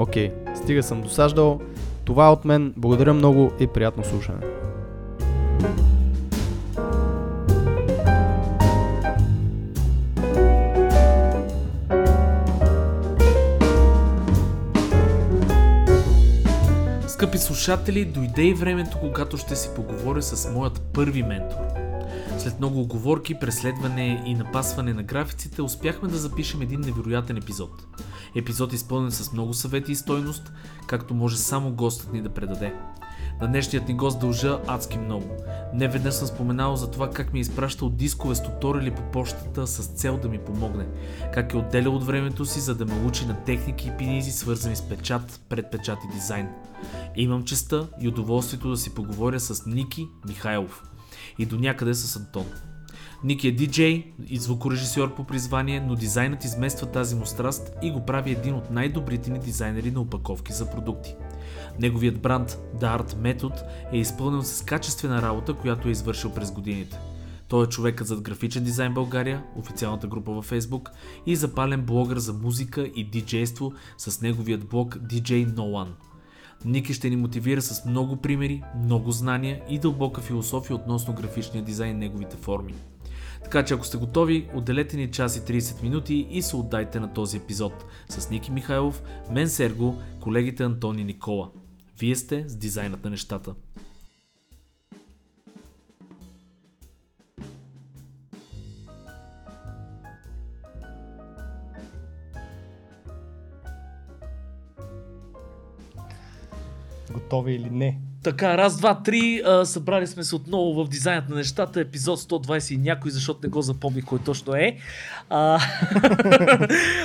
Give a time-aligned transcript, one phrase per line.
[0.00, 1.60] Окей, стига съм досаждал.
[2.04, 2.74] Това е от мен.
[2.76, 4.38] Благодаря много и приятно слушане.
[17.08, 21.69] Скъпи слушатели, дойде и времето, когато ще си поговоря с моят първи ментор.
[22.40, 27.70] След много оговорки, преследване и напасване на графиците, успяхме да запишем един невероятен епизод.
[28.34, 30.52] Епизод изпълнен с много съвети и стойност,
[30.86, 32.74] както може само гостът ни да предаде.
[33.40, 35.26] На днешният ни гост дължа адски много.
[35.74, 39.66] Не веднъж съм споменал за това как ми е изпращал дискове с туториали по почтата
[39.66, 40.86] с цел да ми помогне.
[41.34, 44.76] Как е отделял от времето си, за да ме учи на техники и пинизи, свързани
[44.76, 46.48] с печат, предпечат и дизайн.
[47.16, 50.89] Имам честа и удоволствието да си поговоря с Ники Михайлов
[51.40, 52.46] и до някъде с Антон.
[53.24, 58.06] Ники е диджей и звукорежисьор по призвание, но дизайнът измества тази му страст и го
[58.06, 61.14] прави един от най-добрите ни дизайнери на опаковки за продукти.
[61.78, 63.62] Неговият бранд The Art Method
[63.92, 66.98] е изпълнен с качествена работа, която е извършил през годините.
[67.48, 70.88] Той е човекът зад графичен дизайн България, официалната група във Facebook
[71.26, 76.09] и запален блогър за музика и диджейство с неговият блог DJ No One.
[76.64, 81.96] Ники ще ни мотивира с много примери, много знания и дълбока философия относно графичния дизайн
[81.96, 82.74] и неговите форми.
[83.44, 87.12] Така че ако сте готови, отделете ни час и 30 минути и се отдайте на
[87.12, 91.50] този епизод с Ники Михайлов, мен Серго, колегите Антони Никола.
[91.98, 93.54] Вие сте с дизайнът на нещата.
[107.10, 107.98] Готови или не?
[108.22, 112.74] Така, раз, два, три, а, събрали сме се отново в дизайнът на нещата, епизод 120
[112.74, 114.76] и някой, защото не го запомних кой точно е.
[115.30, 115.58] А,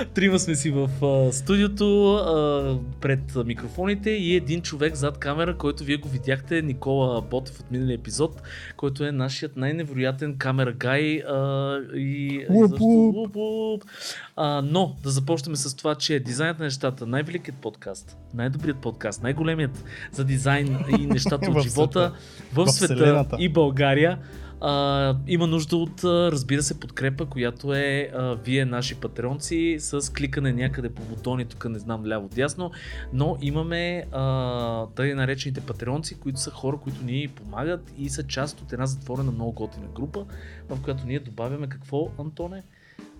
[0.13, 5.83] трима сме си в а, студиото, а, пред микрофоните и един човек зад камера, който
[5.83, 8.41] вие го видяхте, Никола Ботев от миналия епизод,
[8.77, 11.17] който е нашият най-невероятен камера гай.
[11.19, 13.16] А, и, Уп, и защо- уп.
[13.17, 13.83] уп, уп.
[14.38, 19.84] А, но да започнем с това, че дизайнът на нещата, най-великият подкаст, най-добрият подкаст, най-големият
[20.12, 22.13] за дизайн и нещата от живота
[22.53, 23.38] в, В света вселената.
[23.40, 24.19] и България.
[24.62, 30.53] А, има нужда от, разбира се, подкрепа, която е а, вие, наши патреонци, с кликане
[30.53, 32.72] някъде по бутони, тук не знам ляво дясно,
[33.13, 38.62] но имаме а, тъй наречените патреонци, които са хора, които ни помагат и са част
[38.62, 40.25] от една затворена много готина група,
[40.69, 42.63] в която ние добавяме какво, Антоне?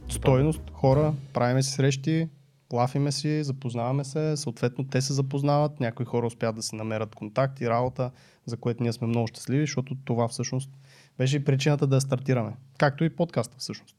[0.10, 2.28] Стойност, хора, правиме си срещи,
[2.74, 7.62] лафиме си, запознаваме се, съответно те се запознават, някои хора успяват да се намерят контакт
[7.62, 8.12] и работа,
[8.46, 10.70] за което ние сме много щастливи, защото това всъщност
[11.18, 12.52] беше и причината да я стартираме.
[12.78, 13.96] Както и подкаста всъщност.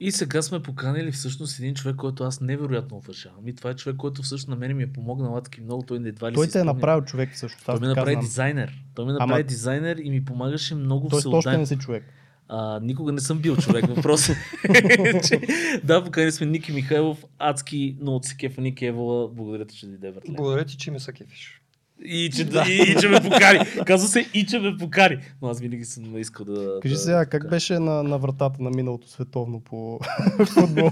[0.00, 3.48] И сега сме поканили всъщност един човек, който аз невероятно уважавам.
[3.48, 5.82] И това е човек, който всъщност на мен ми е помогнал адски много.
[5.82, 7.66] Той не едва ли Той си те е направил човек всъщност.
[7.66, 8.24] Той ме така направи знам.
[8.24, 8.82] дизайнер.
[8.94, 11.60] Той ме Ама- направи дизайнер и ми помагаше много Тоест още всеотдайно.
[11.60, 12.04] не си човек.
[12.48, 13.86] А, никога не съм бил човек.
[13.86, 15.40] Въпросът е, че
[15.84, 19.28] да, поканили сме Ники Михайлов, адски, но от се кефа Ники Евола.
[19.28, 20.34] Благодаря ти, че дойде, братле.
[20.34, 21.60] Благодаря ти, че ме са кефиш.
[22.04, 22.64] И че, да.
[22.68, 23.60] и, и, че ме покари.
[23.86, 25.20] Казва се и че ме покари.
[25.42, 26.80] Но аз винаги съм искал да...
[26.82, 27.48] Кажи да, сега, как да.
[27.48, 30.00] беше на, на вратата на миналото световно по
[30.46, 30.90] футбол?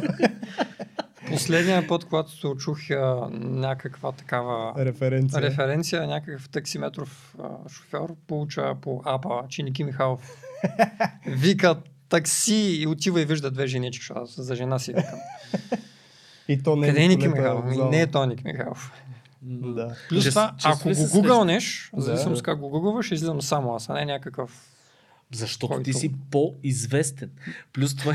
[1.30, 5.42] Последния път, когато се очух а, някаква такава Референция.
[5.42, 10.36] референция, някакъв таксиметров а, шофьор получа по апа, че Ники Михайлов
[11.26, 11.76] вика
[12.08, 15.18] такси и отива и вижда две женички, защото аз за жена си викам.
[16.48, 17.64] И то не Къде е Ники Михайлов?
[17.64, 17.90] Ми, Лозанов.
[17.90, 18.92] Не е то Ники Михайлов.
[19.42, 19.96] Да.
[20.08, 22.02] Плюс Че- това, че ако го гугълнеш, Да.
[22.02, 24.70] зависимо с как го гугълваш, излизам само аз, а не някакъв...
[25.34, 27.30] Защото Който- ти си по-известен.
[27.72, 28.14] Плюс това...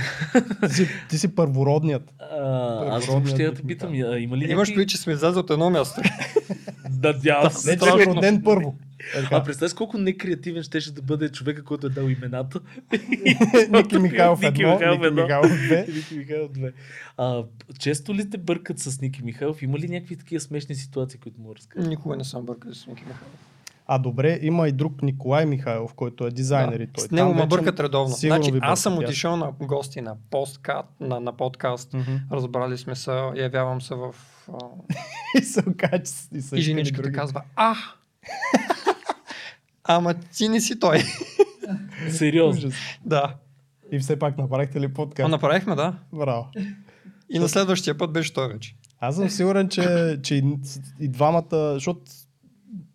[0.68, 2.04] Ти си, ти си първородният.
[2.32, 4.88] А, аз Първородният ще я те Ники питам, а, има ли Имаш някакви...
[4.88, 6.02] че сме излязли от едно място.
[7.04, 7.72] Надявам се.
[7.72, 8.76] Не, че е роден първо.
[9.32, 12.60] А представяш колко некреативен щеше да бъде човека, който е дал имената.
[13.70, 15.24] Ники Михайлов Ники едно, Михайлов Ники едно.
[15.24, 15.86] Михайлов две.
[15.96, 16.74] Ники Михайлов две.
[17.18, 17.44] А,
[17.80, 19.62] често ли те бъркат с Ники Михайлов?
[19.62, 21.90] Има ли някакви такива смешни ситуации, които му разкажеш?
[21.90, 23.50] Никога не съм бъркал с Ники Михайлов.
[23.92, 27.08] А добре, има и друг Николай Михайлов, който е дизайнер и той.
[27.08, 28.16] С него Там ме бъркат редовно.
[28.16, 31.94] Значи, аз съм отишъл на гости на, посткат, на, на подкаст.
[31.94, 32.16] Мгм.
[32.32, 34.16] Разбрали сме се, явявам се в...
[35.38, 37.16] И се окаже, че и и женичката други.
[37.16, 37.76] казва, а!
[39.92, 41.04] Ама ти не си той.
[42.10, 42.72] Сериозно.
[43.06, 43.36] Да.
[43.92, 45.32] И все пак направихте ли А подкаст?
[45.32, 45.94] направихме, да.
[46.14, 46.48] Браво.
[47.30, 48.76] И на следващия път беше той вече.
[49.00, 50.44] Аз съм сигурен, че, че и,
[51.00, 52.02] и двамата, защото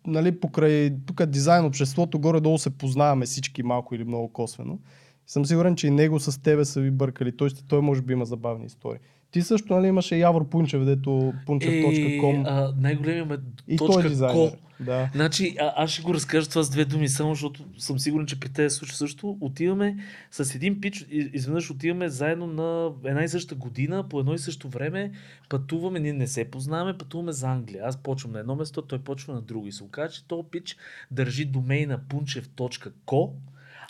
[0.07, 4.79] нали, покрай тук дизайн обществото горе-долу се познаваме всички малко или много косвено.
[5.27, 7.37] Съм сигурен, че и него с тебе са ви бъркали.
[7.37, 8.99] Той, той може би има забавни истории.
[9.35, 11.09] Ти също нали, имаше Явор Пунчев, дето
[11.47, 13.37] punchev.com Е, най-големият ме
[13.67, 14.51] и той точка е дизайнер.
[14.51, 14.57] ко.
[14.79, 15.09] Да.
[15.15, 18.39] Значи, а, аз ще го разкажа това с две думи, само защото съм сигурен, че
[18.39, 19.37] при те се случва също.
[19.41, 19.97] Отиваме
[20.31, 24.69] с един пич, изведнъж отиваме заедно на една и съща година, по едно и също
[24.69, 25.11] време,
[25.49, 27.83] пътуваме, ние не се познаваме, пътуваме за Англия.
[27.85, 29.67] Аз почвам на едно место, той почва на друго.
[29.67, 30.77] И се оказа, че този пич
[31.11, 33.29] държи домейна punchev.co,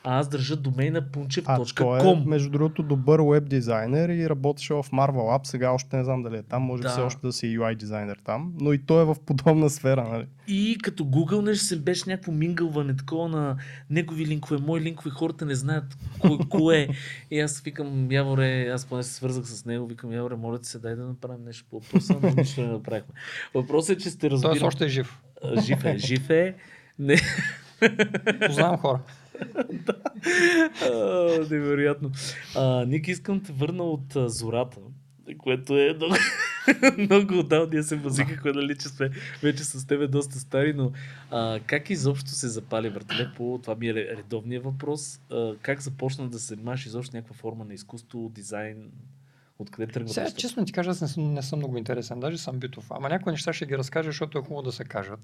[0.07, 2.25] а аз държа домейна той е, punchev.com.
[2.25, 5.48] между другото, добър веб дизайнер и работеше в Marvel Lab.
[5.48, 6.63] Сега още не знам дали е там.
[6.63, 6.90] Може Да.
[6.90, 8.54] все още да си UI дизайнер там.
[8.62, 10.04] Но и той е в подобна сфера.
[10.12, 10.25] Нали?
[10.48, 13.57] И като гугълнеш се беше някакво мингълване такова на
[13.90, 16.88] негови линкове, мои линкове, хората не знаят кое, кое.
[17.31, 20.80] И аз викам, Яворе, аз поне се свързах с него, викам, Яворе, моля ти се,
[20.80, 23.13] дай да направим нещо по въпроса, но нищо не направихме.
[23.54, 24.60] Въпросът е, че сте разбирали.
[24.60, 25.22] Той още е жив.
[25.62, 26.56] Жив е, жив е.
[27.00, 27.16] Не,
[28.48, 29.00] Познавам хора.
[31.49, 32.11] Невероятно.
[32.55, 34.77] А, Ник, искам те върна от а, зората,
[35.37, 36.15] което е много,
[36.97, 39.09] много отдавна ние се възикахме, нали, че сме
[39.43, 40.91] вече с тебе доста стари, но
[41.31, 45.81] а, как изобщо се запали въртеле по, това ми е ре- редовният въпрос, а, как
[45.81, 48.91] започна да се занимаваш изобщо някаква форма на изкуство, дизайн,
[49.59, 50.41] откъде тръгва Сега, нещата?
[50.41, 52.19] честно ти кажа, аз не съм, не съм много интересен.
[52.19, 52.87] Даже съм битов.
[52.91, 55.19] Ама някои неща ще ги разкажа, защото е хубаво да се кажат.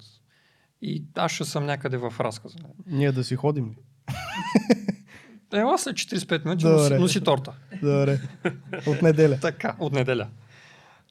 [0.81, 2.55] И аз ще съм някъде в разказа.
[2.87, 3.75] Ние да си ходим ли?
[5.53, 6.81] Ела след 45 минути, Добре.
[6.81, 7.53] носи, носи торта.
[7.81, 8.19] Добре.
[8.87, 9.37] От неделя.
[9.41, 10.27] Така, от неделя.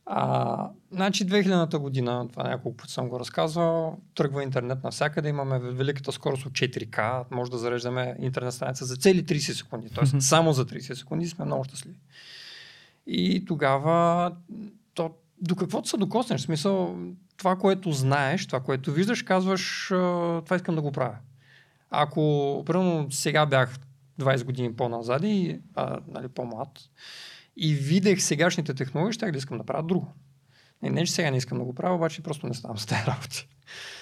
[0.07, 6.13] А, значи 2000-та година, това няколко пъти съм го разказвал, тръгва интернет навсякъде, имаме великата
[6.13, 10.21] скорост от 4К, може да зареждаме интернет страница за цели 30 секунди, т.е.
[10.21, 11.99] само за 30 секунди сме много щастливи.
[13.07, 14.33] И тогава
[14.95, 15.11] то,
[15.41, 16.97] до каквото се докоснеш, в смисъл,
[17.37, 21.17] това, което знаеш, това, което виждаш, казваш, това искам да го правя.
[21.91, 23.79] Ако, примерно, сега бях
[24.21, 26.69] 20 години по-назад и а, нали, по-млад,
[27.57, 30.13] и видех сегашните технологии, ще да искам да правя друго.
[30.83, 33.07] Не, не, че сега не искам да го правя, обаче просто не ставам с тези
[33.07, 33.49] работи.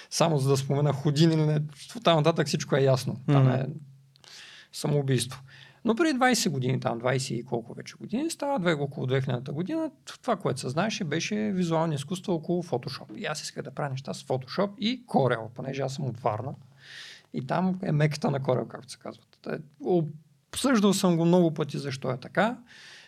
[0.09, 1.61] Само за да спомена ходини, не,
[2.03, 3.19] там нататък всичко е ясно.
[3.27, 3.51] Там Мгм.
[3.53, 3.65] е
[4.73, 5.41] самоубийство.
[5.85, 9.91] Но преди 20 години, там 20 и колко вече години, става две, около 2000 година,
[10.21, 13.15] това, което се знаеше, беше визуални изкуства около Photoshop.
[13.15, 16.53] И аз исках да правя неща с Photoshop и Corel, понеже аз съм от Варна.
[17.33, 19.23] И там е меката на Corel, както се казва.
[19.41, 19.57] Та,
[20.51, 22.57] Обсъждал съм го много пъти защо е така.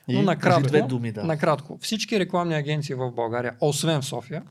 [0.08, 1.24] Но И накратко, две думи, да.
[1.24, 4.44] накратко, всички рекламни агенции в България, освен в София,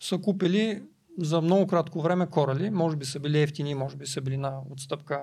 [0.00, 0.82] са купили
[1.18, 2.70] за много кратко време корали.
[2.70, 5.20] Може би са били ефтини, може би са били на отстъпка.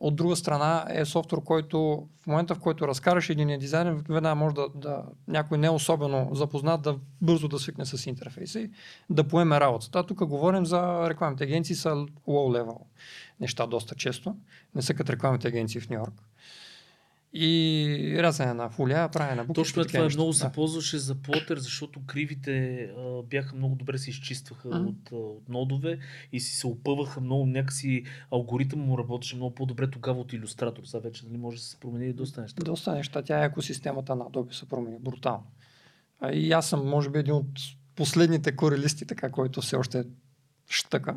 [0.00, 4.54] От друга страна е софтуер, който в момента, в който разкараш един дизайнер, веднага може
[4.54, 8.70] да, да някой не особено запознат, да бързо да свикне с интерфейса и
[9.10, 10.06] да поеме работата.
[10.06, 12.78] Тук говорим за рекламните агенции са low level
[13.40, 14.36] неща доста често.
[14.74, 16.27] Не са като рекламните агенции в Нью Йорк.
[17.32, 19.54] И рязане на фолия, правене на букви.
[19.54, 24.10] Точно е това, много се ползваше за плотер, защото кривите а, бяха много добре се
[24.10, 24.88] изчистваха Мгм.
[24.88, 25.98] от, а, от нодове
[26.32, 30.82] и си се опъваха много, някакси алгоритъм му работеше много по-добре тогава от иллюстратор.
[30.84, 32.62] Сега вече нали, може да се промени и доста неща.
[32.64, 33.22] Доста неща.
[33.22, 35.46] Тя е екосистемата на Adobe се промени брутално.
[36.20, 37.58] А и аз съм, може би, един от
[37.96, 40.04] последните корелисти, така, който все още
[40.68, 41.16] щъка.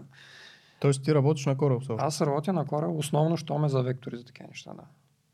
[0.80, 1.96] Тоест ти работиш на Corel.
[2.00, 4.74] Аз работя на Corel, основно, що ме за вектори за такива неща.
[4.74, 4.84] Да.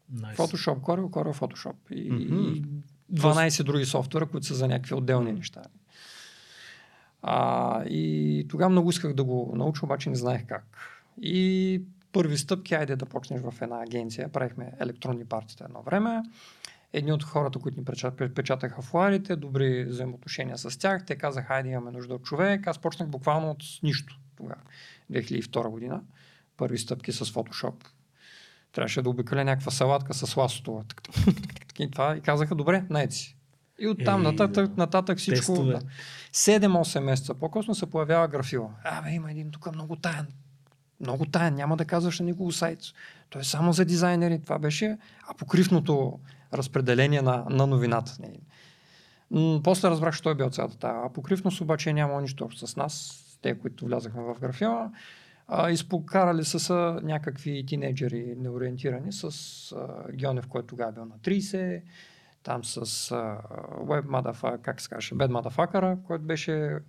[0.09, 0.35] Nice.
[0.35, 1.75] Photoshop, Corel, Corel, Photoshop.
[1.91, 2.39] И, Мгм.
[2.45, 2.63] и
[3.09, 5.61] 12 други софтуера, които са за някакви отделни неща.
[7.21, 8.05] А, и
[8.49, 10.65] тогава много исках да го науча, обаче не знаех как.
[11.21, 14.29] И първи стъпки, айде да почнеш в една агенция.
[14.29, 16.23] Правихме електронни партита едно време.
[16.93, 21.69] Едни от хората, които ни печат- печатаха флуарите, добри взаимоотношения с тях, те казаха, айде
[21.69, 22.67] имаме нужда от човек.
[22.67, 24.61] Аз почнах буквално от нищо тогава,
[25.11, 26.01] 2002 година.
[26.57, 27.73] Първи стъпки с Photoshop.
[28.77, 30.36] Трябваше да обикаля някаква салатка с
[30.88, 31.01] так,
[31.79, 33.38] И, това, и казаха, добре, найди си.
[33.79, 34.74] И оттам Ей, нататък, да.
[34.77, 35.53] нататък всичко.
[35.53, 35.74] Тестове.
[35.74, 35.81] Да.
[36.34, 38.69] 7-8 месеца по-късно се появява графила.
[38.84, 40.27] Абе, има един тук много таен
[41.00, 42.79] много тая, няма да казваш на никого сайт.
[43.29, 44.41] То е само за дизайнери.
[44.43, 46.19] Това беше апокривното
[46.53, 48.17] разпределение на, на новината.
[49.31, 53.24] М- после разбрах, що е бил цялата тази апокривност, обаче няма нищо общо с нас,
[53.41, 54.91] те, които влязахме в графила.
[55.48, 59.24] А, изпокарали са, са някакви тинейджери неориентирани с
[59.72, 61.82] а, Геонев, който тогава е бил на 30,
[62.44, 63.10] там с
[63.86, 66.80] Web Motherfucker, как се казваше, Bad Motherfucker, който беше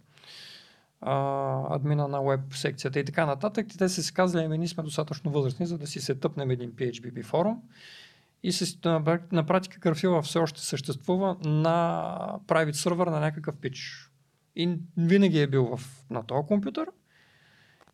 [1.00, 3.67] а, админа на веб секцията и така нататък.
[3.79, 6.73] Те са си казали, ами ние сме достатъчно възрастни, за да си се тъпнем един
[6.73, 7.62] PHBB форум.
[8.43, 8.79] И се,
[9.33, 14.11] на, практика графила все още съществува на private сервер на някакъв пич.
[14.57, 16.88] И винаги е бил в, на този компютър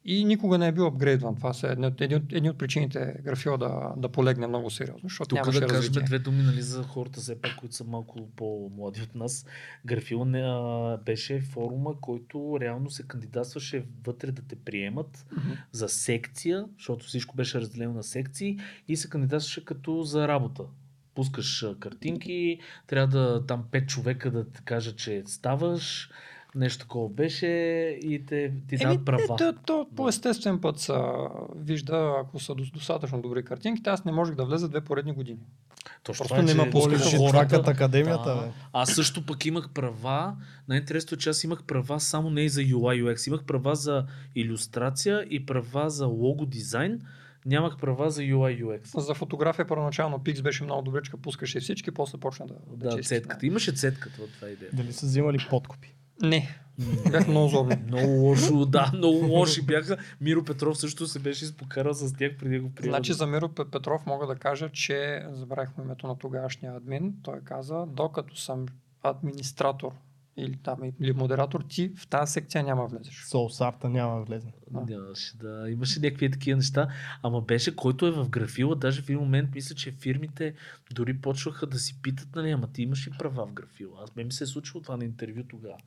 [0.04, 1.36] и никога не е бил апгрейдван.
[1.36, 5.38] Това са едни, едни, едни от причините графила да, да полегне много сериозно, защото Тук
[5.38, 6.02] нямаше да кажем развитие.
[6.02, 9.46] две думи нали, за хората, все пак, които са малко по-млади от нас.
[9.86, 15.50] Графил не, а, беше форума, който реално се кандидатстваше вътре да те приемат Мгм.
[15.72, 18.58] за секция, защото всичко беше разделено на секции
[18.88, 20.62] и се кандидатстваше като за работа.
[21.14, 26.10] Пускаш картинки, трябва да там пет човека да ти кажат, че ставаш,
[26.54, 27.46] нещо такова беше
[28.02, 29.22] и те ти Еми, дават права.
[29.22, 30.92] Не, то, то по естествен път се
[31.56, 35.38] вижда, ако са до- достатъчно добри картинките, аз не можех да влеза две поредни години.
[36.02, 37.16] Точно Просто това е, не ме че пускаха.
[37.18, 38.42] хората- академията, Да.
[38.42, 38.48] бе.
[38.72, 40.36] Аз също пък имах права.
[40.68, 43.28] Най-интересното е, че аз имах права само не и за UI UX.
[43.28, 47.00] Имах права за иллюстрация и права за лого дизайн.
[47.46, 48.98] Нямах права за UI UX.
[48.98, 53.08] За фотография първоначално Pix беше много добричка, пускаше всички, после почна да, Да, чисти.
[53.08, 53.46] цетката.
[53.46, 54.70] Имаше цетката от това идея.
[54.72, 55.94] Дали са взимали подкупи?
[56.22, 56.58] Не,
[57.10, 57.84] бях много злобен.
[57.86, 59.96] Много лошо, да, много лоши бяха.
[60.20, 62.92] Миро Петров също се беше изпокарал с тях преди го приема.
[62.96, 67.14] Значи за Миро Пе- Петров мога да кажа, че забравихме името на тогавашния админ.
[67.22, 68.66] Той каза, докато съм
[69.02, 69.92] администратор
[70.36, 73.24] или там или модератор, ти в тази секция няма да влезеш.
[73.24, 74.48] Соусарта няма да влезе.
[74.88, 75.70] Нямаше да.
[75.70, 76.88] Имаше някакви такива неща.
[77.22, 80.54] Ама беше, който е в графила, даже в един момент мисля, че фирмите
[80.94, 84.00] дори почваха да си питат, нали, ама ти имаш ли права в графила?
[84.02, 85.78] Аз ме ми се е случило това на интервю тогава.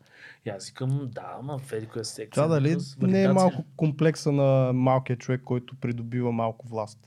[0.46, 2.44] И аз викам, да, ама в еди коя секция.
[2.44, 7.00] Това дали с не е малко комплекса на малкия човек, който придобива малко власт?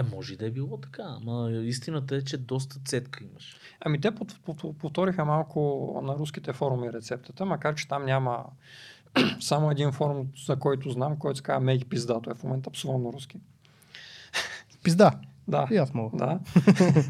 [0.00, 3.56] Е, може и да е било така, ама истината е, че доста цетка имаш.
[3.80, 4.10] Ами те
[4.78, 8.44] повториха малко на руските форуми рецептата, макар че там няма
[9.40, 13.12] само един форум, за който знам, който се казва Мейки Пиздато е в момента на
[13.12, 13.40] руски.
[14.82, 15.12] Пизда.
[15.48, 15.68] Да.
[15.70, 16.16] И аз мога.
[16.16, 16.40] Да.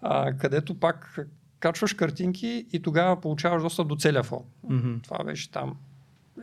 [0.00, 1.18] а, където пак
[1.60, 4.46] качваш картинки и тогава получаваш достъп до целия форум.
[4.68, 4.98] Мгм.
[5.02, 5.76] Това беше там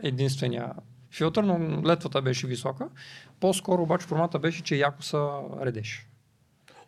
[0.02, 0.72] единствения
[1.10, 2.88] филтър, но летвата беше висока.
[3.42, 6.06] По-скоро обаче формата беше, че яко са редеш.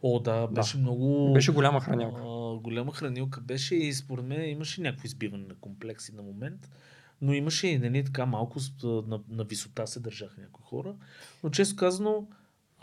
[0.02, 1.32] О, да, беше много...
[1.32, 2.20] Беше голяма хранилка.
[2.20, 6.70] А, голяма хранилка беше и според мен имаше някакво избиване на комплекси на момент.
[7.22, 10.94] Но имаше и нали, така малко на, на висота се държаха някои хора.
[11.44, 12.26] Но често казано,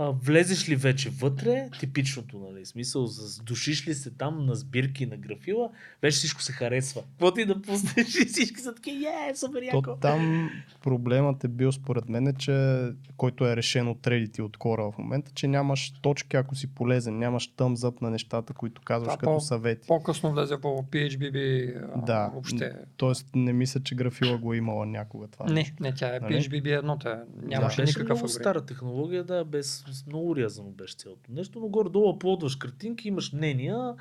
[0.01, 3.07] а, влезеш ли вече вътре, типичното, нали, смисъл,
[3.43, 5.69] душиш ли се там на сбирки на графила,
[6.01, 7.01] вече всичко се харесва.
[7.01, 9.81] Какво ти да пуснеш и всички са такива, е, супер яко.
[9.81, 10.49] То там
[10.81, 15.31] проблемът е бил според мен, че който е решен от и от хора в момента,
[15.35, 19.39] че нямаш точки, ако си полезен, нямаш up на нещата, които казваш Това като по-
[19.39, 19.87] съвети.
[19.87, 22.73] По-късно влезе по PHBB а, Да, въобще.
[22.97, 25.45] Тоест не мисля, че графила го е имала някога това.
[25.45, 26.33] Не, не, тя е Нали?
[26.33, 30.69] PHBB едно, тя нямаше да, беше никакъв много стара технология, да, без с- много рязано
[30.69, 33.95] беше цялото нещо, но горе-долу аплодваш картинки, имаш мнения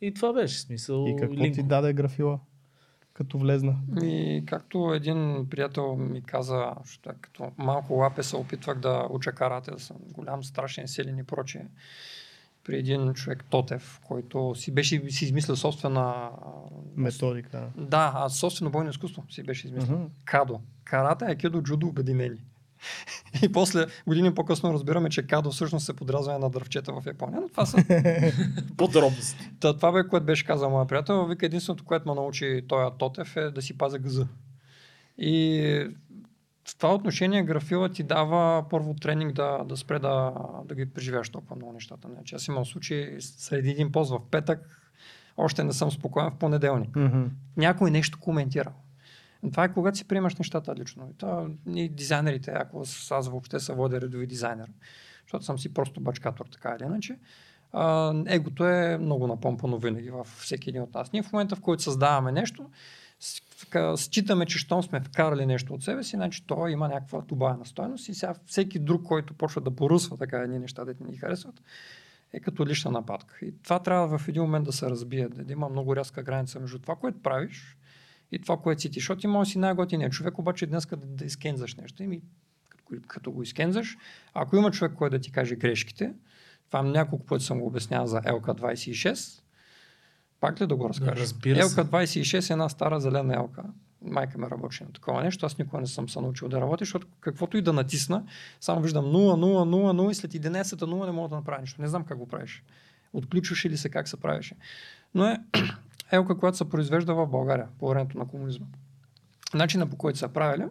[0.00, 1.06] и това беше смисъл.
[1.08, 1.54] И какво линк.
[1.54, 2.38] ти даде графила,
[3.12, 3.76] като влезна?
[4.02, 9.32] И както един приятел ми каза, що е като малко лапе се опитвах да уча
[9.32, 11.66] карате, да съм голям, страшен, силен и прочее.
[12.64, 16.30] При един човек Тотев, който си беше си измислил собствена...
[16.96, 17.68] Методика.
[17.76, 19.96] Да, а собствено бойно изкуство си беше измислил.
[19.96, 20.06] Мгм.
[20.24, 20.60] Кадо.
[20.84, 22.38] Карате, айкидо, джудо, обединени.
[23.42, 27.40] И после, години по-късно разбираме, че Кадо всъщност се подразване на дървчета в Япония.
[27.40, 27.84] Но това са
[28.76, 29.50] Подробности.
[29.60, 31.26] Та, това бе, което беше казал моя приятел.
[31.26, 34.26] Вика, единственото, което ме научи този Тотев е да си пазя газа.
[35.18, 35.88] И
[36.68, 40.32] в това отношение графила ти дава първо тренинг да, да спре да,
[40.64, 42.08] да ги преживяваш толкова много нещата.
[42.14, 44.90] Значи, аз имам случай среди един пост в петък,
[45.36, 46.96] още не съм спокоен в понеделник.
[46.96, 47.24] Мгм.
[47.56, 48.72] Някой нещо коментирал.
[49.50, 51.08] Това е когато си приемаш нещата лично.
[51.10, 54.72] И това, и дизайнерите, ако аз въобще се водя редови дизайнер,
[55.22, 57.18] защото съм си просто бачкатор, така или иначе,
[57.72, 61.12] а, егото е много напомпано винаги във всеки един от нас.
[61.12, 62.70] Ние в момента, в който създаваме нещо,
[63.96, 68.08] считаме, че щом сме вкарали нещо от себе си, значи то има някаква добавена стойност
[68.08, 71.62] и сега всеки друг, който почва да поръсва така едни неща, да ни харесват,
[72.32, 73.34] е като лична нападка.
[73.42, 76.78] И това трябва в един момент да се разбие, да има много рязка граница между
[76.78, 77.76] това, което правиш
[78.32, 78.98] и това, което си ти.
[78.98, 82.02] Защото ти може да си най-готиният човек, обаче днес да, да изкензаш нещо.
[82.02, 82.20] И ми,
[82.84, 83.96] кои- като го изкензаш.
[84.34, 86.12] Ако има човек, който да ти каже грешките,
[86.66, 89.40] това няколко пъти съм го обяснявал за LK26,
[90.40, 91.16] пак ли да го разкажа?
[91.22, 91.76] разбира се.
[91.76, 93.62] LK26 е една стара зелена елка.
[94.02, 95.46] Майка ме работи на такова нещо.
[95.46, 98.24] Аз никога не съм се научил да работя, защото каквото и да натисна,
[98.60, 101.82] само виждам 0, 0, 0, 0 и след 11-та 0 не мога да направя нищо.
[101.82, 102.62] Не знам как го правиш.
[103.12, 104.56] Отключваше ли се, как се правеше.
[105.14, 105.38] Но е
[106.12, 108.66] елка, която се произвежда в България по времето на комунизма.
[109.54, 110.64] Начина по който са правили,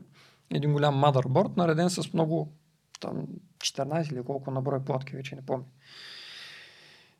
[0.50, 2.53] един голям мадърборд, нареден с много
[3.00, 3.27] там,
[3.58, 5.65] 14 или колко на брой платки, вече не помня.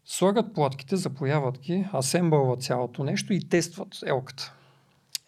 [0.06, 4.54] Слагат платките, запояват ги, асембълват цялото нещо и тестват елката.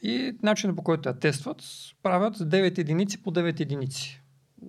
[0.02, 1.64] И начинът по който я тестват,
[2.04, 4.22] правят 9 единици по 9 единици.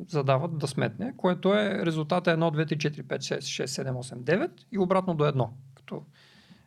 [0.09, 4.17] Задават да сметне, което е резултата 1, 2, 3, 4, 5, 6, 6, 7, 8,
[4.17, 6.03] 9 и обратно до 1, като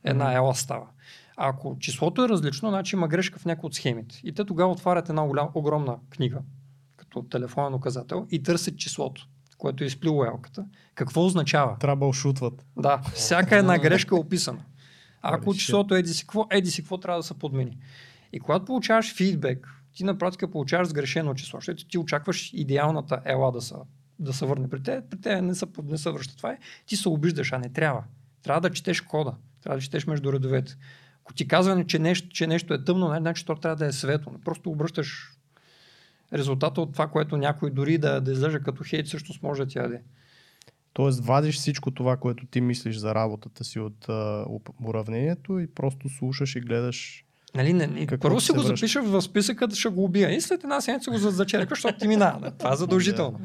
[0.04, 0.88] една ела става.
[1.38, 4.22] Ако числото е различно, значи има грешка в някои от схемите.
[4.24, 6.42] И те тогава отварят една голям, огромна книга,
[6.98, 9.27] като телефонен указател, и търсят числото,
[9.58, 10.65] което е изплило елката.
[10.96, 11.77] Какво означава?
[11.80, 12.65] Трабъл шутват.
[12.77, 14.60] Да, всяка една грешка е описана.
[15.22, 17.77] А ако числото еди си какво, еди си какво трябва да се подмени.
[18.34, 23.51] И когато получаваш фидбек, ти на практика получаваш сгрешено число, защото ти очакваш идеалната ела
[23.51, 23.75] да се,
[24.20, 26.51] да се върне при те, при те не се, не се връща това.
[26.51, 28.04] Е, ти се обиждаш, а не трябва.
[28.44, 30.75] Трябва да четеш кода, трябва да четеш между редовете.
[31.25, 34.34] Ако ти казва, че нещо, че нещо е тъмно, значи то трябва да е светло.
[34.46, 35.32] Просто обръщаш
[36.34, 39.77] резултата от това, което някой дори да, да излъжа като хейт, всъщност може да ти
[39.77, 40.01] яде.
[40.94, 44.46] Тоест, вадиш всичко това, което ти мислиш за работата си от а,
[44.86, 47.25] уравнението и просто слушаш и гледаш.
[47.55, 48.75] Нали, не, не, първо си го връща?
[48.75, 50.36] запиша в списъка, да ще го убия.
[50.36, 52.39] И след една седмица го за- зачеркваш, защото ти минава.
[52.39, 53.39] Да, Това е задължително.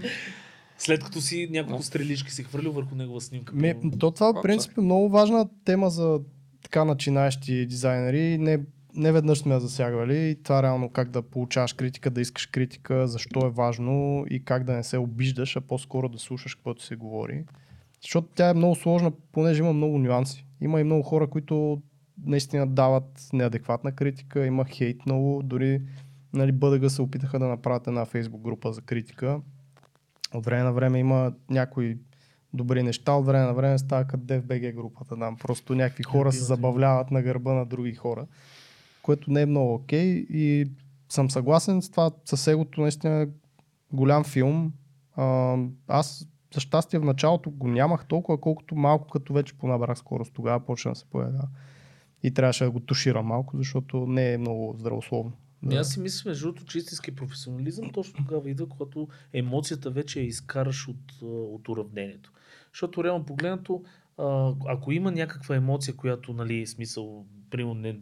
[0.79, 3.53] След като си няколко стрелички си хвърлил върху негова снимка.
[3.57, 6.21] Ме, то това, в принцип, е много важна тема за
[6.63, 8.39] така начинаещи дизайнери.
[8.39, 8.61] Не,
[8.95, 10.31] не веднъж сме засягали.
[10.31, 14.65] И това реално как да получаваш критика, да искаш критика, защо е важно и как
[14.65, 17.45] да не се обиждаш, а по-скоро да слушаш каквото се говори.
[18.03, 20.47] Защото тя е много сложна, понеже има много нюанси.
[20.61, 21.83] Има и много хора, които
[22.25, 25.83] наистина дават неадекватна критика, има хейт много, дори
[26.33, 29.41] нали, БДГ се опитаха да направят една фейсбук група за критика.
[30.35, 31.99] От време на време има някои
[32.55, 35.37] добри неща, от време на време става като DFBG групата там.
[35.37, 38.27] Просто някакви хора се забавляват на гърба на други хора,
[39.03, 40.71] което не е много окей и
[41.09, 43.29] съм съгласен с това, с егото наистина е
[43.93, 44.73] голям филм.
[45.17, 45.57] А,
[45.89, 50.35] аз за щастие в началото го нямах толкова, колкото малко като вече понабрах скорост.
[50.35, 51.49] Тогава почна да се появява.
[52.23, 55.33] И трябваше да го туширам малко, защото не е много здравословно.
[55.63, 55.77] Да.
[55.77, 60.27] Аз си мисля, между другото, че истински професионализъм точно тогава идва, когато емоцията вече я
[60.27, 62.33] изкараш от, от уравнението.
[62.73, 63.85] Защото реално погледнато,
[64.69, 68.01] ако има някаква емоция, която, нали, смисъл, примерно не,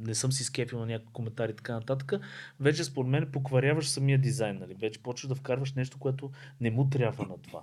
[0.00, 2.12] не съм си скепил на някакви коментари и така нататък,
[2.60, 4.74] вече според мен покваряваш самия дизайн, нали?
[4.74, 7.62] Вече почваш да вкарваш нещо, което не му трябва на това.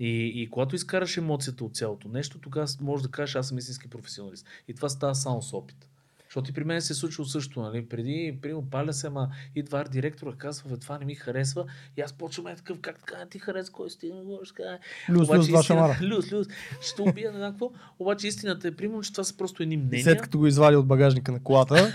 [0.00, 3.90] И, и когато изкараш емоцията от цялото нещо, тогава можеш да кажеш, аз съм истински
[3.90, 4.46] професионалист.
[4.68, 5.88] И това става само с опит.
[6.36, 7.86] Защото и при мен се е случило също, нали?
[7.88, 11.64] Преди, примерно, паля се, ама идва директора, казва, бе, това не ми харесва.
[11.96, 14.48] И аз почвам е такъв, как така не ти харесва, кой си ти не говориш,
[14.48, 14.78] така.
[15.08, 15.96] Люс, люс, истина-.
[16.02, 16.46] Люс, люс.
[16.80, 17.70] Ще убия, знам какво.
[17.98, 20.04] Обаче истината е, примерно, че това са просто едни мнения.
[20.04, 21.74] след като го извади от багажника на колата,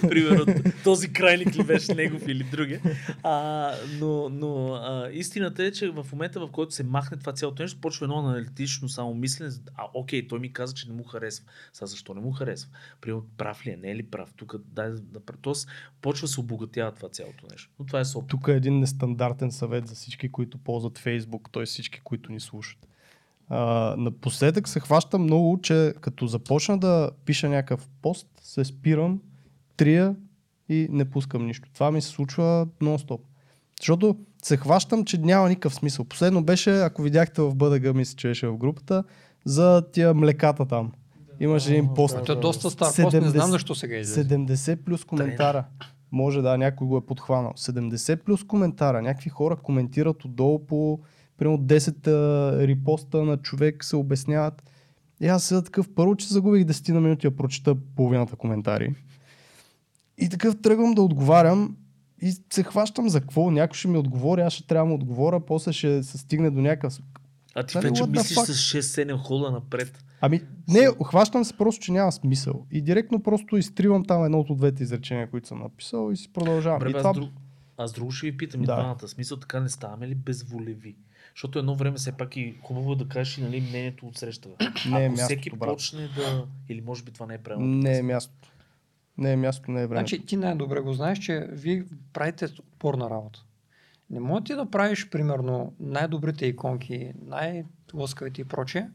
[0.00, 0.54] Примерно,
[0.84, 2.80] този крайник ли беше негов или другия.
[3.22, 7.62] А, но но а, истината е, че в момента, в който се махне това цялото
[7.62, 9.50] нещо, почва едно аналитично само мислене.
[9.74, 11.46] А, окей, той ми каза, че не му харесва.
[11.72, 12.70] Сега защо не му харесва?
[13.00, 14.34] Примерно, прав ли е, не е ли прав?
[14.36, 15.68] Тук дай да, Тоест,
[16.02, 17.70] почва се обогатява това цялото нещо.
[17.78, 18.28] Но това е с опит.
[18.28, 21.64] тук е един нестандартен съвет за всички, които ползват Фейсбук, т.е.
[21.64, 22.88] всички, които ни слушат.
[23.48, 29.20] А, напоследък се хващам много, че като започна да пиша някакъв пост, се спирам,
[29.76, 30.16] трия
[30.68, 31.68] и не пускам нищо.
[31.74, 33.20] Това ми се случва нон-стоп.
[33.80, 36.04] Защото се хващам, че няма никакъв смисъл.
[36.04, 39.04] Последно беше, ако видяхте в БДГ, мисля, че беше в групата,
[39.44, 40.92] за тия млеката там.
[41.40, 42.14] Имаше един пост.
[42.14, 42.86] Който е доста стар.
[42.86, 44.28] Пост, не 70 знам защо сега излезе.
[44.28, 45.64] 70 плюс коментара.
[46.12, 47.52] Може да, някой го е подхванал.
[47.52, 49.02] 70 плюс коментара.
[49.02, 51.00] Някакви хора коментират отдолу по
[51.36, 54.62] примерно 10 а, репоста на човек, се обясняват.
[55.20, 58.94] И аз сега такъв първо, че загубих 10 на минути да прочета половината коментари.
[60.18, 61.76] И такъв тръгвам да отговарям
[62.22, 63.50] и се хващам за какво.
[63.50, 66.60] Някой ще ми отговори, аз ще трябва да му отговоря, после ще се стигне до
[66.60, 66.98] някакъв
[67.54, 70.04] А ти Нали, вече мислиш с 6-7 хода напред.
[70.26, 72.66] Ами, не, хващам се просто, че няма смисъл.
[72.70, 76.78] И директно просто изтривам там едно от двете изречения, които съм написал и си продължавам.
[76.78, 77.10] Добре, и това...
[77.10, 77.30] аз, друг,
[77.76, 78.74] аз друго ще ви питам и Да.
[78.74, 79.08] двамата.
[79.08, 80.96] Смисъл така не ставаме ли безволеви?
[81.34, 84.48] Защото едно време все пак и хубаво е да кажеш и нали, мнението от среща.
[84.90, 85.70] Не е Ако мястото, всеки брат.
[85.70, 86.46] почне да...
[86.68, 87.66] Или може би това не е правилно.
[87.76, 88.32] Не е място.
[89.18, 90.00] Не е място, не е време.
[90.00, 93.44] Значи ти най-добре го знаеш, че вие правите упорна работа.
[94.10, 98.86] Не може ти да правиш, примерно, най-добрите иконки, най-лъскавите и прочее,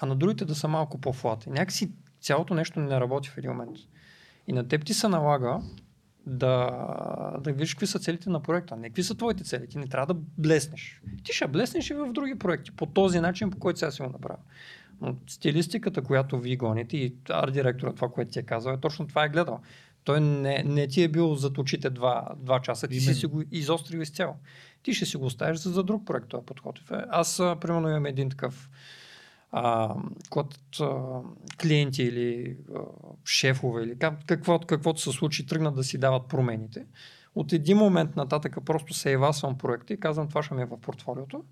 [0.00, 1.46] а на другите да са малко по-флат.
[1.46, 3.76] И някакси цялото нещо не работи в един момент.
[4.46, 5.60] И на теб ти се налага
[6.26, 6.70] да,
[7.40, 9.68] да видиш какви са целите на проекта, не какви са твоите цели.
[9.68, 11.02] Ти не трябва да блеснеш.
[11.24, 14.08] Ти ще блеснеш и в други проекти, по този начин, по който сега си го
[14.08, 14.42] направил.
[15.00, 19.24] Но стилистиката, която ви гоните и арт-директора, това, което ти е казал, е точно това
[19.24, 19.60] е гледал.
[20.04, 23.14] Той не, не ти е бил зад очите два, два часа, ти Именно.
[23.14, 24.34] си, си го изострил изцяло.
[24.82, 26.80] Ти ще си го оставиш за, за друг проект, този подход.
[27.08, 28.70] Аз, примерно, имам един такъв
[29.52, 29.94] а,
[30.30, 31.20] код, а,
[31.60, 32.78] клиенти или а,
[33.24, 36.86] шефове или как, какво, каквото се случи, тръгнат да си дават промените.
[37.34, 40.80] От един момент нататък просто се евасвам проекта и казвам това ще ми е в
[40.80, 41.44] портфолиото.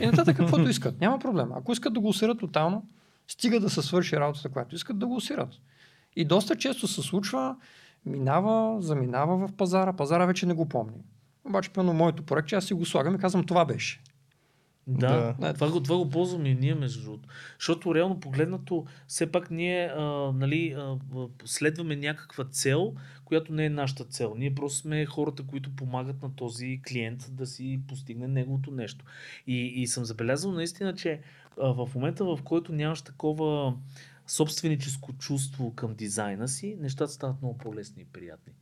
[0.00, 1.00] И нататък каквото искат.
[1.00, 1.52] Няма проблем.
[1.52, 2.86] Ако искат да го усират тотално,
[3.28, 5.50] стига да се свърши работата, която искат да го усират.
[6.16, 7.56] И доста често се случва,
[8.06, 11.04] минава, заминава в пазара, пазара вече не го помни.
[11.44, 14.00] Обаче, пълно моето проект, че аз си го слагам и казвам, това беше.
[14.88, 15.54] Да, да.
[15.54, 17.28] Това, го, това го ползваме и ние, между другото.
[17.58, 20.96] Защото реално погледнато, все пак ние а, нали, а,
[21.44, 24.34] следваме някаква цел, която не е нашата цел.
[24.36, 29.04] Ние просто сме хората, които помагат на този клиент да си постигне неговото нещо.
[29.46, 31.20] И, и съм забелязал наистина, че
[31.60, 33.74] а, в момента, в който нямаш такова
[34.26, 38.52] собственическо чувство към дизайна си, нещата стават много по-лесни и приятни.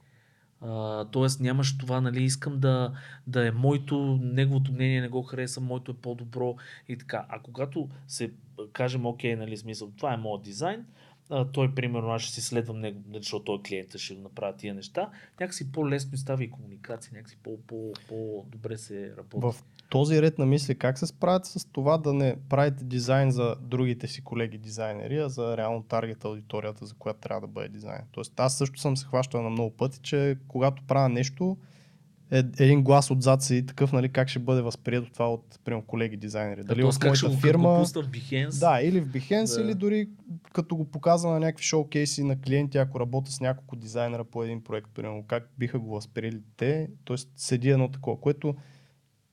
[1.11, 2.92] Тоест нямаш това, нали, искам да,
[3.27, 6.57] да е моето, неговото мнение не го харесвам, моето е по-добро
[6.88, 7.27] и така.
[7.29, 8.33] А когато се
[8.73, 10.85] кажем, окей, нали, смисъл, това е моят дизайн,
[11.31, 14.75] а, той, примерно, аз ще си следвам него, нали, защото той клиента ще направи тия
[14.75, 17.37] неща, някакси по-лесно става и комуникация, някакси
[18.09, 19.62] по-добре се работи.
[19.88, 24.07] Този ред на мисли, как се справят с това да не правите дизайн за другите
[24.07, 28.03] си колеги дизайнери, а за реално таргет аудиторията, за която трябва да бъде дизайн.
[28.12, 31.57] Тоест аз също съм се хващал на много пъти, че когато правя нещо,
[32.31, 36.16] е, един глас отзад си такъв, нали, как ще бъде възприето това от примерно, колеги
[36.16, 36.64] дизайнери.
[36.64, 37.79] Дали от моята фирма.
[37.79, 38.61] Го в Behance?
[38.61, 39.62] Да, или в Behance, да.
[39.62, 40.09] или дори
[40.53, 44.64] като го показва на някакви шоукейси на клиенти, ако работя с няколко дизайнера по един
[44.64, 47.16] проект, примерно, как биха го възприели те, т.е.
[47.37, 48.55] седи едно такова, което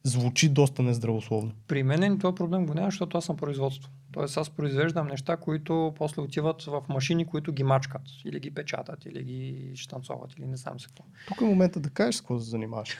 [0.03, 1.51] звучи доста нездравословно.
[1.67, 3.89] При мен това проблем го няма, защото аз съм производство.
[4.11, 9.05] Тоест аз произвеждам неща, които после отиват в машини, които ги мачкат, или ги печатат,
[9.05, 11.03] или ги штанцоват, или не знам се какво.
[11.27, 12.97] Тук е момента да кажеш с какво се занимаваш.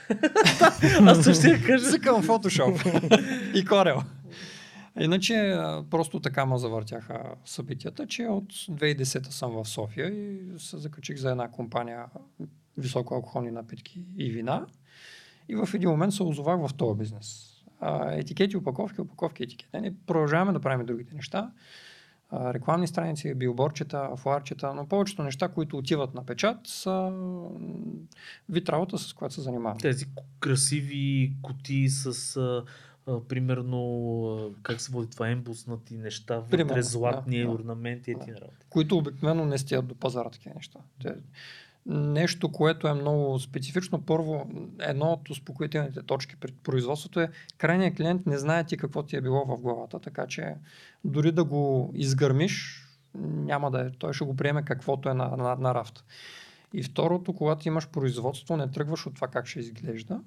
[1.00, 1.84] аз също ще кажа.
[1.84, 2.78] Съкам фотошоп
[3.54, 4.02] и корел.
[5.00, 5.58] Иначе
[5.90, 11.30] просто така ме завъртяха събитията, че от 2010 съм в София и се закачих за
[11.30, 12.06] една компания
[12.78, 14.66] високо алкохолни напитки и вина.
[15.48, 17.54] И в един момент се озовах в този бизнес.
[17.80, 19.80] А, етикети, опаковки, опаковки, етикети.
[19.80, 21.50] Ние продължаваме да правим другите неща.
[22.30, 27.12] А, рекламни страници, билборчета, фларчета, но повечето неща, които отиват на печат, са
[28.48, 29.78] вид работа, с която се занимавам.
[29.78, 30.06] Тези
[30.40, 32.64] красиви кутии с а,
[33.28, 38.20] примерно, как се води това, ембуснати неща, вътре златни да, орнаменти, да.
[38.20, 38.66] работи.
[38.70, 40.78] Които обикновено не стият до пазара такива неща.
[41.02, 41.14] Те,
[41.86, 44.02] нещо, което е много специфично.
[44.02, 49.16] Първо, едно от успокоителните точки пред производството е крайният клиент не знае ти какво ти
[49.16, 50.54] е било в главата, така че
[51.04, 52.84] дори да го изгърмиш,
[53.18, 53.90] няма да е.
[53.90, 56.04] Той ще го приеме каквото е на, на, на рафта.
[56.74, 60.20] И второто, когато имаш производство, не тръгваш от това как ще изглежда,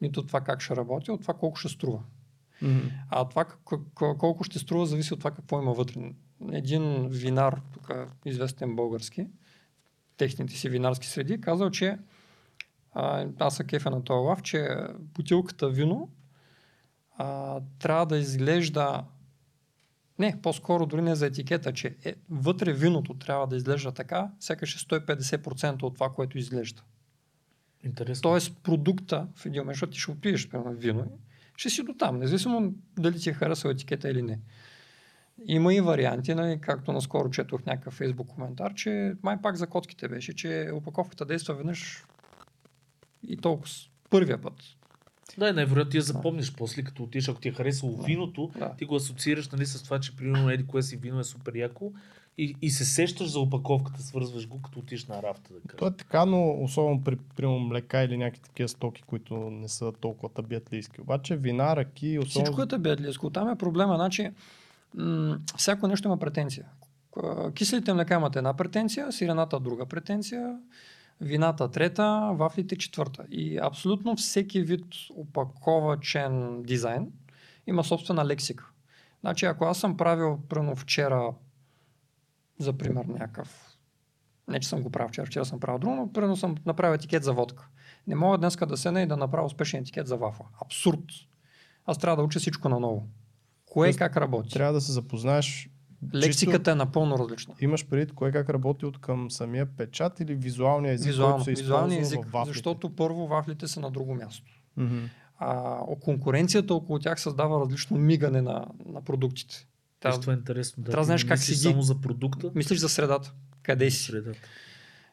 [0.00, 2.02] нито от това как ще работи, от това колко ще струва.
[2.62, 2.90] Mm-hmm.
[3.10, 3.44] А това
[3.94, 6.00] колко ще струва, зависи от това какво има вътре.
[6.52, 7.90] Един винар, тук
[8.24, 9.26] известен български,
[10.16, 11.98] техните си винарски среди, казал, че
[12.92, 16.10] а, аз съм кефа на този лав, че бутилката вино
[17.16, 19.04] а, трябва да изглежда
[20.18, 24.74] не, по-скоро дори не за етикета, че е, вътре виното трябва да изглежда така, сякаш
[24.74, 26.82] е 150% от това, което изглежда.
[27.84, 28.22] Интересно.
[28.22, 31.18] Тоест продукта в един момент, защото ти ще опиеш примерно вино,
[31.56, 34.40] ще си до там, независимо дали ти е харесал етикета или не.
[35.46, 40.08] Има и варианти, нали, както наскоро четох някакъв фейсбук коментар, че май пак за котките
[40.08, 42.04] беше, че опаковката действа веднъж
[43.28, 43.68] и толкова
[44.10, 44.54] първия път.
[45.38, 46.56] Да, най-вероятно ти я запомниш да.
[46.56, 48.02] после, като отидеш, ако ти е харесало да.
[48.02, 48.74] виното, да.
[48.78, 51.92] ти го асоциираш нали, с това, че примерно еди кое си вино е супер яко
[52.38, 55.54] и, и се сещаш за опаковката, свързваш го, като отиш на рафта.
[55.54, 55.76] Да кажа.
[55.78, 59.92] То е така, но особено при, при млека или някакви такива стоки, които не са
[60.00, 61.00] толкова табиатлийски.
[61.00, 62.44] Обаче вина, ръки, особено...
[62.44, 63.30] Всичко е табиатлийско.
[63.30, 63.94] Там е проблема.
[63.96, 64.30] Значи,
[64.94, 66.66] м- всяко нещо има претенция.
[67.54, 70.58] Киселите млека имат една претенция, сирената друга претенция,
[71.20, 73.24] вината трета, вафлите четвърта.
[73.30, 77.12] И абсолютно всеки вид опаковачен дизайн
[77.66, 78.70] има собствена лексика.
[79.20, 81.34] Значи, ако аз съм правил, прено вчера,
[82.58, 83.76] за пример някакъв,
[84.48, 87.24] не че съм го правил вчера, вчера съм правил друго, но прено съм направил етикет
[87.24, 87.68] за водка.
[88.06, 90.44] Не мога днеска да седна и да направя успешен етикет за вафа.
[90.60, 91.04] Абсурд.
[91.86, 93.08] Аз трябва да уча всичко наново.
[93.74, 94.50] Кое Тоест, как работи?
[94.50, 95.70] Трябва да се запознаеш.
[96.14, 97.54] Лексиката е напълно различна.
[97.60, 101.62] Имаш предвид кое как работи от към самия печат или визуалния език, Визуално, който се
[101.62, 102.54] визуалния език, в вафлите?
[102.54, 104.52] защото първо вафлите са на друго място.
[104.76, 104.98] Мгм.
[105.38, 109.66] А, конкуренцията около тях създава различно мигане на, на продуктите.
[110.00, 110.82] Трябва, това е интересно.
[110.82, 111.58] Да, трябва да знаеш как седи.
[111.58, 113.32] само за продукта, мислиш за средата.
[113.62, 114.02] Къде си?
[114.02, 114.38] средата.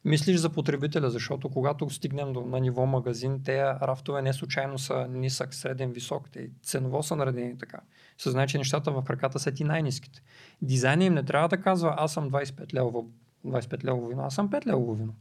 [0.05, 5.07] Мислиш за потребителя, защото когато стигнем до, на ниво магазин, те рафтове не случайно са
[5.07, 6.29] нисък, среден, висок.
[6.31, 7.79] Те ценово са наредени така.
[8.17, 10.21] Се знае, че нещата в краката са ти най-низките.
[10.61, 13.09] Дизайнът им не трябва да казва, аз съм 25 лево,
[13.45, 15.15] 25 лево вино, аз съм 5 лево вино.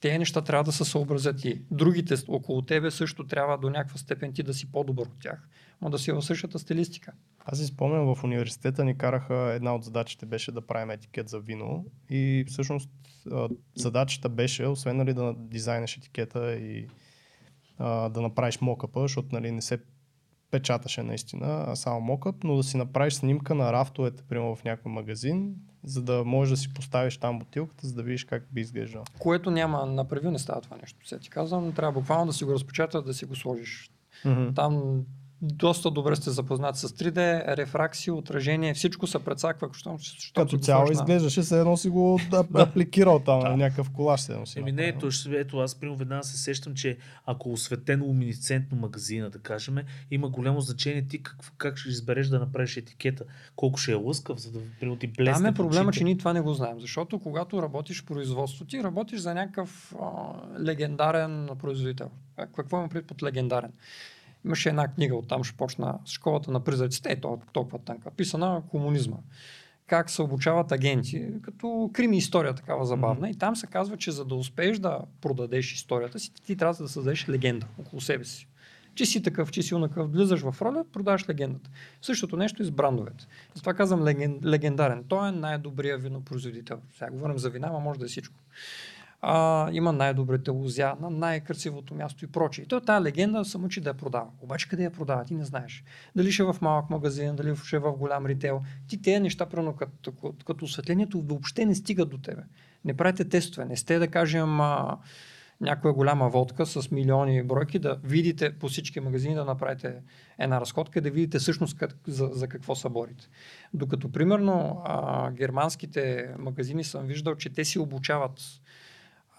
[0.00, 4.32] Те неща трябва да се съобразят и другите около тебе също трябва до някаква степен
[4.32, 5.48] ти да си по-добър от тях,
[5.82, 7.12] но да си в същата стилистика.
[7.44, 11.40] Аз си спомням, в университета ни караха, една от задачите беше да правим етикет за
[11.40, 12.90] вино и всъщност
[13.74, 16.88] задачата беше, освен нали, да дизайнеш етикета и
[17.78, 19.78] а, да направиш мокъпа, защото нали, не се
[20.50, 24.92] печаташе наистина, а само мокъп, но да си направиш снимка на рафтовете, примерно в някой
[24.92, 25.54] магазин,
[25.84, 29.04] за да можеш да си поставиш там бутилката, за да видиш как би изглеждал.
[29.18, 31.08] Което няма на превю не става това нещо.
[31.08, 33.90] Сега ти казвам, трябва буквално да си го разпечаташ, да си го сложиш.
[34.24, 34.54] Mm-hmm.
[34.54, 35.02] Там
[35.42, 37.16] доста добре сте запознати с 3D,
[37.56, 41.88] рефракция, отражение, всичко се прецаква, щом, щом Като цяло сложиш на- изглеждаше, се едно си
[41.88, 43.56] го да, апликирал там, да.
[43.56, 45.00] някакъв колаж се едно си Еми не, направил.
[45.00, 49.38] то ще, ето аз примерно веднага се сещам, че ако е осветено луминесцентно магазина, да
[49.38, 49.76] кажем,
[50.10, 53.24] има голямо значение ти как, как ще избереш да направиш етикета,
[53.56, 56.32] колко ще е лъскав, за да примерно ти блесне Там е проблема, че ние това
[56.32, 60.06] не го знаем, защото когато работиш в производство, ти работиш за някакъв а,
[60.60, 62.10] легендарен производител.
[62.54, 63.72] Какво има предвид под легендарен?
[64.44, 68.62] Имаше една книга, оттам ще почна с школата на призраците, е то- толкова тънка, писана
[68.70, 69.16] комунизма.
[69.86, 73.30] Как се обучават агенти, като крими история такава забавна.
[73.30, 76.88] И там се казва, че за да успееш да продадеш историята си, ти трябва да
[76.88, 78.48] създадеш легенда около себе си.
[78.94, 81.70] Че си такъв, че си онакъв, влизаш в роля, продаваш легендата.
[82.02, 83.26] Същото нещо и с брандовете.
[83.54, 85.04] Затова казвам леген, легендарен.
[85.08, 86.78] Той е най-добрият винопроизводител.
[86.98, 88.34] Сега говорим за вина, ама може да е всичко.
[89.24, 92.64] А, има най-добрите лузя на най-красивото място и прочее.
[92.64, 94.26] И той тази легенда се мъчи да я продава.
[94.40, 95.84] Обаче къде я продава, ти не знаеш.
[96.16, 98.62] Дали ще е в малък магазин, дали ще е в голям ритейл.
[98.88, 102.42] Ти тези неща, като, като, като осветлението, въобще не стигат до тебе.
[102.84, 103.64] Не правите тестове.
[103.64, 104.98] Не сте, да кажем, а,
[105.60, 109.94] някоя голяма водка с милиони бройки, да видите по всички магазини, да направите
[110.38, 113.28] една разходка и да видите всъщност как, за, за какво са борите.
[113.74, 118.40] Докато, примерно, а, германските магазини съм виждал, че те си обучават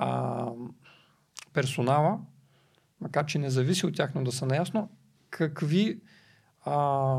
[0.03, 0.51] а,
[1.53, 2.19] персонала,
[3.01, 4.89] макар че не зависи от тях, но да са наясно,
[5.29, 6.01] какви
[6.65, 7.17] а,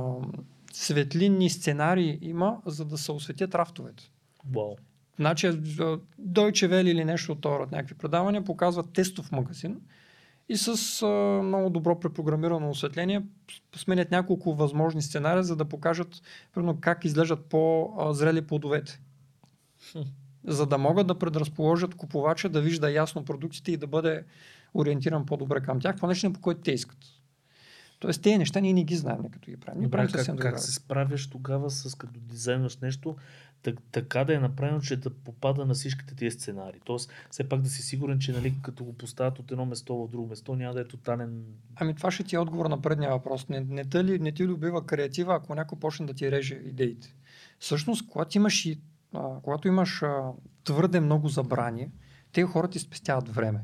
[0.73, 4.11] светлинни сценарии има, за да се осветят рафтовете.
[4.55, 4.77] Вау.
[5.17, 9.81] Значи, Deutsche Welle или нещо от това, някакви предавания, показват тестов магазин
[10.49, 13.23] и с а, много добро препрограмирано осветление
[13.77, 16.23] сменят няколко възможни сценария, за да покажат
[16.55, 19.01] примерно, как изглеждат по-зрели плодовете.
[20.47, 24.25] За да могат да предразположат купувача да вижда ясно продуктите и да бъде
[24.75, 26.99] ориентиран по-добре към тях, по начин по който те искат.
[27.99, 29.83] Тоест, тези неща ние не ги знаем, като ги правим.
[29.83, 33.17] Добре, правим как, как се справяш тогава с като дизайнваш нещо,
[33.63, 36.81] так, така да е направено, че да попада на всичките тия сценарии.
[36.85, 40.11] Тоест, все пак да си сигурен, че нали, като го поставят от едно место в
[40.11, 41.45] друго место, няма да е тотален...
[41.77, 43.49] Ами това ще ти е отговор на предния въпрос.
[43.49, 46.55] Не, не, те ли, не ти ли убива креатива, ако някой почне да ти реже
[46.55, 47.15] идеите?
[47.59, 48.81] Всъщност, когато имаш, и,
[49.15, 50.33] а, когато имаш а,
[50.65, 51.91] твърде много забрани,
[52.33, 53.61] те хора ти спестяват време.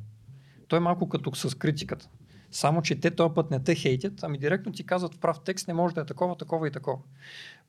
[0.69, 2.09] Той е малко като с критиката.
[2.51, 5.69] Само, че те този път не те хейтят, ами директно ти казват в прав текст,
[5.69, 6.99] не може да е такова, такова и такова.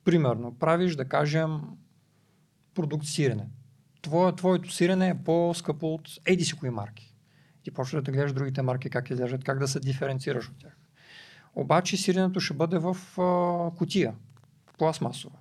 [0.04, 1.60] Примерно, правиш, да кажем,
[2.74, 3.48] продукт сирене.
[4.02, 7.14] Твое, твоето сирене е по-скъпо от еди си кои марки.
[7.62, 10.76] Ти почваш да гледаш другите марки как изглеждат, как да се диференцираш от тях.
[11.54, 14.14] Обаче сиренето ще бъде в а, кутия,
[14.78, 15.36] пластмасова.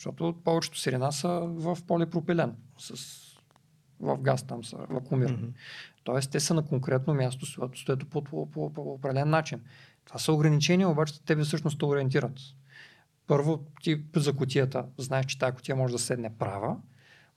[0.00, 2.94] Защото повечето сирена са в полипропилен, с,
[4.00, 5.36] в газ там са вакуумирани.
[5.36, 5.52] Мгм.
[6.04, 9.60] Тоест, те са на конкретно място, стоят, по, по, по, по определен начин.
[10.04, 12.38] Това са ограничения, обаче тебе всъщност те ориентират.
[13.26, 16.76] Първо, ти за котията знаеш, че тази котия може да седне права,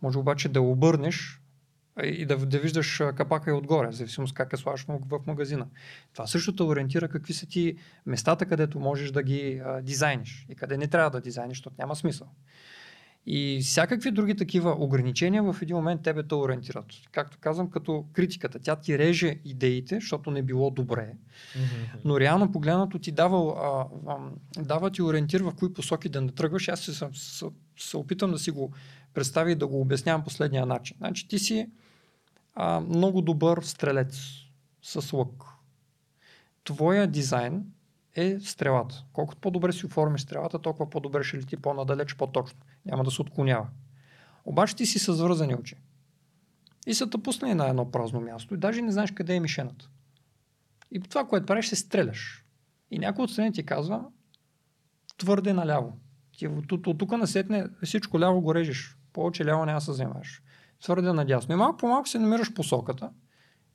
[0.02, 1.42] може обаче да обърнеш
[2.04, 5.68] и да, да виждаш капака и отгоре, в зависимост как я слагаш в, магазина.
[6.14, 7.76] Това също те ориентира какви са ти
[8.06, 11.96] местата, където можеш да ги а, дизайниш и къде не трябва да дизайниш, защото няма
[11.96, 12.28] смисъл.
[13.26, 16.86] И всякакви други такива ограничения в един момент тебе те ориентират.
[17.12, 18.60] Както казвам, като критиката.
[18.60, 21.14] Тя ти реже идеите, защото не било добре,
[22.06, 24.18] но реално погледнато ти дава, а, а,
[24.64, 26.68] дава ти ориентир в кои посоки да не тръгваш.
[26.68, 27.46] Аз се, се, се,
[27.78, 28.74] се опитам да си го
[29.14, 30.98] представя и да го обяснявам последния начин.
[31.00, 31.68] Значи ти си
[32.56, 34.20] а, много добър стрелец.
[34.82, 35.44] с лък.
[36.64, 37.66] Твоя дизайн
[38.16, 39.04] е стрелата.
[39.14, 42.60] Колкото по-добре си оформиш стрелата, толкова по-добре ще лети по-надалеч, по-точно.
[42.86, 43.68] Няма да се отклонява.
[44.46, 45.76] Обаче ти си с вързани очи.
[46.88, 49.90] И са те пуснали на едно празно място и даже не знаеш къде е мишената.
[50.92, 52.46] И това, което правиш, се стреляш.
[52.92, 54.06] И някой от страни ти казва
[55.18, 55.98] твърде наляво.
[56.38, 58.98] Ти от, от, от тук насетне всичко ляво го режеш.
[59.14, 60.42] Повече ляво няма се вземаш.
[60.84, 61.54] Твърде надясно.
[61.54, 63.10] И малко по малко се намираш посоката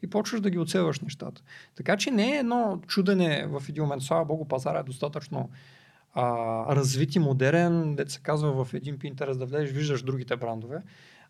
[0.03, 1.43] и почваш да ги оцелваш нещата.
[1.77, 4.03] Така че не е едно чудене в един момент.
[4.03, 5.51] Слава Богу, пазара е достатъчно
[6.15, 10.83] а, развит и модерен, да се казва в един Pinterest да влезеш, виждаш другите брандове,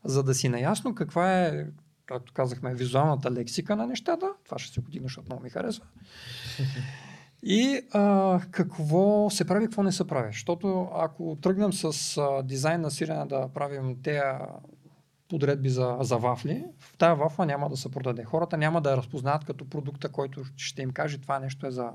[0.05, 1.67] за да си наясно каква е,
[2.07, 4.33] както казахме, визуалната лексика на нещата.
[4.45, 5.85] Това ще се година, защото много ми харесва.
[7.43, 10.33] И а, какво се прави, какво не се прави.
[10.33, 14.21] Защото ако тръгнем с а, дизайн на сирене да правим тези
[15.29, 18.25] подредби за, за вафли, в тази вафла няма да се продаде.
[18.25, 21.91] Хората няма да я разпознаят като продукта, който ще им каже това нещо е за,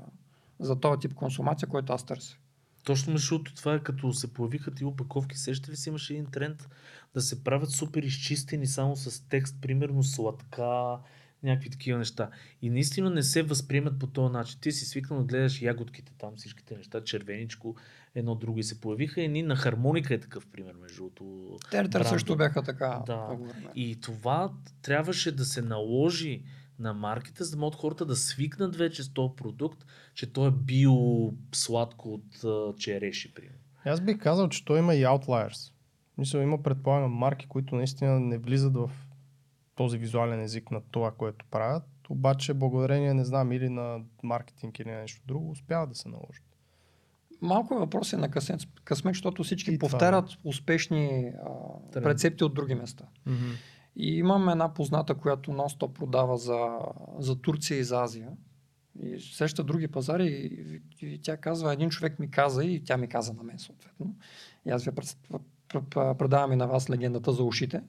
[0.60, 2.36] за този тип консумация, който аз търся.
[2.84, 6.68] Точно защото това е като се появиха ти опаковки, сеща ли си имаше един тренд
[7.14, 10.98] да се правят супер изчистени само с текст, примерно сладка,
[11.44, 12.30] някакви такива неща.
[12.62, 14.58] И наистина не се възприемат по този начин.
[14.60, 17.76] Ти си свикнал да гледаш ягодките там, всичките неща, червеничко,
[18.14, 19.22] едно друго и се появиха.
[19.22, 21.58] Едни на хармоника е такъв пример, между другото.
[21.70, 23.02] Тертер също бяха така.
[23.06, 23.38] Да.
[23.74, 24.52] И това
[24.82, 26.42] трябваше да се наложи
[26.78, 30.52] на маркета, за да могат хората да свикнат вече с този продукт, че той е
[30.52, 33.58] био сладко от череши, примерно.
[33.84, 35.72] Аз бих казал, че той има и outliers.
[36.18, 38.90] Мисля, има предполагам марки, които наистина не влизат в
[39.74, 44.90] този визуален език на това, което правят, обаче благодарение, не знам, или на маркетинг или
[44.90, 46.44] нещо друго, успяват да се наложат.
[47.40, 51.32] Малко въпрос е на късмет, късмет защото всички и повтарят това, успешни
[51.96, 53.04] а, рецепти от други места.
[53.28, 53.56] Mm-hmm.
[53.96, 56.78] И имам една позната, която нон-стоп продава за,
[57.18, 58.28] за Турция и за Азия.
[59.02, 62.96] И среща други пазари и, и, и тя казва, един човек ми каза и тя
[62.96, 64.16] ми каза на мен съответно.
[64.66, 64.90] И аз ви
[65.92, 67.82] предавам и на вас легендата за ушите.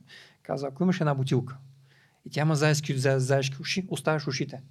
[0.43, 1.57] Каза, ако имаш една бутилка
[2.25, 4.61] и тя има заешки, за, заешки уши, оставяш ушите.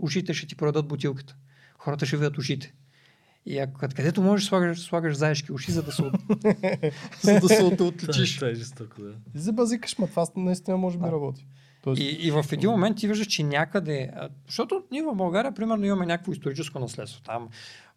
[0.00, 1.36] Ушите ще ти продадат бутилката.
[1.78, 2.74] Хората ще видят ушите.
[3.46, 6.02] И ако където можеш, слагаш, слагаш заешки уши, за да се,
[7.22, 8.36] за да се от, отличиш.
[8.36, 9.14] Това е жестоко, да.
[9.34, 11.46] Забазикаш, ма това наистина може би работи.
[11.84, 12.02] Тоест...
[12.02, 14.10] И, и в един момент ти виждаш, че някъде,
[14.46, 17.22] защото ние в България, примерно, имаме някакво историческо наследство.
[17.22, 17.48] Там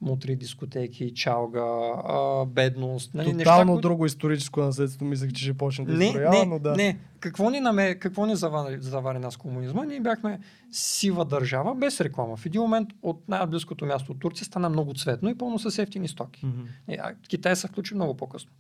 [0.02, 3.14] мутри, дискотеки, чалга, а, бедност.
[3.14, 6.76] Нали, Тотално неща, друго историческо наследство, мислех, че ще почне да не, но да.
[6.76, 9.86] Не, какво ни, наме, какво ни завари, завари нас комунизма?
[9.86, 10.40] Ние бяхме
[10.72, 12.38] сива държава, без реклама.
[12.38, 16.08] В един момент от най-близкото място от Турция стана много цветно и пълно с ефтини
[16.08, 16.46] стоки.
[16.46, 17.00] Mm-hmm.
[17.00, 18.52] А Китай се включи много по-късно.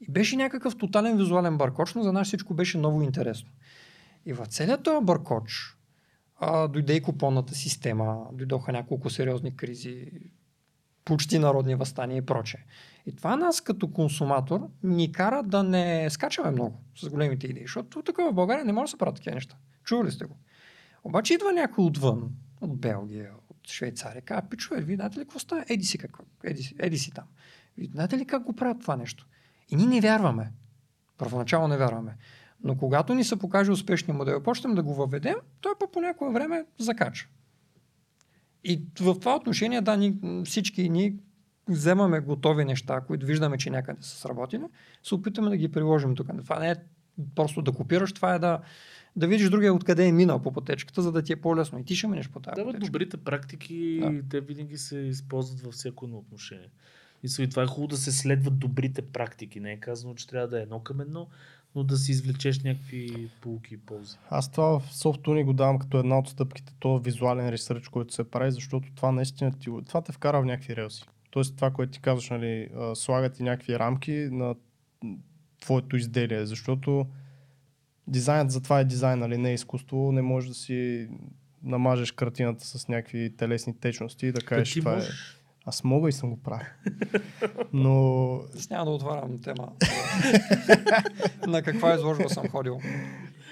[0.00, 3.48] И беше някакъв тотален визуален баркоч, но за нас всичко беше много интересно.
[4.26, 5.76] И в целият този бъркоч
[6.40, 10.10] а, дойде и купонната система, дойдоха няколко сериозни кризи,
[11.04, 12.64] почти народни възстания и проче.
[13.06, 18.02] И това нас като консуматор ни кара да не скачаме много с големите идеи, защото
[18.02, 19.56] тук в България не може да се правят такива неща.
[19.84, 20.36] Чували сте го.
[21.04, 22.30] Обаче идва някой отвън,
[22.60, 25.64] от Белгия, от Швейцария, казва, пичове, вие знаете ли какво става?
[25.68, 26.24] Еди си, какво?
[26.44, 27.24] Еди, си, еди си там.
[27.78, 29.26] Вие знаете ли как го правят това нещо?
[29.68, 30.52] И ние не вярваме.
[31.18, 32.16] Първоначално не вярваме.
[32.64, 36.32] Но когато ни се покаже успешния модел, почнем да го въведем, той по, по някое
[36.32, 37.28] време закача.
[38.64, 41.14] И в това отношение, да, ни, всички ни
[41.68, 44.62] вземаме готови неща, които виждаме, че някъде са сработили,
[45.02, 46.28] се опитаме да ги приложим тук.
[46.44, 46.74] Това не е
[47.34, 48.60] просто да копираш, това е да,
[49.16, 51.78] да видиш другия откъде е минал по пътечката, за да ти е по-лесно.
[51.78, 52.86] И ти ще минеш по тази да, пътечка.
[52.86, 54.22] добрите практики, да.
[54.28, 56.68] те винаги се използват във всяко едно отношение.
[57.38, 59.60] И това е хубаво да се следват добрите практики.
[59.60, 61.28] Не е казано, че трябва да е едно към едно,
[61.74, 64.16] но да си извлечеш някакви полуки и ползи.
[64.30, 68.30] Аз това в софтуни го давам като една от стъпките, то визуален ресърч, който се
[68.30, 71.04] прави, защото това наистина ти, това те вкара в някакви релси.
[71.30, 74.54] Тоест това, което ти казваш, нали, слагат и някакви рамки на
[75.60, 77.06] твоето изделие, защото
[78.06, 81.08] дизайнът за това е дизайн, нали, не е изкуство, не можеш да си
[81.62, 85.02] намажеш картината с някакви телесни течности и да кажеш, това е...
[85.64, 86.66] Аз мога и съм го правил.
[87.72, 88.34] Но...
[88.56, 89.72] Аз няма да отварям тема.
[91.46, 92.80] на каква изложба съм ходил.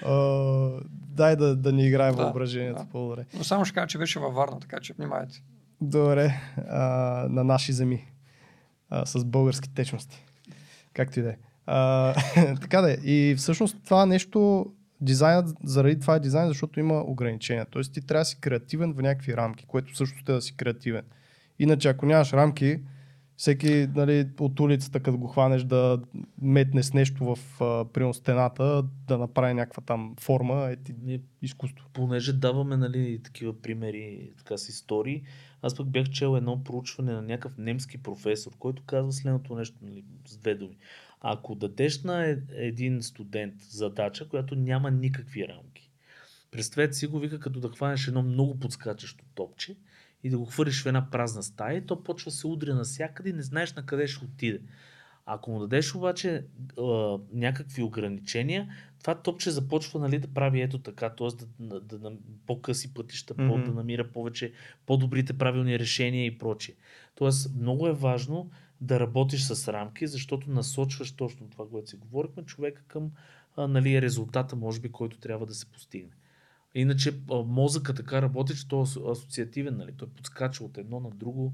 [0.03, 2.89] Uh, дай да, да ни играем да, въображението да.
[2.89, 3.25] по-добре.
[3.37, 5.43] Но само ще кажа, че беше във Варна, така че внимайте.
[5.81, 6.41] Добре.
[6.57, 8.11] Uh, на наши земи.
[8.91, 10.25] Uh, с български течности.
[10.93, 11.37] Както и да е.
[12.61, 12.97] така да е.
[13.03, 14.65] И всъщност това нещо,
[15.01, 17.65] дизайнът, заради това е дизайн, защото има ограничения.
[17.71, 21.03] Тоест ти трябва да си креативен в някакви рамки, което също е да си креативен.
[21.59, 22.79] Иначе, ако нямаш рамки,
[23.39, 26.01] всеки нали, от улицата, като го хванеш да
[26.41, 27.39] метне с нещо в
[27.93, 31.89] примерно стената, да направи някаква там форма, е ти Ние, изкуство.
[31.93, 35.23] понеже даваме нали, такива примери, така с истории,
[35.61, 40.03] аз пък бях чел едно проучване на някакъв немски професор, който казва следното нещо, нали,
[40.25, 40.77] с две думи.
[41.21, 45.91] Ако дадеш на е- един студент задача, която няма никакви рамки,
[46.51, 49.75] представете си го, вика като да хванеш едно много подскачащо топче
[50.23, 53.33] и да го хвърлиш в една празна стая, и то почва се удря навсякъде и
[53.33, 54.61] не знаеш на къде ще отиде.
[55.25, 56.45] Ако му дадеш обаче
[56.79, 61.27] а, някакви ограничения, това топче започва нали, да прави ето така, т.е.
[61.59, 62.11] Да, да, да,
[62.47, 63.57] по-къси пътища, mm-hmm.
[63.57, 63.63] Мгм.
[63.63, 64.53] да намира повече
[64.85, 66.75] по-добрите правилни решения и прочие.
[67.15, 68.49] Тоест, много е важно
[68.81, 73.11] да работиш с рамки, защото насочваш точно това, което си говорихме, човека към
[73.57, 76.11] а, нали, резултата, може би, който трябва да се постигне.
[76.79, 77.13] Иначе
[77.45, 79.91] мозъка така работи, че той е асо- асоциативен, нали?
[79.97, 81.53] той подскача от едно на друго,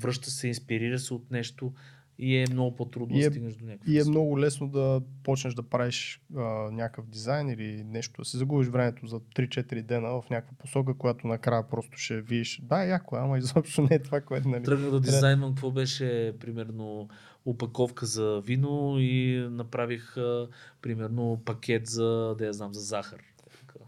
[0.00, 1.72] връща се, инспирира се от нещо
[2.18, 3.90] и е много по-трудно И да е- стигнеш до някакво.
[3.90, 8.36] И е много лесно да почнеш да правиш а, някакъв дизайн или нещо, да си
[8.36, 12.60] загубиш времето за 3-4 дена в някаква посока, която накрая просто ще видиш.
[12.62, 14.64] Да, яко, е, ама изобщо не е това, което нали.
[14.64, 17.08] Тръгнах да дизайнвам какво беше, примерно,
[17.44, 20.48] опаковка за вино и направих, а,
[20.82, 23.20] примерно, пакет за, да я знам, за захар.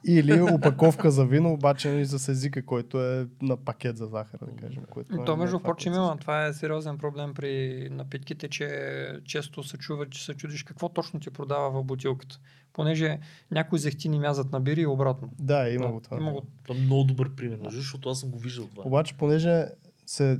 [0.07, 4.63] Или опаковка за вино, обаче нали, с езика, който е на пакет за захар, да
[4.63, 4.83] кажем.
[4.91, 6.17] Което И е То, не между прочим, има.
[6.21, 8.69] Това е сериозен проблем при напитките, че
[9.25, 12.39] често се чува, че се чудиш какво точно ти продава в бутилката.
[12.73, 13.19] Понеже
[13.51, 15.31] някои зехтини мязат на бири и обратно.
[15.39, 16.17] Да, има Да, го това.
[16.17, 16.43] има го.
[16.63, 18.83] Това е много добър пример, между, защото аз съм го виждал това.
[18.87, 19.65] Обаче, понеже
[20.07, 20.39] се,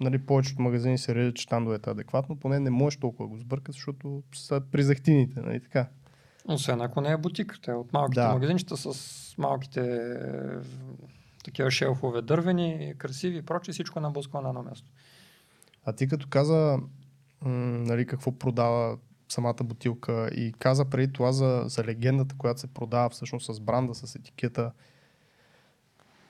[0.00, 4.22] нали, повечето магазини се режат щандовете адекватно, поне не можеш толкова да го сбъркат, защото
[4.34, 5.88] са при захтините, нали така.
[6.48, 7.58] Освен ако не е бутик.
[7.62, 8.32] Те от малките Да.
[8.32, 10.16] магазинчета с малките е,
[11.44, 14.90] такива шелфове дървени, красиви и прочее, всичко е наблъскано на едно място.
[15.84, 16.78] А ти като каза
[17.42, 22.66] м- нали, какво продава самата бутилка и каза преди това за, за легендата, която се
[22.66, 24.72] продава всъщност с бранда, с етикета.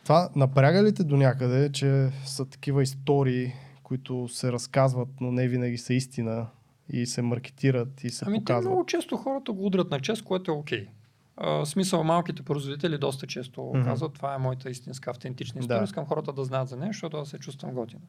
[0.05, 3.53] Това напряга ли те до някъде, че са такива истории,
[3.83, 6.47] които се разказват, но не винаги са истина
[6.89, 8.73] и се маркетират и се Ами показват?
[8.73, 10.89] много често хората го удрят на чест, което е окей.
[11.37, 13.85] В смисъл, малките производители доста често mm-hmm.
[13.85, 15.85] казват, това е моята истинска, автентична история, Да.
[15.85, 18.03] искам хората да знаят за нея, защото да се чувствам готина.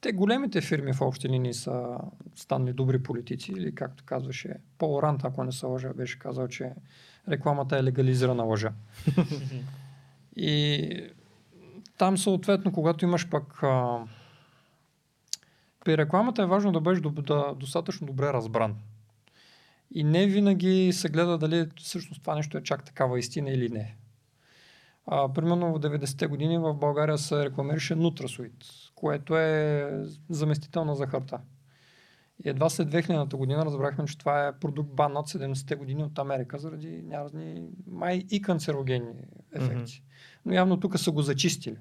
[0.00, 1.98] Те големите фирми в общи линии са
[2.34, 6.72] станали добри политици, или както казваше Пол Рант, ако не се лъжа, беше казал, че
[7.28, 8.72] рекламата е легализирана лъжа.
[10.36, 11.02] И
[11.98, 13.62] там съответно, когато имаш пък...
[13.62, 13.98] А,
[15.86, 18.76] при рекламата е важно да бъдеш доб- да, достатъчно добре разбран.
[19.94, 23.96] И не винаги се гледа дали всъщност това нещо е чак такава истина или не.
[25.06, 28.64] А, примерно в 90-те години в България се рекламираше Nutrasweet,
[28.94, 29.90] което е
[30.28, 31.40] заместител на захарта.
[32.44, 36.18] И едва след 2000-та година разбрахме, че това е продукт бан над 70-те години от
[36.18, 39.14] Америка заради някакви май и канцерогенни
[39.52, 40.02] ефекти.
[40.44, 41.76] Но явно тук са го зачистили.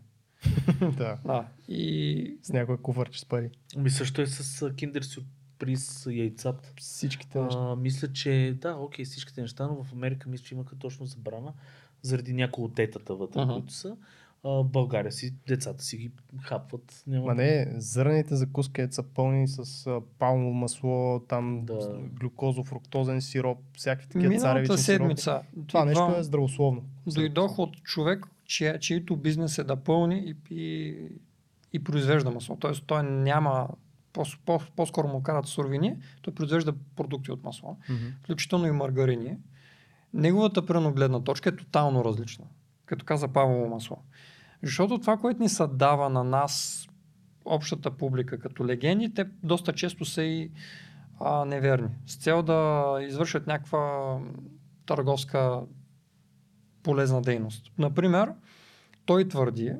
[0.97, 1.17] да.
[1.25, 1.47] Да.
[1.67, 3.49] И С някой куфарче с пари.
[3.77, 5.21] Ами също е с а, Kinder
[5.59, 6.73] Surprise яйцата.
[6.77, 7.59] Всичките неща.
[7.61, 11.53] А, мисля, че да, окей, всичките неща, но в Америка мисля, че имаха точно забрана
[12.01, 13.53] заради някои от детата вътре, Ага.
[13.53, 13.97] които са.
[14.43, 17.03] А, в България си, децата си ги хапват.
[17.07, 17.25] Няма...
[17.25, 21.81] Ма не, зърнените закуски са пълни с а, палмово масло, там Да.
[21.81, 21.85] с
[22.19, 25.17] глюкозо-фруктозен сироп, всякакви такива царевични миналата сиропи.
[25.17, 26.83] седмица Това нещо е здравословно.
[27.07, 30.97] дойдох от човек, чия, чието бизнес е да пълни и, и,
[31.73, 32.57] и произвежда масло.
[32.59, 33.67] Тоест той няма,
[34.13, 37.77] по, по, по-скоро му карат суровини, той произвежда продукти от масло,
[38.23, 39.37] включително и маргарини.
[40.13, 42.45] Неговата преногледна точка е тотално различна,
[42.85, 43.97] като каза Павлово масло.
[44.63, 46.87] Защото това, което ни се дава на нас,
[47.45, 50.51] общата публика като легенди, те доста често са и
[51.19, 51.89] а, неверни.
[52.05, 54.17] С цел да извършат някаква
[54.85, 55.61] търговска
[56.85, 57.71] полезна дейност.
[57.77, 58.33] Например,
[59.05, 59.73] той твърди,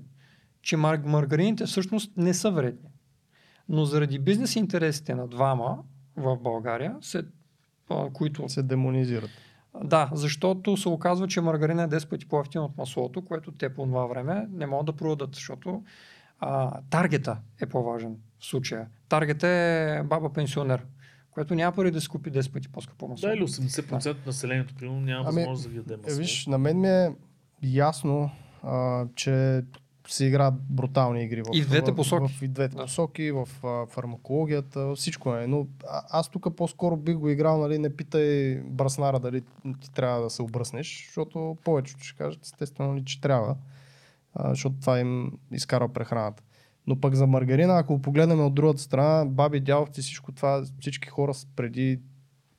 [0.62, 2.90] че мар- маргарините всъщност не са вредни.
[3.70, 5.78] Но заради бизнес интересите на двама
[6.18, 7.24] в България, се,
[7.90, 9.30] а, които Се демонизират.
[9.84, 13.84] да, защото се оказва, че маргарина е 10 пъти по-ефтина от маслото, което те по
[13.86, 15.84] това време не могат да продадат, защото
[16.40, 18.88] а, таргета е по-важен в случая.
[19.10, 20.86] Таргет е баба пенсионер,
[21.36, 23.30] което няма пари да си купи 10 пъти по-скъпо масло.
[23.30, 26.18] Да, или 80% от населението, примерно, няма Ами, възможност да ги яде Е, масло.
[26.18, 27.12] виж, на мен ми е
[27.64, 28.30] ясно,
[28.64, 29.64] а, че
[30.08, 32.34] се играят брутални игри в, И в двете в, посоки.
[32.34, 32.82] В, и двете Да.
[32.82, 35.48] посоки, в а, фармакологията, всичко е.
[35.48, 39.42] Но а, аз тук по-скоро бих го играл, нали, не питай браснара дали
[39.82, 43.56] ти трябва да се обръснеш, защото повечето ще кажат естествено ли, че трябва,
[44.34, 46.44] а, защото това им изкарва прехраната.
[46.88, 51.32] Но пък за маргарина, ако погледнем от другата страна, баби, дядовци, всичко това, всички хора
[51.56, 52.00] преди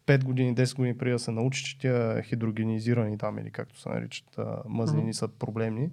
[0.07, 3.89] 5 години, 10 години преди да се научи, че тия хидрогенизирани там или както се
[3.89, 5.91] наричат а, мъзнини са проблемни,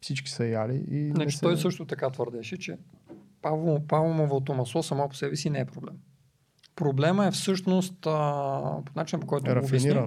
[0.00, 1.40] всички са яли и Значи се...
[1.40, 2.78] той също така твърдеше, че
[3.42, 5.96] палмо- палмовото масло само по себе си не е проблем.
[6.76, 10.00] Проблема е всъщност а, по начин, по който го обясни.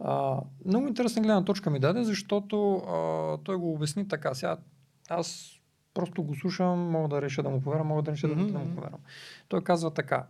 [0.00, 4.34] А, много интересна гледна точка ми даде, защото а, той го обясни така.
[4.34, 4.56] Сега
[5.08, 5.55] аз
[5.96, 8.74] просто го слушам, мога да реша да му повярвам, мога да реша да, да му
[8.74, 9.00] повярвам.
[9.48, 10.26] Той казва така.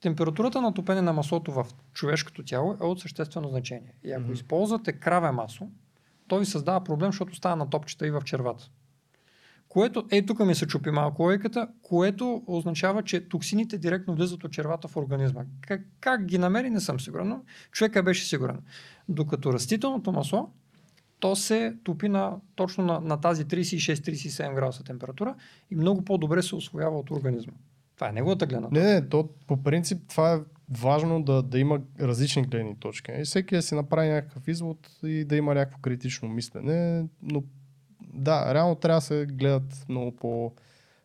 [0.00, 3.94] Температурата на топене на маслото в човешкото тяло е от съществено значение.
[4.04, 4.32] И ако Мгм.
[4.32, 5.70] използвате краве масло,
[6.28, 8.70] той ви създава проблем, защото става на топчета и в червата.
[9.68, 14.52] Което, е тук ми се чупи малко логиката, което означава, че токсините директно влизат от
[14.52, 15.44] червата в организма.
[15.60, 17.40] Как, как ги намери, не съм сигурен, но
[17.70, 18.60] човека беше сигурен.
[19.08, 20.50] Докато растителното масло,
[21.24, 25.34] то се топи на, точно на, на тази 36-37 градуса температура
[25.70, 27.52] и много по-добре се освоява от организма.
[27.94, 28.84] Това е неговата гледна точка.
[28.84, 30.38] Не, не, то по принцип това е
[30.70, 33.12] важно да, да има различни гледни точки.
[33.18, 37.42] И всеки да си направи някакъв извод и да има някакво критично мислене, но
[38.14, 40.52] да, реално трябва да се гледат много по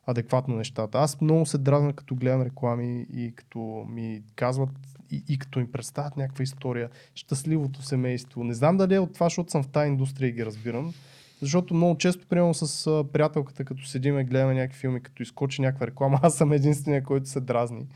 [0.06, 0.98] адекватно нещата.
[0.98, 5.72] Аз много се дразна като гледам реклами и като ми казват и, и като ми
[5.72, 8.44] представят някаква история, щастливото семейство.
[8.44, 10.94] Не знам дали е от това, защото съм в тази индустрия и ги разбирам.
[11.42, 15.62] Защото много често, примерно с а, приятелката, като седим и гледаме някакви филми, като изкочи
[15.62, 17.88] някаква реклама, аз съм единствения, който се дразни.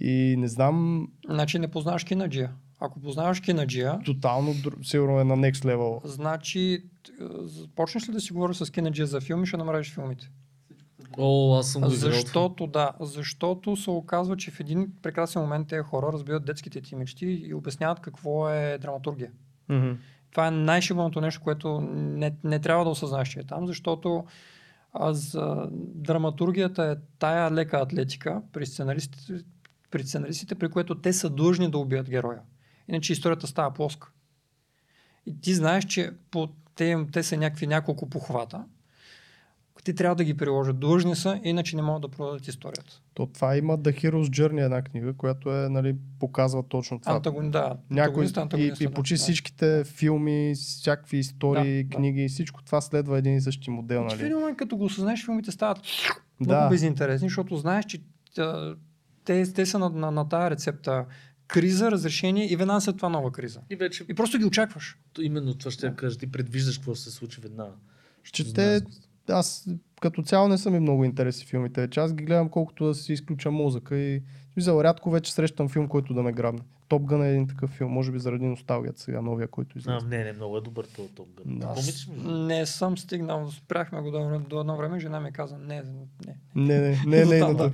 [0.00, 2.52] И не знам, Значи не познаваш кинаджия.
[2.80, 6.06] Ако познаваш кинаджия, тотално сигурно е на next level.
[6.06, 6.84] значи
[7.76, 10.30] почнеш ли да си говориш с кинаджия за филми, ще намериш филмите.
[11.18, 11.90] О, аз съм го.
[11.90, 16.96] Защото, да, защото се оказва, че в един прекрасен момент тези хора разбиват детските ти
[16.96, 19.30] мечти и обясняват какво е драматургия.
[20.30, 24.24] Това е най-шибаното нещо, което не, не трябва да осъзнаеш, че е там, защото
[24.92, 29.44] а, за драматургията е тая лека атлетика при сценаристите,
[29.90, 32.40] при сценаристите, при което те са длъжни да убият героя.
[32.88, 34.10] Иначе историята става плоска.
[35.26, 38.64] И ти знаеш, че по, те, те са някакви няколко похвата.
[39.84, 40.80] Те трябва да ги приложат.
[40.80, 43.00] Длъжни са, иначе не могат да продадат историята.
[43.14, 47.12] То това има The Hero's Journey, една книга, която е, нали, показва точно това.
[47.12, 47.76] Антагон, да.
[47.90, 48.28] Някой, и,
[48.80, 49.18] и да, почти да.
[49.18, 51.96] всичките филми, всякакви истории, Да, да.
[51.96, 54.00] книги, всичко това следва един и същи модел.
[54.00, 54.26] Значи в Нали?
[54.26, 55.78] един момент, като го осъзнаеш, филмите стават
[56.40, 56.54] Да.
[56.54, 57.98] много безинтересни, защото знаеш, че
[59.24, 61.04] те, те са на, на, на тази рецепта
[61.46, 63.60] криза, разрешение и веднага след това нова криза.
[63.70, 64.98] И вече И просто ги очакваш.
[65.20, 66.18] именно това ще я кажа.
[66.18, 67.72] Ти предвиждаш какво ще се случи веднага.
[68.24, 68.80] Защото те,
[69.28, 69.68] аз
[70.00, 71.80] като цяло не са ми много интересни филмите.
[71.80, 74.22] Вече аз ги гледам колкото да си изключа мозъка и
[74.52, 76.60] смисъл, рядко вече срещам филм, който да ме грабне.
[76.88, 80.06] Топ Гън е един такъв филм, може би заради носталгията сега, новия, който А, излезе.
[80.08, 81.58] не, не, много е добър този Топ Гън.
[81.58, 81.66] Да.
[81.66, 82.08] Помниш?
[82.48, 86.36] Не съм стигнал, спряхме го до, до едно време, жена ми каза, не, не.
[86.56, 87.64] Не, не, не, не, не, да.
[87.64, 87.72] не.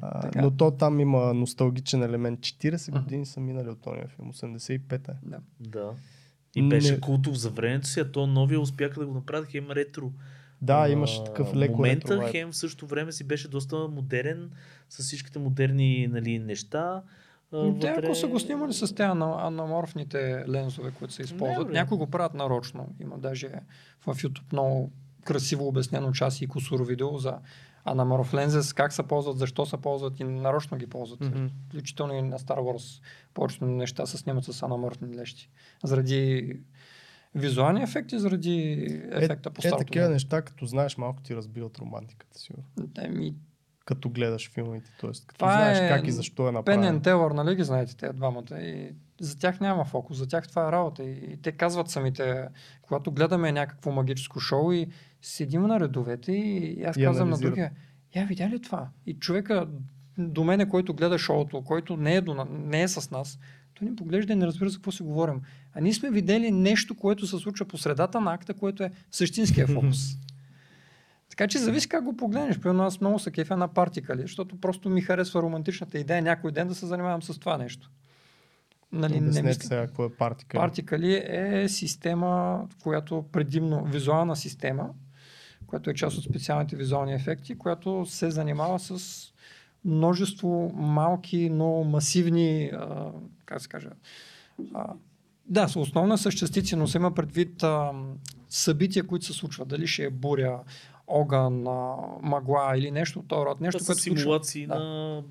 [0.00, 0.42] А, Така.
[0.42, 2.40] но то там има носталгичен елемент.
[2.40, 2.98] 40 Мгм.
[2.98, 5.12] години са минали от този филм, 85 е.
[5.22, 5.38] Да.
[5.60, 5.90] Да.
[6.56, 9.70] И беше Не- култов за времето си, а то новия успяха да го направят хем
[9.70, 10.12] ретро.
[10.66, 12.32] Да, а, имаш такъв леко момента, ретро вайб.
[12.32, 14.50] хем в същото време си беше доста модерен,
[14.88, 17.02] с всичките модерни нали, неща.
[17.80, 22.06] Те, ако са го снимали с тези ана- анаморфните лензове, които се използват, някои го
[22.06, 22.94] правят нарочно.
[23.00, 23.50] Има даже
[24.00, 24.92] в YouTube много
[25.24, 27.38] красиво обяснено час и кусоро видео за
[27.84, 31.20] анаморф лензес, как се ползват, защо се ползват и нарочно ги ползват.
[31.20, 31.46] Мгм.
[31.68, 33.02] Включително и на Star Wars
[33.34, 35.50] повечето неща се снимат с анаморфни лещи.
[35.84, 36.50] Заради
[37.36, 38.72] визуални ефекти, заради
[39.12, 39.78] ефекта по Е, старото.
[39.78, 42.52] такива неща, като знаеш, малко ти разбиват романтиката си.
[42.98, 43.34] Еми,
[43.84, 45.10] Като гледаш филмите, т.е.
[45.10, 47.00] като Това знаеш е как и защо е Пен направено.
[47.00, 48.60] Телър, нали ги знаете тези двамата?
[48.60, 51.04] И за тях няма фокус, за тях това е работа.
[51.04, 52.44] И, и те казват самите,
[52.82, 54.86] когато гледаме някакво магическо шоу и
[55.22, 57.70] седим на редовете и, и аз И казвам на другия,
[58.16, 58.88] я видя ли това?
[59.06, 59.68] И човека
[60.18, 63.38] до мене, който гледа шоуто, който не е, до, не е с нас,
[63.78, 65.40] той ни поглежда и не разбира за какво си говорим.
[65.74, 69.66] А ние сме видели нещо, което се случва по средата на акта, което е същинския
[69.66, 69.98] фокус.
[71.30, 72.58] Така че зависи как го погледнеш.
[72.58, 76.68] Примерно аз много се кефя на партикали, защото просто ми харесва романтичната идея някой ден
[76.68, 77.90] да се занимавам с това нещо.
[78.92, 79.62] Нали, не мисля.
[79.62, 80.58] сега какво е партика.
[80.58, 84.90] Партикали е система, която предимно визуална система,
[85.66, 89.32] която е част от специалните визуални ефекти, която се занимава с
[89.86, 93.10] множество малки, но масивни, а,
[93.44, 93.88] как се каже,
[94.74, 94.92] а,
[95.48, 97.92] да, са основно са частици, но се има предвид а,
[98.48, 99.68] събития, които се случват.
[99.68, 100.60] Дали ще е буря,
[101.06, 103.60] огън, а, мъгла или нещо от този род.
[103.60, 104.20] Нещо, Това което случва.
[104.20, 104.74] симулации Да.
[104.74, 105.22] на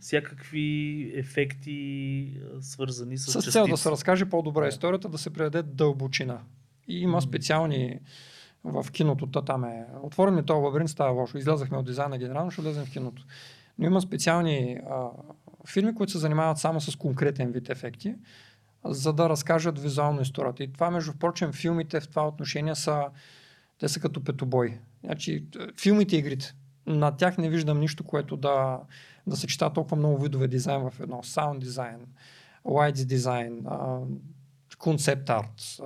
[0.00, 0.66] всякакви
[1.14, 2.30] ефекти,
[2.60, 3.82] свързани с, С цел да частици.
[3.82, 4.68] се разкаже по-добре Да.
[4.68, 6.38] историята, да се предаде дълбочина.
[6.88, 7.98] И има специални
[8.64, 9.86] в киното, та там е.
[10.02, 11.38] Отворен ми този лабиринт, става лошо.
[11.38, 13.26] Излязахме от дизайна генерално, ще влезем в киното.
[13.78, 15.08] Но има специални а,
[15.68, 18.14] фирми, които се занимават само с конкретен вид ефекти,
[18.84, 20.64] за да разкажат визуално историята.
[20.64, 23.04] И това, между прочим, филмите в това отношение са,
[23.78, 24.78] те са като петобой.
[25.04, 25.44] Значи,
[25.80, 26.54] филмите и игрите.
[26.86, 28.80] На тях не виждам нищо, което да,
[29.26, 31.22] да съчета толкова много видове дизайн в едно.
[31.22, 32.00] Саунд дизайн,
[32.64, 33.66] lights дизайн,
[34.78, 35.80] концепт арт,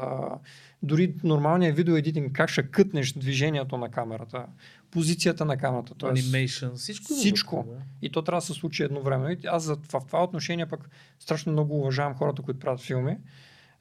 [0.82, 4.46] дори нормалният видео едитинг, как ще кътнеш движението на камерата,
[4.90, 5.94] позицията на камерата.
[5.94, 7.12] Тоест, Animation, всичко.
[7.12, 7.66] Всичко.
[7.68, 7.82] Да.
[8.02, 9.30] И то трябва да се случи едновременно.
[9.30, 13.16] И аз в, в това отношение пък страшно много уважавам хората, които правят филми,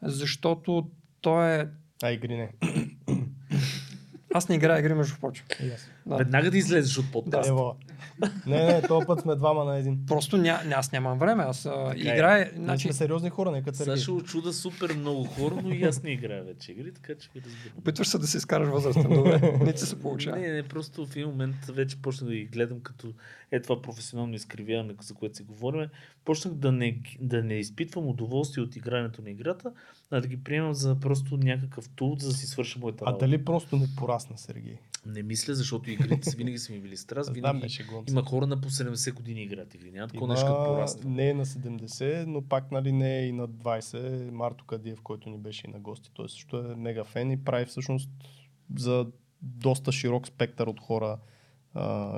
[0.02, 0.90] защото
[1.22, 1.70] то е...
[2.04, 2.52] А игри не.
[4.38, 5.46] Аз не играя игри, между прочим.
[5.50, 5.80] Yes.
[6.06, 6.16] Да.
[6.16, 7.54] Веднага да излезеш от подкаста.
[7.54, 10.00] Да, не, не, този път сме двама на един.
[10.08, 11.44] Просто ня, аз нямам време.
[11.44, 12.00] Аз а, е.
[12.00, 12.52] играя.
[12.56, 12.84] Значи...
[12.84, 16.44] сме сериозни хора, нека Сега ще очуда супер много хора, но и аз не играя
[16.44, 17.78] вече игри, така че ви разбирам.
[17.78, 19.60] Опитваш се да се изкараш възрастен, добре.
[19.62, 20.38] Не ти се получава.
[20.38, 23.14] Не, не, просто в един момент вече почнах да ги гледам като
[23.52, 25.90] е това професионално изкривяване, за което си говорим.
[26.26, 29.72] Почнах да не, да не изпитвам удоволствие от игрането на играта,
[30.12, 33.26] а да ги приемам за просто някакъв тул, за да си свърша моята работа.
[33.26, 34.78] А дали просто не порасна, Сергей?
[35.06, 37.30] Не мисля, защото игрите винаги са ми били страст.
[37.34, 39.92] Винаги беше има хора на по 70 години играят игри.
[39.92, 41.10] Няма такова нещо като пораства.
[41.10, 44.30] Не е на 70, но пак нали, не е и на 20.
[44.30, 46.12] Марто Кадиев, който ни беше и на гости.
[46.14, 48.10] Той също е мега фен и прави всъщност
[48.78, 49.08] за
[49.42, 51.18] доста широк спектър от хора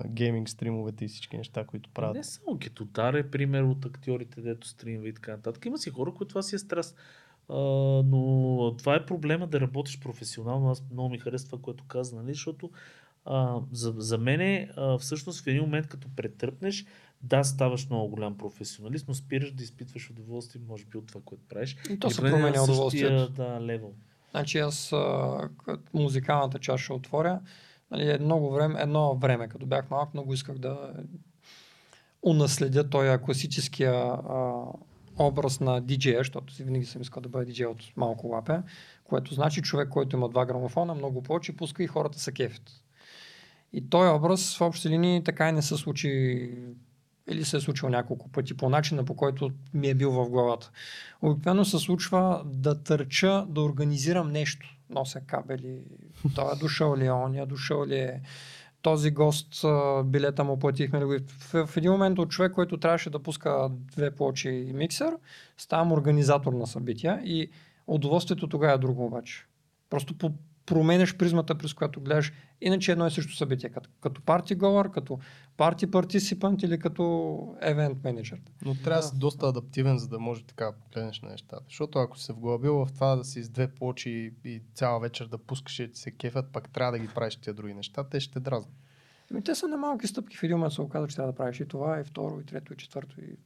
[0.07, 2.16] гейминг стримовете и всички неща, които правят.
[2.16, 5.66] Не само Кетотар е пример от актьорите, дето стримва и така нататък.
[5.66, 6.95] Има си хора, които това си е страст.
[7.49, 10.70] Но това е проблема да работиш професионално.
[10.70, 12.34] Аз много ми харесва това, което каза, нали?
[12.34, 12.70] защото
[13.26, 16.86] uh, за, за мен е, всъщност в един момент, като претръпнеш,
[17.22, 21.43] да, ставаш много голям професионалист, но спираш да изпитваш удоволствие, може би, от това, което
[21.49, 21.78] правиш.
[21.89, 23.30] И то се променя удоволствието.
[23.30, 23.93] Да, левел.
[24.32, 24.93] Значи аз
[25.93, 27.39] музикалната ще отворя.
[27.92, 30.94] Нали, много време, едно време, като бях малък, много исках да
[32.22, 34.64] унаследя този класическия а,
[35.20, 38.58] образ на диджея, защото си винаги съм искал да бъда диджей от малко лапе,
[39.04, 42.72] което значи човек, който има два грамофона, много повече пуска и хората са кефят.
[43.74, 46.52] И този образ в общи линии така и не се случи
[47.30, 50.72] или се е случил няколко пъти по начина, по който ми е бил в главата.
[51.22, 54.76] Обикновено се случва да търча, да организирам нещо.
[54.90, 55.82] Нося кабели,
[56.36, 58.22] той е дошъл ли, е, он е дошъл ли е,
[58.82, 59.66] този гост,
[60.06, 61.06] билета му платихме.
[61.06, 61.20] В,
[61.66, 65.18] в един момент от човек, който трябваше да пуска две плочи и миксер,
[65.58, 67.50] ставам организатор на събития и
[67.88, 69.46] удоволствието тогава е друго обаче.
[69.90, 70.32] Просто по,
[70.70, 72.34] променяш призмата, през която гледаш.
[72.62, 75.20] Иначе едно и също събитие, като, като парти говор, като
[75.58, 78.42] парти партисипант или като евент менеджер.
[78.66, 81.64] Но трябва да си доста адаптивен, за да може така да погледнеш на нещата.
[81.68, 85.26] Защото ако си се вглъбил в това да си с две плочи и цяла вечер
[85.26, 88.20] да пускаш и ти се кефят, пак трябва да ги правиш тия други неща, те
[88.20, 88.74] ще дразнат.
[89.32, 90.38] Ами те са на малки стъпки.
[90.38, 92.74] В един момент се оказа, че трябва да правиш и това, и второ, и трето,
[92.74, 93.38] и четвърто, и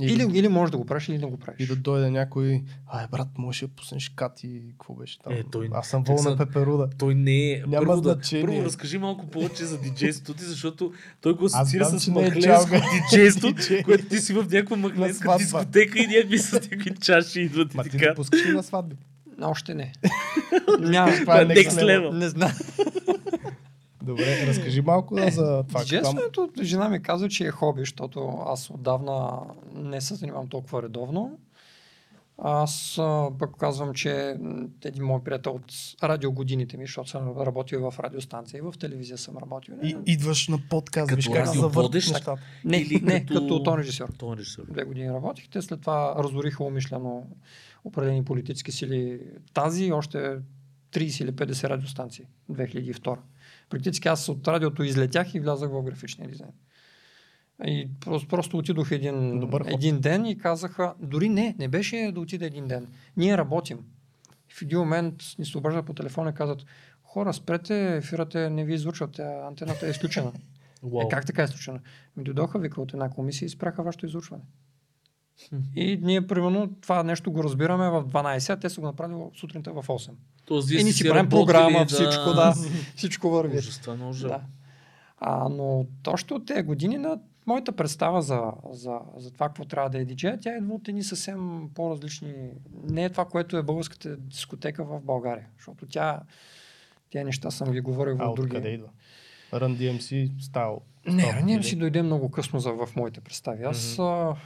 [0.00, 1.60] или, или, или можеш да го правиш, или не го правиш.
[1.60, 5.32] И да дойде някой, ай брат, можеш да пуснеш кат и какво беше там.
[5.32, 6.90] Е, той, Аз съм вълна пеперуда.
[6.98, 7.62] Той не е.
[7.66, 8.46] Няма първо, значение.
[8.46, 12.74] Да, първо разкажи малко повече за диджейството ти, защото той го асоциира с е махленско
[13.10, 13.48] диджейство,
[13.84, 17.98] което ти си в някаква махленска дискотека и някакви с някакви чаши идват и така.
[17.98, 18.96] ти пускаш ли на сватби?
[19.42, 19.92] Още не.
[20.80, 21.12] Няма.
[21.12, 22.10] Това е next level.
[22.10, 22.52] Не знам.
[24.02, 25.80] Добре, разкажи малко е, за това.
[25.80, 29.40] Диджействането, жена ми казва, че е хоби, защото аз отдавна
[29.74, 31.38] не се занимавам толкова редовно.
[32.42, 33.00] Аз
[33.38, 34.36] пък казвам, че
[34.84, 35.72] един мой приятел от
[36.02, 39.74] радио годините ми, защото съм работил в радиостанция и в телевизия съм работил.
[39.82, 42.36] И идваш на подкаст, виж как завъртиш нещата.
[42.64, 44.08] Не, Или не, като, като тон режисьор.
[44.18, 44.64] Тон режисьор.
[44.70, 47.26] Две години работихте, след това разориха умишлено
[47.84, 49.20] определени политически сили
[49.54, 50.38] тази още
[50.92, 53.16] 30 или 50 радиостанции 2002.
[53.70, 56.52] Практически аз от радиото излетях и влязах в графичния дизайн.
[57.64, 62.46] И просто, просто отидох един, един ден и казаха, дори не, не беше да отида
[62.46, 62.88] един ден.
[63.16, 63.78] Ние работим.
[64.48, 66.64] В един момент ни се обаждат по телефона и казват,
[67.02, 70.32] хора, спрете, ефирате, не ви излучвате, антената е изключена.
[70.84, 71.06] Wow.
[71.06, 71.80] Е, как така е изключена?
[72.16, 74.42] Ми дойдоха, вика от една комисия и спряха вашето излучване.
[75.76, 79.72] И ние, примерно, това нещо го разбираме в 12, а те са го направили сутринта
[79.72, 80.10] в 8.
[80.50, 81.86] Тоест, и ни си правим програма, да...
[81.86, 82.54] всичко, да,
[82.96, 83.58] всичко върви.
[83.58, 84.40] Ужасно, много да.
[85.18, 88.42] А, но точно от тези години на моята представа за,
[88.72, 92.34] за, за това, какво трябва да е диджей, тя идва от едни съвсем по-различни.
[92.88, 95.46] Не е това, което е българската дискотека в България.
[95.56, 96.20] Защото тя,
[97.10, 98.50] тя неща съм ви говорил в други.
[98.50, 98.88] Къде идва?
[99.52, 100.80] Run DMC стайл.
[101.06, 103.64] Не, Run DMC дойде много късно за, в моите представи.
[103.64, 104.36] Аз mm-hmm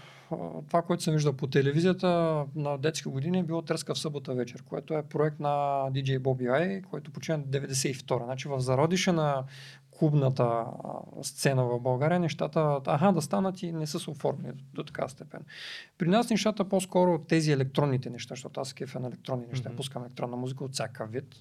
[0.69, 4.63] това, което съм виждал по телевизията на детски години е било Треска в събота вечер,
[4.63, 5.49] което е проект на
[5.91, 9.45] DJ Bobby Ай, който почина 92 Значи в зародиша на
[9.91, 10.65] клубната
[11.23, 15.09] сцена в България, нещата, аха, да станат и не са се оформени до, до така
[15.09, 15.41] степен.
[15.99, 19.77] При нас нещата по-скоро тези електронните неща, защото аз кефа на електронни неща, mm-hmm.
[19.77, 21.37] пускам електронна музика от всяка вид.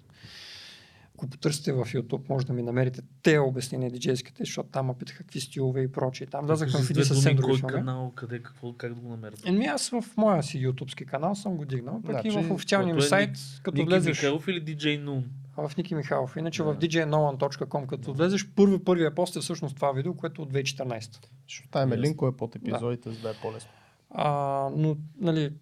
[1.15, 5.41] Ако потърсите в YouTube, може да ми намерите те обяснения диджейските, защото там опитах какви
[5.41, 6.27] стилове и прочие.
[6.27, 9.41] Там влязахме в един съвсем други кой канал, къде, какво, как да го намерят?
[9.45, 12.95] Еми аз в моя си ютубски канал съм го дигнал, пък значи, и в официалния
[12.95, 14.17] ми е сайт, като Ники влезеш...
[14.17, 15.23] Михайлов или DJ Noon?
[15.57, 16.35] в Ники Михайлов.
[16.35, 16.73] Иначе yeah.
[16.73, 21.25] в djnolan.com, като влезеш, първи, първия пост е всъщност това видео, което е от 2014.
[21.47, 22.01] Ще оставим yes.
[22.01, 23.15] линкове под епизодите, да.
[23.15, 23.69] за да е по-лесно.
[24.09, 25.53] А, но, нали,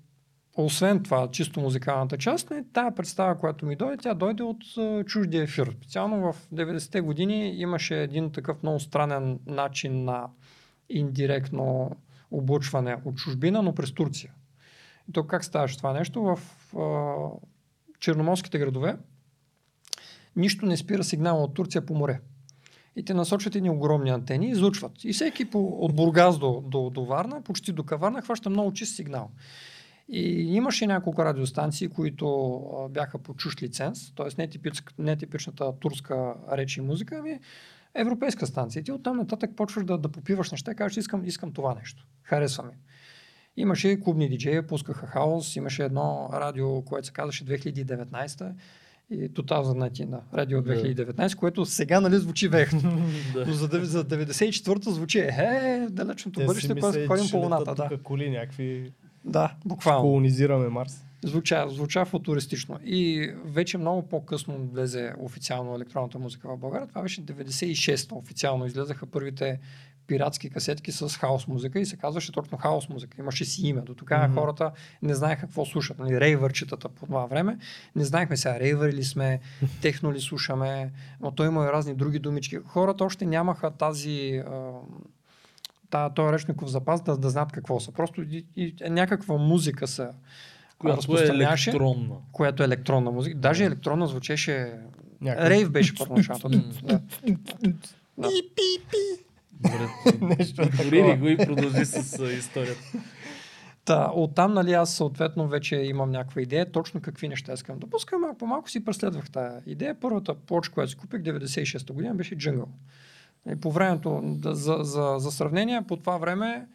[0.57, 5.05] освен това, чисто музикалната част, не, тая представа, която ми дойде, тя дойде от uh,
[5.05, 5.75] чуждия ефир.
[5.77, 10.27] Специално в 90-те години имаше един такъв много странен начин на
[10.89, 11.91] индиректно
[12.31, 14.33] облучване от чужбина, но през Турция.
[15.09, 16.21] И то как ставаше това нещо?
[16.21, 16.39] В
[16.73, 17.39] uh,
[17.99, 18.97] черноморските градове
[20.35, 22.19] нищо не спира сигнала от Турция по море.
[22.95, 25.03] И те насочват едни огромни антени излучват.
[25.03, 28.95] И всеки по, от Бургас до, до, до Варна, почти до Каварна, хваща много чист
[28.95, 29.31] сигнал.
[30.13, 34.47] И имаше няколко радиостанции, които а, бяха по чуж лиценз, т.е.
[34.99, 37.39] Не, типичната турска реч и музика, ами
[37.95, 38.81] европейска станция.
[38.81, 42.05] И ти оттам нататък почваш да, да попиваш неща и кажеш, искам, искам това нещо.
[42.23, 42.73] Харесва ми.
[43.57, 48.53] Имаше клубни диджеи, пускаха хаос, имаше едно радио, което се казваше 2019
[49.11, 49.73] и Total
[50.09, 52.81] на Радио 2019, което сега нали звучи вехно.
[53.47, 57.75] Но за, за 94-та звучи е, далечното Те бъдеще, когато ходим по луната.
[57.75, 57.97] Да.
[58.03, 58.91] коли някакви...
[59.25, 60.01] Да, буквално.
[60.01, 61.03] Колонизираме Марс.
[61.23, 62.79] Звуча, звуча футуристично.
[62.85, 66.87] И вече много по-късно влезе официално електронната музика в България.
[66.87, 68.65] Това беше 96-та официално.
[68.65, 69.59] Излезаха първите
[70.07, 73.17] пиратски касетки с хаос музика и се казваше точно хаос музика.
[73.19, 73.81] Имаше си име.
[73.81, 74.33] До тогава mm-hmm.
[74.33, 75.99] хората не знаеха какво слушат.
[75.99, 77.57] Нали, рейвърчетата по това време.
[77.95, 79.39] Не знаехме сега рейвър ли сме,
[79.81, 80.91] техно ли слушаме,
[81.21, 82.57] но той има и разни други думички.
[82.65, 84.51] Хората още нямаха тази та,
[86.15, 87.91] този речников запас да, да знаят какво са.
[87.91, 90.13] Просто и, и, някаква музика са
[90.81, 92.15] която е електронна.
[92.31, 93.37] Която е електронна музика.
[93.37, 94.73] Даже електронна звучеше...
[95.21, 95.49] Някакъв...
[95.49, 96.49] Рейв беше първоначалното.
[96.49, 97.01] да.
[98.17, 98.29] да.
[100.21, 102.81] Нещо Дори го и продължи с историята.
[103.85, 108.21] Та, оттам, нали, аз съответно вече имам някаква идея, точно какви неща искам да пускам.
[108.21, 109.95] Малко по малко си преследвах тази идея.
[110.01, 112.67] Първата плоча, която си купих 96-та година, беше джингъл.
[112.67, 112.73] И
[113.61, 116.67] по времето, за, за, за сравнение, по това време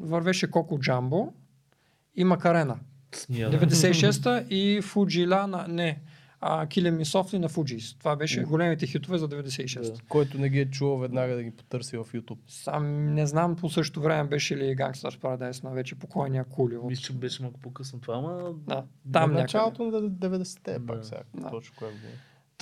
[0.00, 1.32] вървеше Коко Джамбо
[2.16, 2.78] и Макарена.
[3.12, 5.66] 96-та и Фуджила на...
[5.68, 6.00] Не,
[6.44, 7.94] а, Килем и Софли на Фуджис.
[7.98, 9.92] Това беше големите хитове за 96.
[9.92, 10.00] Да.
[10.08, 12.38] Който не ги е чувал, веднага да ги потърси в YouTube.
[12.48, 16.86] Сам не знам по същото време беше ли Gangsters Paradise на вече покойния Кулио.
[16.86, 18.52] Мисля, че беше малко по-късно това, ама...
[18.66, 20.86] Да, там в началото на 90-те, да.
[20.86, 21.20] пак сега.
[21.34, 21.50] Да.
[21.50, 21.92] Точно кое е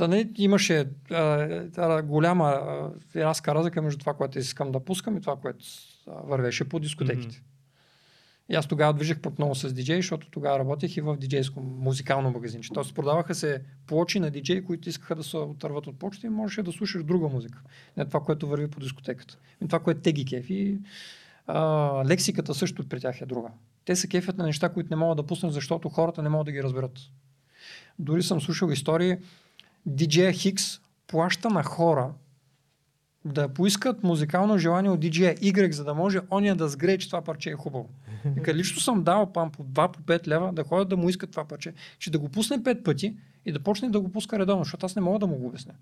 [0.00, 5.20] Та не, имаше а, голяма а, разка разлика между това, което искам да пускам и
[5.20, 5.64] това, което
[6.06, 7.36] вървеше по дискотеките.
[7.36, 7.42] Mm-hmm.
[8.48, 12.30] И аз тогава движих пък много с диджей, защото тогава работех и в диджейско музикално
[12.30, 12.70] магазинче.
[12.74, 16.62] Тоест продаваха се плочи на диджеи, които искаха да се отърват от почта и можеше
[16.62, 17.62] да слушаш друга музика.
[17.96, 19.38] Не това, което върви по дискотеката.
[19.64, 20.78] И това, което те ги кефи.
[21.46, 21.62] А,
[22.06, 23.48] лексиката също при тях е друга.
[23.84, 26.52] Те се кефят на неща, които не могат да пуснат, защото хората не могат да
[26.52, 26.98] ги разберат.
[27.98, 29.16] Дори съм слушал истории,
[29.86, 32.12] диджея Хикс плаща на хора,
[33.24, 37.22] да поискат музикално желание от DJ Y, за да може ония да сгрее, че това
[37.22, 37.88] парче е хубаво.
[38.24, 41.30] Вика, лично съм дал пам по 2 по 5 лева да ходят да му искат
[41.30, 43.16] това парче, че да го пусне 5 пъти
[43.46, 45.74] и да почне да го пуска редовно, защото аз не мога да му го обясня.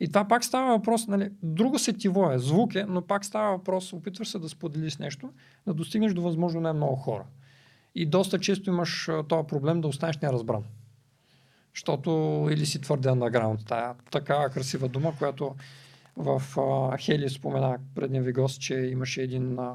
[0.00, 3.92] И това пак става въпрос, нали, друго сетиво е, звук е, но пак става въпрос,
[3.92, 5.30] опитваш се да споделиш нещо,
[5.66, 7.24] да достигнеш до възможно най-много хора.
[7.94, 10.64] И доста често имаш този проблем да останеш неразбран.
[11.78, 12.10] Защото
[12.52, 13.68] или си твърде underground.
[13.68, 15.54] Тая така красива дума, която
[16.16, 19.74] в uh, Хели спомена предния ви гост, че имаше един uh,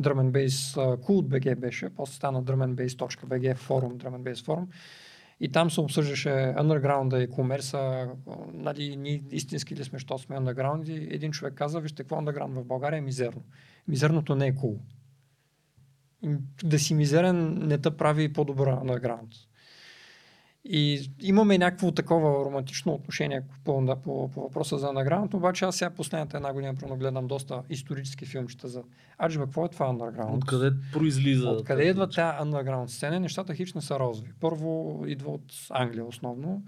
[0.00, 4.68] Drum and Bass, uh, Cool.bg беше, после стана drumandbass.bg форум, Drum and Bass форум.
[5.40, 6.28] И там се обсъждаше
[6.58, 8.08] underground и комерса,
[8.52, 12.60] нали, ние истински ли сме, що сме underground и един човек каза, вижте какво underground
[12.60, 13.42] в България е мизерно.
[13.88, 14.76] Мизерното не е cool.
[16.64, 19.47] Да си мизерен не те прави по-добър underground.
[20.70, 25.76] И имаме някакво такова романтично отношение по, да, по, по въпроса за наградата, обаче аз
[25.76, 28.82] сега последната една година гледам доста исторически филмчета за
[29.24, 30.36] Аджиба, какво е това underground?
[30.36, 31.48] Откъде произлиза?
[31.48, 33.20] Откъде идва тази underground сцена?
[33.20, 34.30] Нещата хич не са розови.
[34.40, 36.62] Първо идва от Англия основно.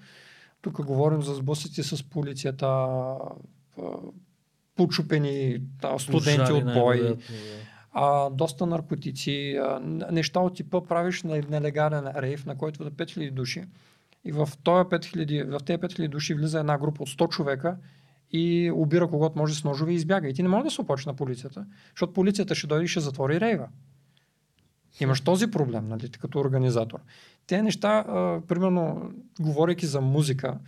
[0.63, 2.89] Тук говорим за сблъсъци с полицията,
[4.77, 5.61] почупени
[5.99, 7.17] студенти от бой.
[7.93, 9.81] а, доста наркотици, а,
[10.13, 13.65] неща от типа правиш на нелегален рейв, на който да 5000 души.
[14.25, 17.77] И в, този 5000, в тези 5000 души влиза една група от 100 човека
[18.33, 20.29] и убира когото може с ножове и избяга.
[20.29, 23.01] И ти не можеш да се опочи на полицията, защото полицията ще дойде и ще
[23.01, 23.68] затвори рейва.
[25.01, 26.99] Имаш този проблем, нали, като организатор.
[27.47, 30.59] Те неща, а, примерно, говорейки за музика,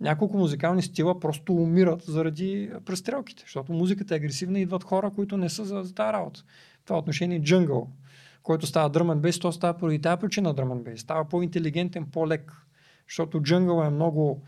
[0.00, 5.36] няколко музикални стила просто умират заради престрелките, защото музиката е агресивна и идват хора, които
[5.36, 6.44] не са за, за тази работа.
[6.84, 7.88] Това отношение джънгъл,
[8.42, 11.00] който става дръмън бейс, то става поради тази причина дръмън бейс.
[11.00, 12.52] Става по-интелигентен, по-лек,
[13.10, 14.42] защото джънгъл е много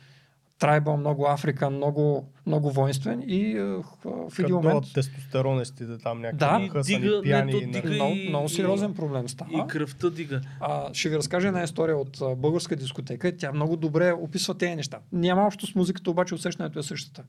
[0.59, 3.85] трайбъл, много Африка, много, много воинствен и uh,
[4.31, 4.85] в един момент...
[4.95, 7.53] тестостеронестите там някакви да, хъсани, дига, пияни.
[7.53, 9.51] не, и то на- дига много, и- много и- сериозен проблем става.
[9.53, 10.41] И кръвта дига.
[10.61, 13.37] А, ще ви разкажа една история от българска дискотека.
[13.37, 14.99] Тя много добре описва тези неща.
[15.13, 17.25] Няма общо с музиката, обаче усещането е същата.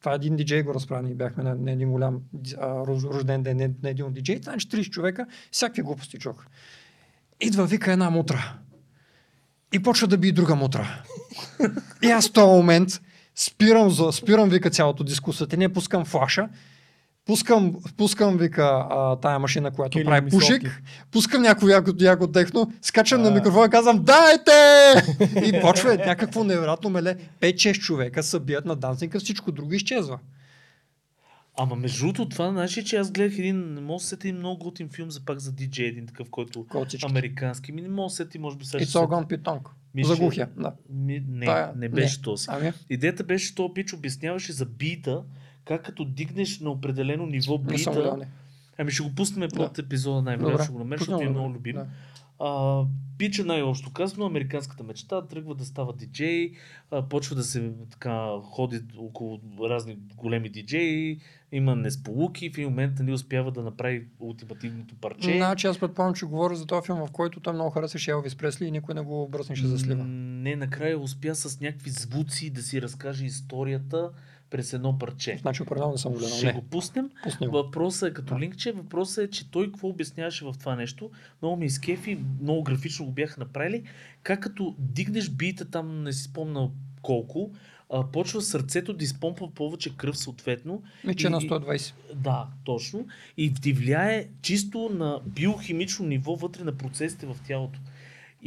[0.00, 1.06] Това един диджей го разправи.
[1.06, 2.20] Ние бяхме на, на един голям
[2.60, 4.40] а, рожден ден на, един диджей.
[4.42, 6.46] Значи 30 човека, всякакви глупости чух.
[7.40, 8.58] Идва, вика една мутра.
[9.74, 11.02] И почва да би друга мутра.
[12.02, 13.00] и аз в този момент
[13.36, 15.56] спирам, за, спирам вика цялото дискусията.
[15.56, 16.48] Не пускам флаша.
[17.26, 20.82] Пускам, пускам вика а, тая машина, която Килим прави и пушик.
[21.10, 23.30] Пускам някой яко, яко техно, скачам на А.
[23.30, 24.52] микрофона и казвам дайте!
[25.44, 27.16] и почва е някакво невероятно меле.
[27.40, 30.18] 5-6 човека се бият на дансника, всичко друго изчезва.
[31.56, 34.38] Ама между другото, това значи, че аз гледах един, не мога да се сетя един
[34.38, 37.06] много готин филм за пак за диджей, един такъв, който Кой от всички?
[37.10, 37.72] американски.
[37.72, 38.84] Ми не мога да се сети, може би сега.
[38.84, 39.60] It's се all gone.
[39.94, 40.72] Мисля, За глухия, да.
[40.90, 42.22] Ми, не, Тая- не беше не.
[42.22, 42.46] този.
[42.48, 45.22] Ами, Идеята беше, че този пич обясняваше за бита,
[45.64, 48.14] как като дигнеш на определено ниво не съм гледал.
[48.14, 48.26] бита.
[48.78, 49.56] Ами ще го пуснем Да.
[49.56, 51.76] под епизода най-вероятно, ще го Пуснем защото е го, много любим.
[51.76, 51.86] Да.
[52.46, 52.84] А,
[53.18, 56.52] пича най-общо казано, американската мечта, тръгва да става диджей,
[56.90, 61.20] а, почва да се така ходи около разни големи диджеи,
[61.52, 65.36] има несполуки, в един момент не успява да направи ултимативното парче.
[65.36, 68.66] Значи аз предполагам, че говоря за този филм, в който той много харесваше Елвис Пресли
[68.66, 70.04] и никой не го бръснеше за слива.
[70.04, 74.10] Не, накрая успя с някакви звуци да си разкаже историята
[74.54, 75.38] през едно парче.
[75.40, 75.62] Значи
[75.96, 76.36] съм го гледал.
[76.36, 77.10] Ще Не, го пуснем.
[77.22, 77.52] пусни го.
[77.52, 78.40] Въпросът е като Да.
[78.40, 81.10] линкче, въпросът е, че той какво обясняваше в това нещо.
[81.42, 83.82] Много ми изкефи, много графично го бяха направили.
[84.22, 86.70] Как като дигнеш бита там, не си спомня
[87.02, 87.50] колко,
[87.90, 90.82] а, почва сърцето да изпомпва повече кръв съответно.
[91.04, 91.94] Миче на и- 120.
[92.14, 93.06] Да, точно.
[93.36, 97.80] И ти влияе чисто на биохимично ниво вътре на процесите в тялото.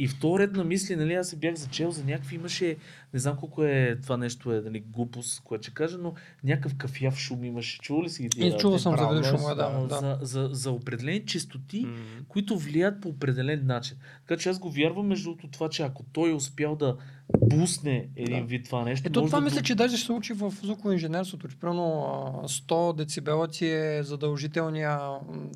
[0.00, 2.76] И в ред на мисли, нали, аз се бях зачел за някакви, имаше,
[3.14, 7.18] не знам колко е това нещо, е нали, глупост, което ще кажа, но някакъв кафяв
[7.18, 7.78] шум имаше.
[7.78, 8.26] Чува ли си ги?
[8.26, 9.98] И тия чувал съм за е, шума, да, да.
[10.00, 11.94] За, за, за определени чистоти, М.
[12.28, 13.96] които влияят по определен начин.
[14.28, 16.96] Така че аз го вярвам между другото това, че ако той е успял да
[17.36, 18.46] бусне един Да.
[18.46, 22.04] вид това нещо, Ето това да мисля, че даже се учи в звукоинженерството, че примерно
[22.42, 25.00] а, 100 децибела ти е задължителния,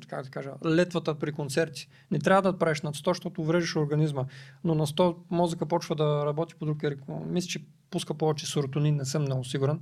[0.07, 1.87] как да кажа, летвата при концерти.
[2.11, 4.25] Не трябва да правиш над 100, защото врежеш организма.
[4.63, 7.11] Но на 100 мозъка почва да работи по друг ритм.
[7.43, 9.79] Мисля, че пуска повече серотонин, не съм много сигурен.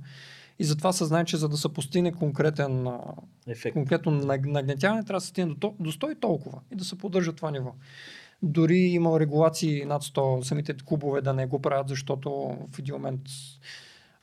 [0.58, 2.88] И затова се знае, че за да се постигне конкретен,
[3.46, 3.74] ефект.
[3.74, 6.98] конкретно наг- нагнетяване, трябва да се стигне до, до 100 и толкова и да се
[6.98, 7.74] поддържа това ниво.
[8.42, 12.30] Дори има регулации над 100, самите клубове да не го правят, защото
[12.72, 13.20] в един момент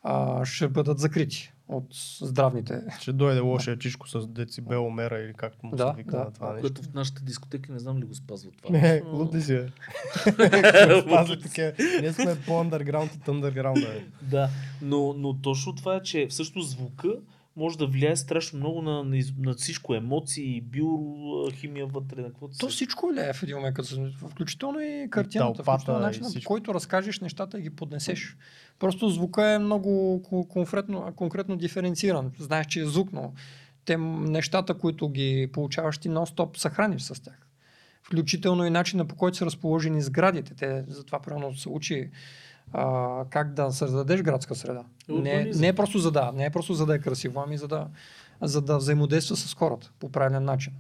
[0.03, 1.88] а, ще бъдат закрити от
[2.22, 2.82] здравните.
[2.99, 6.47] Ще дойде лошия чичко с децибеломера или както му Да, се вика да, на това
[6.47, 6.53] да.
[6.53, 6.67] нещо.
[6.74, 8.80] Което в нашите дискотеки не знам ли го спазва това.
[8.80, 9.67] Не, луди си е.
[11.01, 11.72] Спазва такива.
[12.01, 13.97] Ние сме по-underground от underground.
[13.97, 14.05] Е.
[14.22, 14.49] Да,
[14.82, 17.09] но, но точно това е, че всъщност звука
[17.56, 22.70] може да влияе страшно много на, на, на всичко, емоции, биохимия вътре, на каквото То
[22.70, 22.76] се...
[22.76, 26.41] всичко ли е в един момент, като включително и картината, тълпата, включително и начинът, по
[26.45, 28.38] който разкажеш нещата и ги поднесеш.
[28.80, 32.32] Просто звука е много ко- конкретно, конкретно диференциран.
[32.39, 33.34] Знаеш, че е звук, но
[33.86, 37.47] те нещата, които ги получаваш, ти нон-стоп съхраниш с тях.
[38.04, 40.56] Включително и начина по който са разположени сградите.
[40.56, 42.10] Те затова примерно се учи
[42.74, 44.84] а, как да създадеш градска среда.
[45.09, 47.67] Не, не е просто за да, не е просто за да е красиво, ами за
[47.67, 47.88] да,
[48.41, 50.74] за да взаимодейства с хората по правилен начин.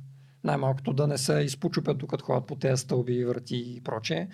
[0.43, 4.27] Най-малкото да не се изпочупят докато ходят по тези стълби, врати и прочее.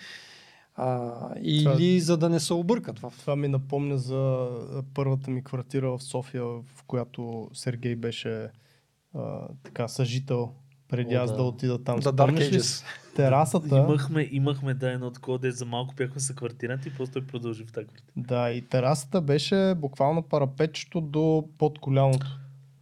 [0.76, 3.14] А, или за да не се объркат в...
[3.20, 4.50] Това ми напомня за
[4.94, 8.50] първата ми квартира в София, в която Сергей беше
[9.14, 10.54] а, така съжител
[10.98, 11.38] преди О, аз да.
[11.38, 11.44] да.
[11.44, 12.02] отида там.
[12.02, 12.84] The Dark Ages.
[13.16, 13.78] терасата?
[13.78, 17.64] Имахме, имахме да едно такова, де за малко бяхме са квартиранти и просто той продължи
[17.64, 18.14] в тази квартира.
[18.18, 22.40] Да, и терасата беше буквално парапетчето до под коляното.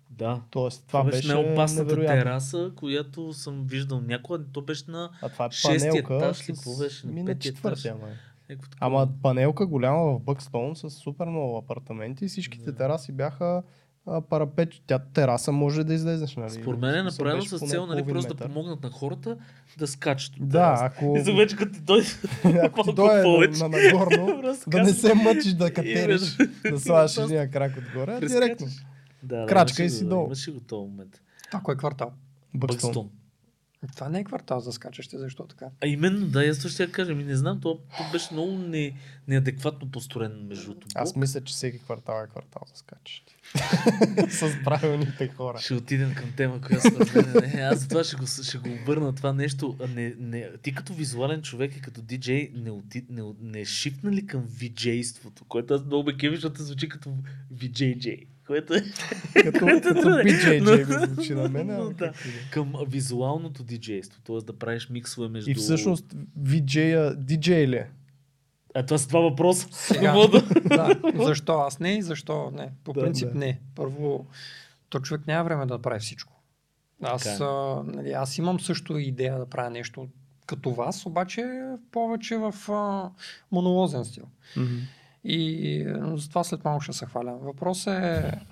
[0.10, 0.42] Да.
[0.50, 2.22] Тоест, Това, това, беше беше най-опасната невероятно.
[2.22, 4.44] тераса, която съм виждал някога.
[4.44, 6.16] То беше на А това е Шести панелка.
[6.16, 7.08] етаж ли, какво беше?
[7.08, 8.02] На Ми на пети четвъртия, етаж?
[8.02, 8.12] май.
[8.50, 8.88] някакво такова.
[8.88, 12.78] Ама панелка голяма в Бъкстоун с супер много апартаменти и всичките Да.
[12.78, 13.64] тераси бяха
[14.08, 16.50] а, парапет, тя тераса може да излезеш, нали?
[16.50, 19.38] Според мен е направено с цел, нали, просто да помогнат на хората
[19.78, 20.34] да скачат.
[20.40, 20.86] Да, терасата.
[20.86, 22.08] ако, И за вече като дойде
[22.64, 23.64] ако ти дойде повече.
[23.64, 26.38] на, на нагорно, да не се мъчиш да катериш,
[26.72, 28.68] да слагаш един крак отгоре, а директно.
[29.24, 30.26] Да, да, Крачка и си долу.
[30.26, 31.22] Имаше го този момент.
[31.52, 32.12] Това кой е квартал?
[32.54, 33.10] Бъкстон.
[33.84, 33.96] Бъкстон.
[33.96, 35.66] Това не е квартал за скачащи, защо така?
[35.84, 37.16] А именно, да, аз също ще кажа.
[37.16, 38.94] Ми не знам, то, то беше много не,
[39.28, 40.88] неадекватно построен между другото.
[40.96, 43.36] Аз мисля, че всеки квартал е квартал за скачащи.
[44.30, 45.58] С правилните хора.
[45.60, 47.62] Ще отидем към тема, която мен не.
[47.62, 49.78] Аз затова ще го, ще го обърна това нещо.
[49.82, 54.12] А Не, не, ти като визуален човек и като диджей не, оти, не, не шифна
[54.12, 57.16] ли към виджейството, което аз много ме кеви, защото звучи като
[57.54, 58.28] VJJ.
[58.54, 58.82] Което е
[59.36, 61.68] Като, като BJJ Но- ми звучи на мен.
[61.68, 61.96] но ама да.
[61.98, 62.42] както и да е.
[62.52, 64.38] към визуалното диджейство, т.е.
[64.38, 65.52] да правиш миксове между...
[65.52, 66.06] И всъщност
[66.42, 67.90] VJ-а, DJ ли е?
[68.76, 69.68] А това са два въпроса.
[69.72, 70.14] Сега.
[70.66, 72.72] Да- защо аз не и защо не?
[72.84, 73.40] По Да, принцип да.
[73.40, 73.60] не.
[73.76, 74.26] Първо,
[74.90, 76.34] то човек няма време да прави всичко.
[77.02, 77.38] Аз, е.
[77.42, 77.46] а,
[77.86, 80.08] нали, аз имам също идея да правя нещо
[80.46, 83.10] като вас, обаче повече в а,
[83.52, 84.26] монолозен стил.
[85.24, 87.38] И е, затова след малко ще се хваля.
[87.42, 88.32] Въпрос е...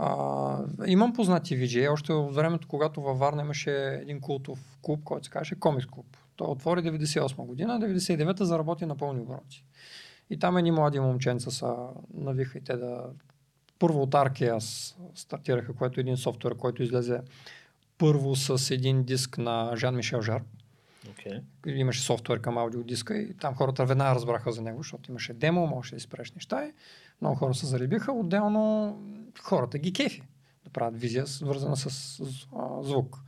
[0.00, 5.24] А, имам познати видеи, още от времето, когато във Варна имаше един култов клуб, който
[5.24, 6.16] се казваше Комикс клуб.
[6.36, 9.64] Той отвори 98 година, 99-та заработи на пълни обороти.
[10.30, 11.76] И там едни млади момченца са
[12.14, 13.04] навиха и те да...
[13.78, 17.20] Първо от Arkeas стартираха, което е един софтуер, който излезе
[17.98, 20.42] първо с един диск на Жан Мишел Жар
[21.08, 21.42] Okay.
[21.66, 25.94] имаше софтуер към аудиодиска и там хората веднага разбраха за него, защото имаше демо, можеше
[25.94, 26.72] да изпреш неща и
[27.20, 28.12] много хора се заребиха.
[28.12, 28.96] Отделно
[29.42, 30.22] хората ги кефи
[30.64, 32.20] да правят визия, свързана с, с
[32.56, 33.18] а, звук.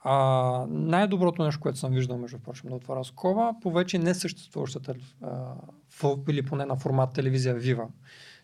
[0.00, 4.94] А, най-доброто нещо, което съм виждал, между прочим, да отваря скоба, по вече не съществуващата
[5.22, 5.54] а,
[5.92, 7.86] фо- или поне на формат телевизия Viva.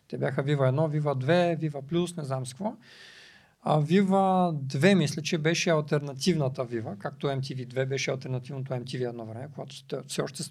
[0.07, 2.73] Те бяха Viva 1, Viva 2, Viva Plus, не знам с какво.
[3.65, 9.25] А Viva 2 мисля, че беше альтернативната Viva, както MTV 2 беше альтернативното MTV едно
[9.25, 9.75] време, когато
[10.07, 10.43] все още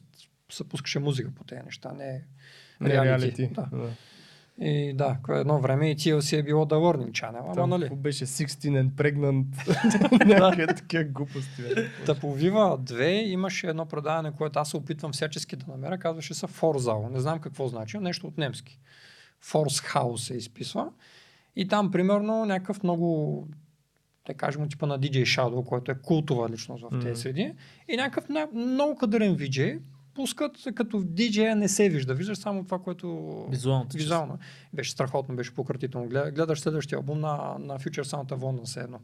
[0.52, 2.24] се пускаше музика по тези неща, не
[2.80, 3.46] Не реалити.
[3.46, 3.68] Да.
[3.72, 3.90] Да.
[4.60, 7.90] И да, едно време и TLC е било The Warning Channel, ама нали?
[7.94, 10.26] беше 16 and pregnant.
[10.40, 11.62] Някакви такива глупости.
[12.06, 16.34] Та по Viva 2 имаше едно предаване, което аз се опитвам всячески да намеря, казваше
[16.34, 17.08] се Форзал.
[17.12, 18.78] Не знам какво значи, нещо от немски.
[19.40, 20.88] Форс Хаус се изписва.
[21.56, 23.48] И там, примерно, някакъв много,
[24.26, 27.14] да кажем, типа на DJ Shadow, който е култова личност в тези Мгм.
[27.14, 27.54] среди.
[27.88, 29.78] И някакъв ня- много кадърен VJ
[30.14, 32.14] пускат, като DJ не се вижда.
[32.14, 33.06] Виждаш само това, което...
[33.50, 33.98] Визуалната част.
[33.98, 34.38] Визуално.
[34.72, 36.08] Беше страхотно, беше пократително.
[36.08, 38.98] Гледа- Гледаш следващия албум на, на Future Sound Avon все едно.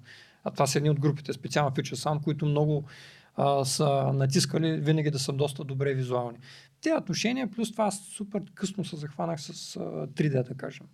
[0.44, 2.84] А това са едни от групите, специално Future Sound, които много
[3.36, 6.38] а, са натискали винаги да са доста добре визуални.
[6.80, 10.86] Те отношения, плюс това аз супер късно се захванах с а, 3D, да кажем.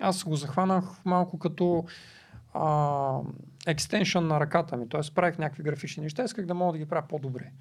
[0.00, 1.84] Аз го захванах малко като
[2.54, 3.18] а,
[3.66, 5.14] екстеншън на ръката ми, т.е.
[5.14, 7.52] правих някакви графични неща, исках да мога да ги правя по-добре.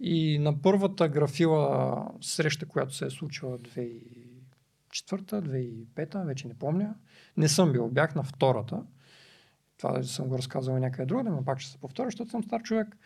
[0.00, 6.94] И на първата графила среща, която се е случила 2004-та, 2005-та, вече не помня,
[7.36, 8.82] не съм бил, бях на втората.
[9.78, 12.96] Това съм го разказал някъде другаде, но пак ще се повторя, защото съм стар човек.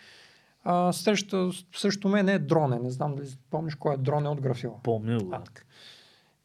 [0.64, 2.78] А, среща, срещу мен е дроне.
[2.78, 4.74] Не знам дали помниш кой е дроне от графила.
[4.82, 5.18] Помня.
[5.32, 5.42] А.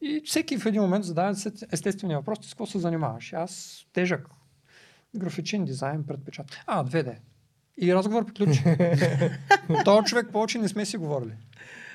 [0.02, 3.32] И всеки в един момент задава се естествения въпрос, ти с какво се занимаваш?
[3.32, 4.26] Аз тежък.
[5.16, 6.46] Графичен дизайн, предпечат.
[6.66, 7.14] А, 2D.
[7.78, 8.62] И разговор приключи.
[9.84, 11.32] Този човек повече не сме си говорили.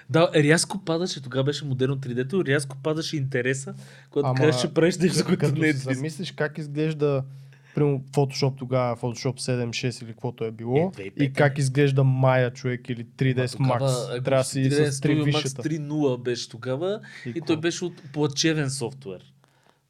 [0.09, 3.73] Да, рязко падаше, тогава беше модерно 3D-то, рязко падаше интереса,
[4.09, 7.23] когато Ама, кажеш, че правиш нещо, Като- което не е замислиш как изглежда
[7.75, 10.77] Примерно Photoshop тогава, Photoshop 7, 6 или каквото е било.
[10.77, 13.79] Е, 2005 и как изглежда Maya човек или 3ds Ма Max.
[13.79, 15.63] тогава, е, Трябва да си с 3 Max висшата.
[15.63, 17.45] 3.0 беше тогава и, какво?
[17.45, 19.21] той беше от плачевен софтуер.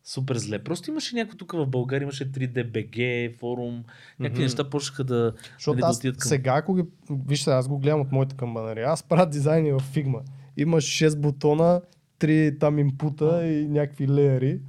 [0.04, 0.60] Супер зле.
[0.60, 3.84] Просто имаше някой тук в България, имаше 3DBG, форум,
[4.20, 4.44] някакви Мгм.
[4.44, 5.34] неща почнаха да...
[5.54, 6.84] Защото нали, да аз към- сега, ако ги...
[7.28, 8.88] Вижте, аз го гледам от моите камбанария.
[8.90, 10.20] Аз правя дизайни в Figma.
[10.58, 11.82] Имаш 6 бутона,
[12.20, 14.60] 3 там импута и някакви леери.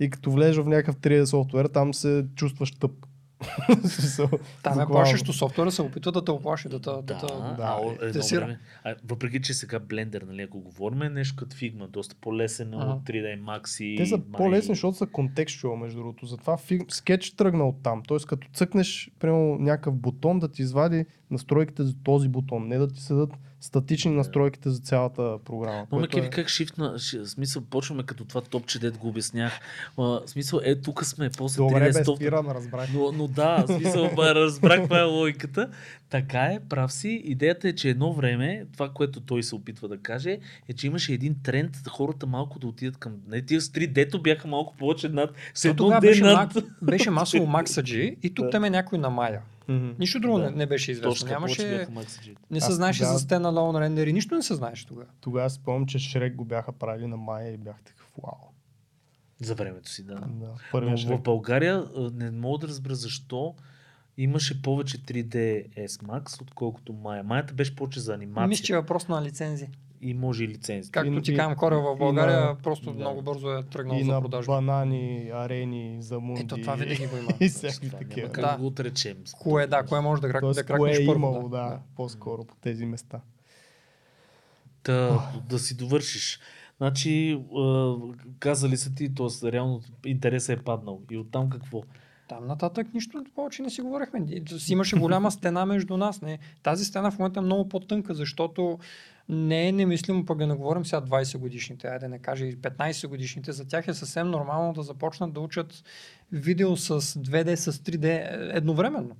[0.00, 2.92] И като влезеш в някакъв 3D софтуер, там се чувстваш тъп.
[4.62, 5.32] Там е плашещо.
[5.32, 6.90] Софтуера се опитва да те оплаши, да те...
[6.90, 8.58] Да, Да, да, да, да, а, е, време.
[8.84, 13.04] А, въпреки, че сега Blender, нали, ако говорим, е нещо като Figma, доста по-лесен от
[13.04, 14.36] 3D Max и Те са Maya.
[14.36, 16.26] по-лесни, защото са контекстуал, между другото.
[16.26, 16.82] Затова фиг...
[16.88, 18.02] скетч тръгна от там.
[18.02, 22.88] Тоест, като цъкнеш, примерно, някакъв бутон да ти извади настройките за този бутон, не да
[22.88, 25.86] ти седат статични настройките за цялата програма.
[25.92, 26.30] Но ме е...
[26.30, 29.60] как шифна, ши- смисъл, почваме като това топче, дет го обяснях.
[29.98, 32.16] А, смисъл, е, тук сме, после Добре, 3D бе, стоп.
[32.16, 32.88] спирам, разбрах.
[32.94, 35.70] Но, но да, смисъл, разбрах каква е логиката.
[36.10, 37.22] Така е, прав си.
[37.24, 41.12] Идеята е, че едно време, това, което той се опитва да каже, е, че имаше
[41.12, 43.12] един тренд хората малко да отидат към...
[43.28, 45.30] Не, тия с 3D-то бяха малко повече над...
[45.54, 46.56] С едно тогава ден беше, над...
[46.82, 48.50] беше масово Максаджи и тук Да.
[48.50, 49.40] там е някой на Мая.
[49.68, 49.90] Мгм.
[49.98, 50.44] Нищо друго Да.
[50.44, 51.10] не, не беше известно.
[51.10, 51.86] Точно, Нямаше,
[52.50, 55.08] не се знаеше тогава- за standalone рендери, нищо не се знаеше тогава.
[55.20, 58.48] Тогава спомням, че Шрек го бяха правили на Майя и бях такъв вау.
[59.40, 60.14] За времето си, да.
[60.14, 60.26] Да,
[60.74, 61.22] Но в.
[61.22, 63.54] България не мога да разбера защо
[64.16, 65.34] имаше повече 3D
[65.78, 67.22] S Max, отколкото Maya.
[67.22, 69.68] Маята беше повече за анимация Мисля, че е въпрос на лицензи.
[70.00, 70.90] И може и лицензия.
[70.92, 72.92] Както ти казвам, Корел в България на- просто да.
[72.92, 74.52] много бързо е тръгнал И за продажба.
[74.52, 76.42] банани, арени, замунди.
[76.42, 77.28] Ето това винаги го има.
[77.40, 78.28] и всякакви такива.
[78.28, 78.52] как Да.
[78.52, 79.16] да го отречем.
[79.32, 81.18] Кое да, кое може да, крак, Тоест, да кое кракнеш е първо.
[81.18, 83.20] имало, да, по-скоро по тези места.
[84.82, 86.40] Та, да си довършиш.
[86.76, 87.40] Значи,
[88.38, 89.52] казали са ти, т.е.
[89.52, 91.00] реално интересът е паднал.
[91.10, 91.82] И оттам какво?
[92.28, 94.26] Там нататък нищо повече не си говорихме.
[94.68, 96.22] Имаше голяма стена между нас.
[96.22, 96.38] Не.
[96.62, 98.78] Тази стена в момента е много по-тънка, защото
[99.28, 102.56] не е немислимо, пък да не говорим сега 20 годишните, айде да не кажа и
[102.56, 105.84] 15 годишните, за тях е съвсем нормално да започнат да учат
[106.32, 109.16] видео с 2D, с 3D едновременно.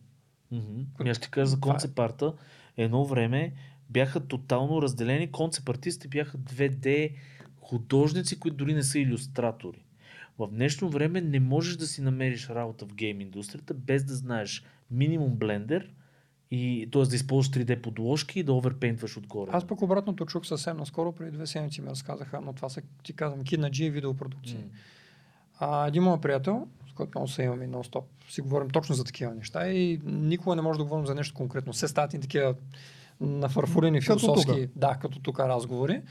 [0.99, 1.61] Ами Аз ще кажа за е.
[1.61, 2.33] концепт арта.
[2.77, 3.53] Едно време
[3.91, 5.33] бяха тотално разделени.
[5.33, 7.13] Концепт артистите бяха 2D
[7.61, 9.85] художници, които дори не са иллюстратори.
[10.39, 14.65] В днешно време не можеш да си намериш работа в гейм индустрията без да знаеш
[14.91, 15.91] минимум блендер
[16.51, 17.03] и т.е.
[17.03, 19.51] да използваш 3D подложки и да оверпейнтваш отгоре.
[19.55, 23.13] Аз пък обратното чух съвсем наскоро, преди две седмици ми разказаха, но това са, ти
[23.13, 24.59] казвам, G и видеопродукции.
[24.59, 24.71] М.
[25.59, 29.05] А, един мой приятел, с който много се имаме и нон-стоп, си говорим точно за
[29.05, 31.73] такива неща и никога не може да говорим за нещо конкретно.
[31.73, 32.55] Все стават и такива
[33.21, 34.69] нафарфурени Като философски, тука.
[34.77, 36.03] да, като тук разговори.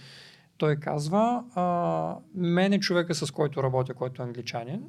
[0.57, 4.83] Той казва, а, мен е човека с който работя, който е англичанин.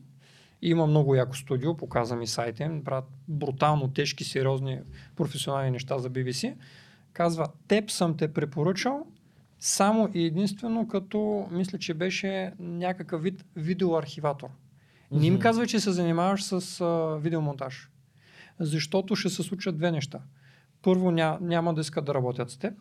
[0.63, 4.81] Има много яко студио, показа ми сайта им, правят брутално тежки, сериозни
[5.17, 6.55] професионални неща за BBC.
[7.13, 9.07] Казва, теб съм те препоръчал
[9.61, 14.49] само и единствено като, мисля, че беше някакъв вид видеоархиватор.
[15.11, 17.91] Не им казва, че се занимаваш с а, видеомонтаж.
[18.61, 20.21] Защото ще се случат две неща.
[20.83, 22.75] Първо, ня, няма да искат да работят с теб.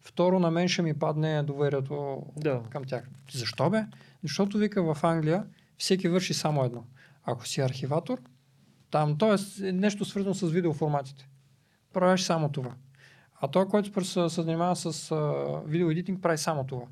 [0.00, 2.62] Второ, на мен ще ми падне доверието Да.
[2.70, 3.08] към тях.
[3.32, 3.84] Защо бе?
[4.22, 5.44] Защото вика в Англия
[5.78, 6.84] всеки върши само едно.
[7.24, 8.20] Ако си архиватор,
[8.90, 9.72] там, т.е.
[9.72, 11.28] нещо свързано с видеоформатите.
[11.92, 12.74] Правиш само това.
[13.40, 15.34] А той, който се, се занимава с а,
[15.66, 16.86] видеоедитинг, прави само това.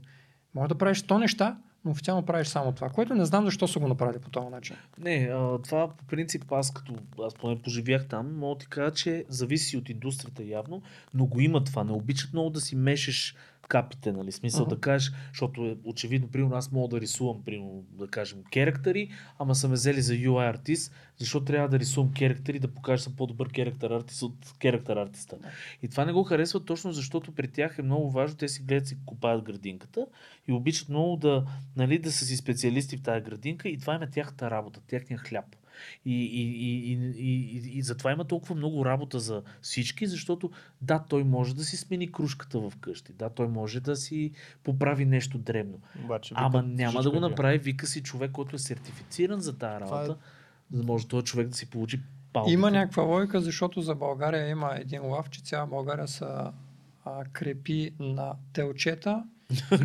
[0.55, 3.79] Може да правиш 100 неща, но официално правиш само това, което не знам защо са
[3.79, 4.77] го направили по този начин.
[4.99, 5.31] Не,
[5.65, 9.77] това по принцип аз като аз поне поживях там, мога да ти кажа, че зависи
[9.77, 10.83] от индустрията явно,
[11.15, 11.85] но го има това.
[11.85, 13.37] Не обичат много да си мешеш
[13.69, 14.33] капите, нали?
[14.33, 14.75] Смисъл Мгм.
[14.75, 19.55] да кажеш, защото е очевидно, примерно аз мога да рисувам, примерно, да кажем, керактери, ама
[19.55, 23.49] са ме взели за UI артист, защото трябва да рисувам керактери, да покажа съм по-добър
[23.49, 25.37] керактер артист от керактер артиста.
[25.83, 28.87] И това не го харесват точно защото при тях е много важно, те си гледат
[28.87, 30.07] си копаят градинката
[30.49, 31.45] и обичат много да,
[31.77, 35.45] нали, да са си специалисти в тази градинка и това е тяхната работа, тяхния хляб.
[36.05, 40.51] И, и, и, и, и, и, затова има толкова много работа за всички, защото
[40.83, 44.33] да, той може да си смени кружката в къщи, да, той може да си
[44.65, 45.81] поправи нещо дребно.
[46.05, 47.31] Обаче, Ама викат няма да го е гледано.
[47.31, 50.17] направи, вика си човек, който е сертифициран за тази е- работа,
[50.71, 52.01] за да може този човек да си получи
[52.33, 52.53] палката.
[52.53, 56.25] Има някаква логика, защото за България има един лав, че цяла България се
[57.05, 59.25] а, крепи на телчета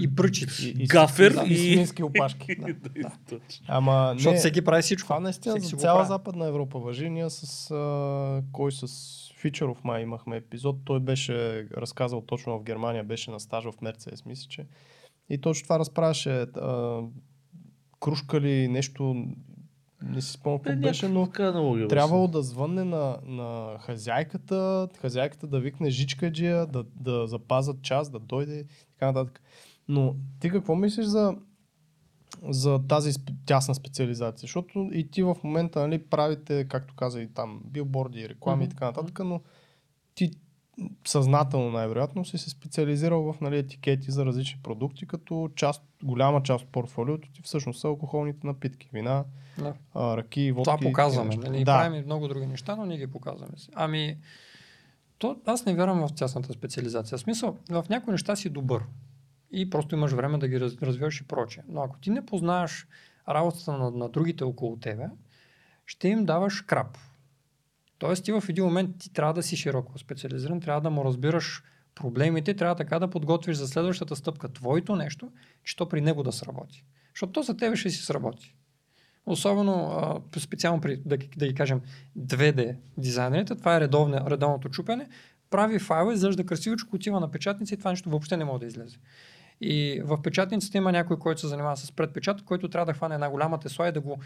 [0.02, 0.68] и пръчици.
[0.68, 2.56] И- и- Гафер да, и- и свински опашки.
[2.56, 3.12] Да, да.
[3.30, 3.66] Точно.
[3.68, 5.06] Ама Защото не, всеки прави всичко.
[5.08, 6.08] това наистина за цяла прави.
[6.08, 7.10] Западна Европа въжи.
[7.10, 8.88] Ние с а, кой с
[9.38, 10.76] Фичеров май имахме епизод.
[10.86, 11.34] Той беше
[11.78, 14.66] разказал точно в Германия, беше на стаж в Мерцедес, мисля, че.
[15.30, 16.30] И точно това разправяше.
[16.32, 17.00] А,
[18.00, 19.26] кружка ли нещо,
[20.04, 21.28] не си спомням Е, какво беше, но
[21.88, 28.20] трябвало да звънне на, на хазяйката, хазяйката да викне жичкаджия, да, да запазят час, да
[28.20, 28.66] дойде
[29.04, 29.42] така нататък.
[29.88, 31.36] Но ти какво мислиш за,
[32.50, 33.12] за тази
[33.46, 34.42] тясна специализация?
[34.42, 38.86] Защото и ти в момента нали, правите, както каза и там, билборди, реклами и така
[38.86, 39.42] нататък, но
[40.16, 40.32] ти
[41.08, 46.66] съзнателно най-вероятно си се специализирал в нали, етикети за различни продукти, като част, голяма част
[46.66, 49.26] от портфолиото ти всъщност са алкохолните напитки, вина,
[49.58, 49.74] Да.
[49.94, 50.64] а, ръки, водки.
[50.64, 51.36] Това показваме.
[51.36, 51.50] неща.
[51.52, 51.64] Нали?
[51.64, 53.54] Да, Правим и много други неща, но ние ги показваме.
[53.74, 54.18] Ами,
[55.18, 57.18] то, аз не вярвам в тясната специализация.
[57.18, 58.84] В смисъл, в някои неща си добър
[59.52, 61.64] и просто имаш време да ги раз, развиваш и прочее.
[61.68, 62.88] Но ако ти не познаваш
[63.30, 65.06] работата на, на другите около тебе,
[65.86, 66.98] ще им даваш крап.
[67.98, 71.64] Тоест ти в един момент ти трябва да си широко специализиран, трябва да му разбираш
[71.96, 75.32] проблемите, трябва така да подготвиш за следващата стъпка твоето нещо,
[75.64, 76.86] че то при него да сработи.
[77.14, 78.56] Защото то за тебе ще си сработи.
[79.26, 81.82] Особено специално при, да, да ги кажем,
[82.20, 85.08] 2D дизайнерите, това е редовно, редовното чупене,
[85.50, 88.98] прави файла, изглежда красивичко, отива на печатница и това нещо въобще не може да излезе.
[89.62, 93.30] И в печатницата има някой, който се занимава с предпечат, който трябва да хване една
[93.30, 94.18] голяма тесла и да го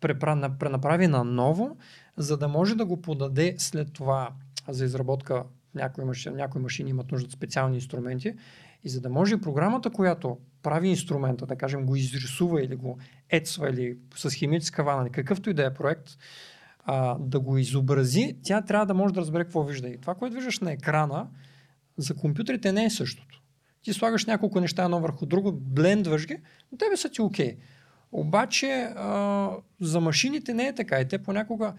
[0.00, 1.76] пренаправи на ново,
[2.16, 4.30] за да може да го подаде след това
[4.68, 5.44] за изработка.
[5.74, 8.34] Някои машини, някои машини имат нужда от специални инструменти.
[8.84, 12.98] И за да може програмата, която прави инструмента, да кажем го изрисува или го
[13.30, 16.08] ецва или с химическа вана, какъвто и да е проект,
[16.84, 19.88] а, да го изобрази, тя трябва да може да разбере какво вижда.
[19.88, 21.28] И това, което виждаш на екрана,
[21.96, 23.42] за компютрите не е същото.
[23.82, 26.36] Ти слагаш няколко неща едно върху друго, блендваш ги,
[26.72, 27.56] но тебе са ти окей.
[27.56, 27.58] Okay.
[28.12, 29.50] Обаче а,
[29.80, 31.00] за машините не е така.
[31.00, 31.74] И те понякога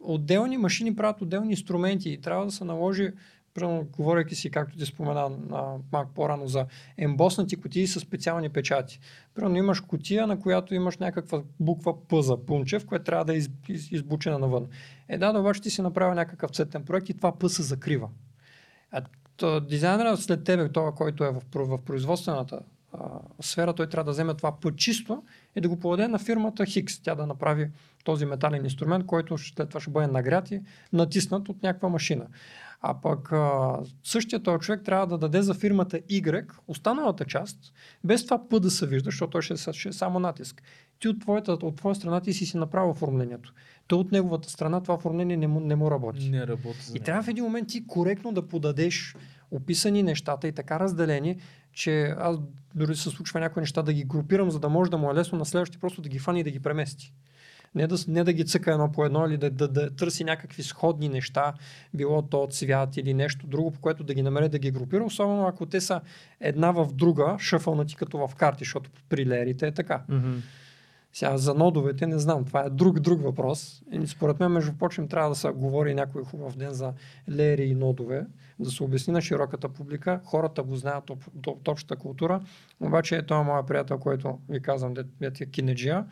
[0.00, 3.12] отделни машини правят отделни инструменти и трябва да се наложи
[3.58, 6.66] Примерно, говоряки си, както ти спомена а, малко по-рано за
[6.98, 9.00] ембоснати кутии с специални печати.
[9.34, 13.36] Примерно имаш кутия, на която имаш някаква буква П за Пунчев, която трябва да е
[13.36, 14.66] из, из, избучена навън.
[15.08, 18.08] Е, да, да, обаче ти си направил някакъв цветен проект и това П се закрива.
[18.92, 19.02] А
[19.36, 22.60] то, дизайнера след тебе, това, който е в, в производствената
[22.92, 22.98] а,
[23.40, 25.22] сфера, той трябва да вземе това П чисто
[25.56, 27.00] и да го подаде на фирмата Хикс.
[27.00, 27.70] Тя да направи
[28.04, 30.60] този метален инструмент, който след това ще бъде нагрят и
[30.92, 32.26] натиснат от някаква машина.
[32.80, 37.58] А пък а, същия този човек трябва да даде за фирмата Y останалата част,
[38.04, 40.62] без това П да се вижда, защото той ще, ще е само натиск.
[40.98, 43.52] Ти от, твоята, от твоя страна ти си си направил оформлението.
[43.86, 46.30] То от неговата страна това оформление не му, не му работи.
[46.30, 46.92] Не работи.
[46.94, 49.16] и трябва в един момент ти коректно да подадеш
[49.50, 51.40] описани нещата и така разделени,
[51.72, 52.36] че аз
[52.74, 55.38] дори се случва някои неща да ги групирам, за да може да му е лесно
[55.38, 57.12] на следващия просто да ги фани и да ги премести.
[57.74, 60.62] Не да, не да ги цъка едно по едно или да, да, да търси някакви
[60.62, 61.52] сходни неща,
[61.94, 65.46] било то цвят или нещо друго, по което да ги намери да ги групира, особено
[65.46, 66.00] ако те са
[66.40, 70.02] една в друга, шъфълнати като в карти, защото при лерите е така.
[70.10, 70.40] Mm-hmm.
[71.12, 73.82] Сега за нодовете не знам, това е друг, друг въпрос.
[73.92, 76.92] И според мен, между прочим, трябва да се говори някой хубав ден за
[77.30, 78.26] лери и нодове,
[78.58, 80.20] да се обясни на широката публика.
[80.24, 82.40] Хората го знаят от, общата култура.
[82.80, 86.04] Обаче е това моя приятел, който ви казвам, дете е кинеджия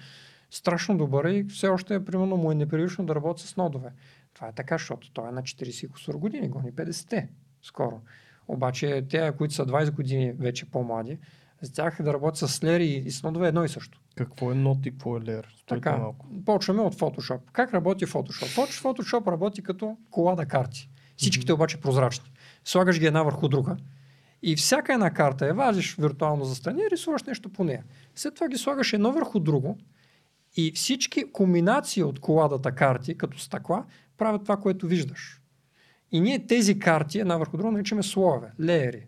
[0.51, 3.93] страшно добър и все още, примерно, му е непривично да работи с нодове.
[4.35, 7.29] Това е така, защото той е на 40 години, гони 50-те
[7.63, 8.01] скоро.
[8.49, 11.19] Обаче те, които са 20 години вече по-млади,
[11.61, 14.01] за тях да работят с лери и с нодове е едно и също.
[14.15, 15.49] Какво е нот и какво е лер?
[15.67, 16.27] така, малко.
[16.45, 17.41] почваме от Photoshop.
[17.53, 18.69] Как работи Photoshop?
[18.83, 20.91] Photoshop работи като колада карти.
[21.17, 21.55] Всичките mm-hmm.
[21.55, 22.31] обаче прозрачни.
[22.65, 23.77] Слагаш ги една върху друга
[24.43, 27.85] и всяка една карта е вазиш виртуално за страни и рисуваш нещо по нея.
[28.15, 29.79] След това ги слагаш едно върху друго
[30.57, 33.85] и всички комбинации от коладата карти, като стъкла,
[34.17, 35.41] правят това, което виждаш.
[36.13, 39.07] И ние тези карти, една върху друга, наричаме слоеве, леери.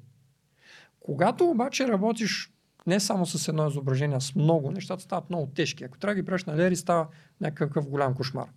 [1.01, 2.53] Когато обаче работиш
[2.87, 5.85] не само с едно изображение, а с много, нещата стават много тежки.
[5.85, 7.07] Ако трябва да ги правиш на леери, става
[7.41, 8.49] някакъв голям кошмар.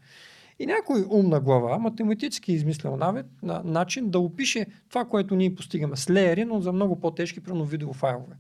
[0.59, 5.95] И някой умна глава, математически измислял навет, на начин да опише това, което ние постигаме
[5.95, 8.35] с леери, но за много по-тежки, примерно видеофайлове.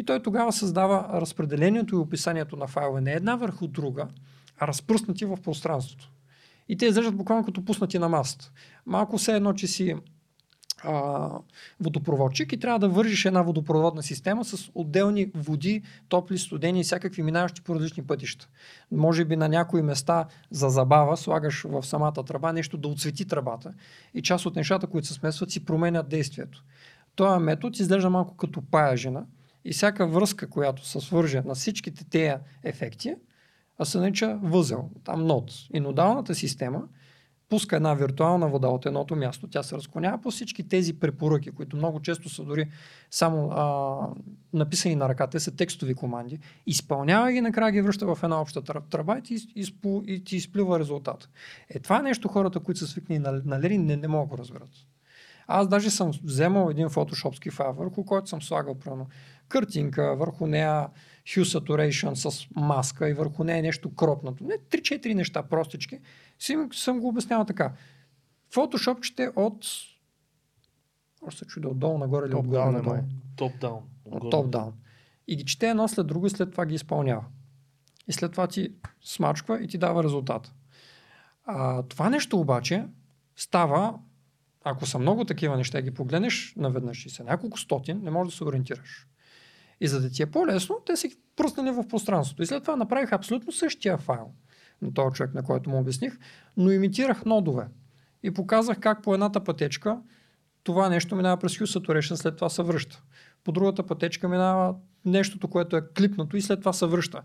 [0.00, 4.08] И той тогава създава разпределението и описанието на файлове не една върху друга,
[4.58, 6.10] а разпръснати в пространството.
[6.68, 8.50] И те изглеждат буквално като пуснати на масата.
[8.86, 9.94] Малко все едно, че си
[10.84, 11.30] а,
[11.80, 17.22] водопроводчик и трябва да вържиш една водопроводна система с отделни води, топли, студени и всякакви
[17.22, 18.48] минаващи по различни пътища.
[18.92, 23.72] Може би на някои места за забава слагаш в самата тръба нещо да отсвети тръбата
[24.14, 26.64] и част от нещата, които се смесват, си променят действието.
[27.14, 29.24] Този метод изглежда малко като паяжина,
[29.64, 33.14] и всяка връзка, която се свърже на всичките тези ефекти,
[33.78, 35.52] а се нарича възел, там нод.
[35.74, 36.82] И нодалната система
[37.50, 41.76] пуска една виртуална вода от едното място, тя се разклонява по всички тези препоръки, които
[41.76, 42.70] много често са дори
[43.10, 43.98] само а,
[44.52, 48.62] написани на ръка, те са текстови команди, изпълнява ги, накрая ги връща в една обща
[48.90, 51.28] тръба и ти, изпу, и ти изплюва резултат.
[51.68, 54.36] Е, това е нещо хората, които са свикни на, на Лери, не, не могат да
[54.36, 54.70] го разберат.
[55.46, 59.06] Аз даже съм вземал един фотошопски файл, върху който съм слагал прано
[59.50, 60.88] картинка, върху нея
[61.26, 64.44] hue saturation с маска и върху нея нещо кропнато.
[64.44, 65.98] Не, 3-4 неща простички.
[66.38, 67.72] Си, съм го обяснявал така.
[68.54, 69.66] Фотошопчите от
[71.22, 72.96] още се чудя отдолу нагоре или отгоре надолу.
[73.36, 73.82] Топ-даун.
[74.30, 74.72] Топ-даун.
[75.28, 77.24] И ги чете едно след друго и след това ги изпълнява.
[78.08, 80.52] И след това ти смачква и ти дава резултат.
[81.44, 82.86] А, това нещо обаче
[83.36, 83.98] става,
[84.64, 88.36] ако са много такива неща, ги погледнеш наведнъж и са няколко стотин, не можеш да
[88.36, 89.06] се ориентираш.
[89.80, 92.42] И за да ти е по-лесно, те си пръснали в пространството.
[92.42, 94.30] И след това направих абсолютно същия файл
[94.82, 96.18] на този човек, на който му обясних,
[96.56, 97.68] но имитирах нодове.
[98.22, 99.98] И показах как по едната пътечка
[100.62, 103.02] това нещо минава през Hue Saturation, след това се връща.
[103.44, 104.74] По другата пътечка минава
[105.04, 107.22] нещото, което е клипнато и след това се връща.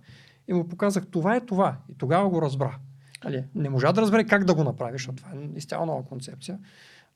[0.47, 1.77] И му показах това е това.
[1.91, 2.77] И тогава го разбра.
[3.21, 6.59] Али, не можа да разбере как да го направи, защото това е изцяло нова концепция.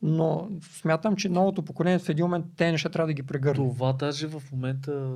[0.01, 3.69] Но смятам, че новото поколение в един момент те неща трябва да ги прегърне.
[3.69, 5.15] Това даже в момента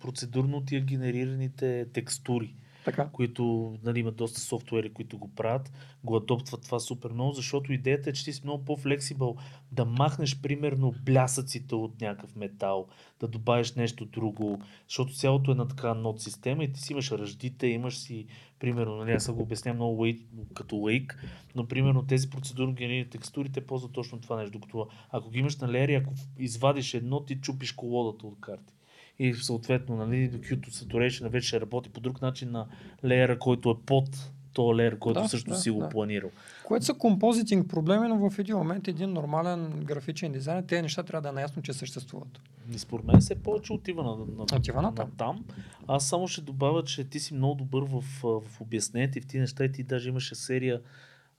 [0.00, 2.54] процедурно тия генерираните текстури,
[2.84, 3.08] Така.
[3.12, 5.72] които нали, имат доста софтуери, които го правят,
[6.04, 9.36] го адоптват това супер много, защото идеята е, че ти си много по-флексибъл
[9.72, 12.86] да махнеш примерно блясъците от някакъв метал,
[13.20, 17.10] да добавиш нещо друго, защото цялото е на така нот система и ти си имаш
[17.10, 18.26] ръждите, имаш си,
[18.58, 20.20] примерно, нали, аз го обяснявам много wait,
[20.54, 21.24] като лейк,
[21.54, 25.56] но примерно тези процедурно генерирани текстури те ползват точно това нещо, докато ако ги имаш
[25.56, 28.74] на лери, ако извадиш едно, ти чупиш колодата от карти.
[29.22, 32.66] И съответно, нали, Qt Saturation вече работи по друг начин на
[33.04, 35.88] леера, който е под този леер, който Да, също да, си го да.
[35.88, 36.30] планирал.
[36.64, 41.22] Което са композитинг проблеми, но в един момент един нормален графичен дизайн, тези неща трябва
[41.22, 42.40] да е наясно, че съществуват.
[42.74, 45.10] И според мен все повече отива на, на, Отива на, натам.
[45.16, 45.44] там.
[45.86, 49.40] Аз само ще добавя, че ти си много добър в, в обяснението и в тези
[49.40, 50.80] неща и ти даже имаше серия,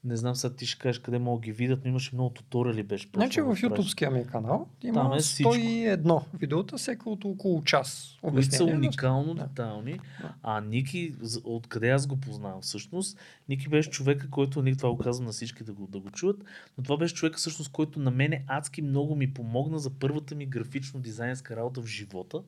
[0.04, 3.08] не знам сега ти ще кажеш къде могат ги видят, но имаше много туториали беше.
[3.16, 3.56] Значи в.
[3.56, 5.54] YouTube-ския ми канал има Там е всичко.
[5.54, 8.18] 101 видеота, всеки от около час.
[8.22, 9.44] които са уникално Да.
[9.44, 10.00] детални.
[10.22, 10.34] Да.
[10.44, 13.18] А Ники, откъде аз го познавам всъщност,
[13.50, 16.44] Ники беше човека, който, Ники това го казвам на всички да го, да го чуят,
[16.78, 20.50] но това беше човека всъщност, който на мене адски много ми помогна за първата ми
[20.50, 22.42] графично-дизайнерска работа в живота.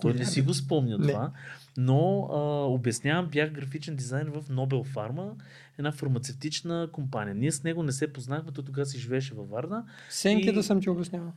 [0.00, 1.06] Той не Коя си го спомня Не.
[1.06, 1.30] това,
[1.76, 5.30] но а, обяснявам, бях графичен дизайнер в Nobel Pharma,
[5.78, 7.34] една фармацевтична компания.
[7.34, 9.84] Ние с него не се познахме, той тогава си живееше във Варна.
[10.10, 11.32] Сенки И- да съм ти обяснявал.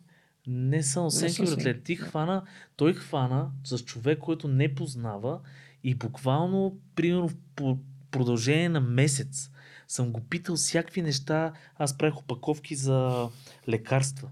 [0.47, 1.81] Не само Сенки, братле.
[1.81, 2.43] Ти хвана,
[2.75, 5.39] той хвана с човек, който не познава
[5.83, 7.27] и буквално, примерно,
[7.59, 7.77] в
[8.11, 9.51] продължение на месец
[9.87, 11.53] съм го питал всякакви неща.
[11.75, 13.29] Аз правих опаковки за
[13.69, 14.29] лекарства.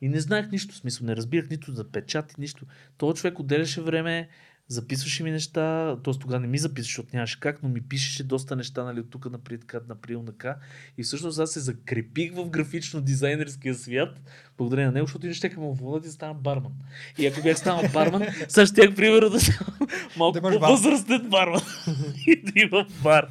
[0.00, 2.66] И не знаех нищо, смисъл, не разбирах нито за печати, нищо.
[2.98, 4.28] Този човек отделяше време,
[4.72, 6.14] записваше ми неща, т.е.
[6.14, 9.30] тогава не ми записваше, защото нямаше как, но ми пишеше доста неща, нали, от тук
[9.30, 10.56] напред, така, наприл, така.
[10.98, 14.20] И всъщност аз се закрепих в графично-дизайнерския свят,
[14.58, 16.72] благодарение на него, защото иначе ще ме уволнят и стана барман.
[17.18, 19.54] И ако бях станал барман, сега ще примерно да съм
[20.16, 21.60] малко Да по-възрастен барман
[22.26, 23.28] и да имам бар.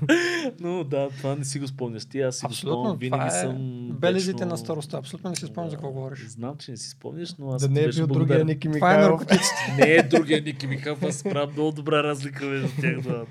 [0.60, 2.76] Но да, това не си го спомняш ти, аз си го Абсолютно.
[2.76, 3.58] спомням, винаги е съм
[3.92, 4.98] белезите вечно- на старостта.
[4.98, 6.28] Абсолютно не си спомням за какво Да, говориш.
[6.28, 8.48] Знам, че не си спомняш, но аз Да не е бил другия благодарен.
[8.48, 9.20] Ники Това е Михайлов.
[9.20, 9.76] наркотиците.
[9.80, 13.26] Не е другия Ники Михайлов, аз правя много добра разлика между тях двамата.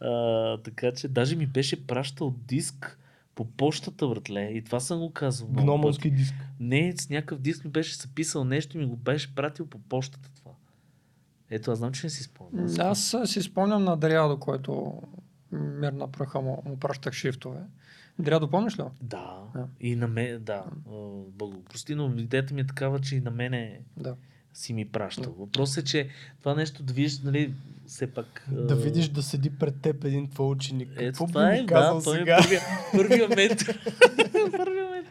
[0.00, 2.98] А, така че даже ми беше пращал диск
[3.34, 4.40] по почтата, братле.
[4.42, 5.48] И това съм го казал.
[5.48, 6.34] много Гномонски диск.
[6.60, 10.30] Не, с някакъв диск ми беше записал нещо и ми го беше пратил по почтата
[10.34, 10.50] това.
[11.50, 12.66] Ето, аз знам, че не си спомням.
[12.78, 15.02] Аз а, си спомням на Дриадо, който
[15.52, 17.60] мир на праха му, му пращах шрифтове.
[18.18, 18.82] Дриадо, помниш ли?
[19.02, 19.66] Да, Да.
[19.80, 20.64] и на мен, да.
[20.86, 20.92] а,
[21.28, 24.16] Бог го прости, но идеята ми е такава, че и на мене Да.
[24.54, 25.34] Си ми пращал.
[25.38, 26.08] Въпросът е, че
[26.38, 27.54] това нещо да видиш, нали,
[27.86, 28.44] все пак...
[28.50, 30.88] Да видиш да седи пред теб един твой ученик.
[30.92, 32.60] Ето Какво това е, да, той е първия,
[32.92, 33.78] първия ментор.
[34.56, 35.08] първия ментор.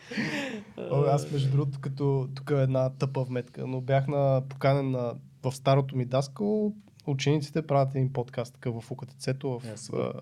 [0.91, 5.13] О, аз между другото, като тук е една тъпа вметка, но бях на поканен на,
[5.43, 6.73] в старото ми даскал,
[7.07, 9.97] учениците правят един подкаст такъв в УКТЦ-то, в Ясно.
[9.97, 10.13] а,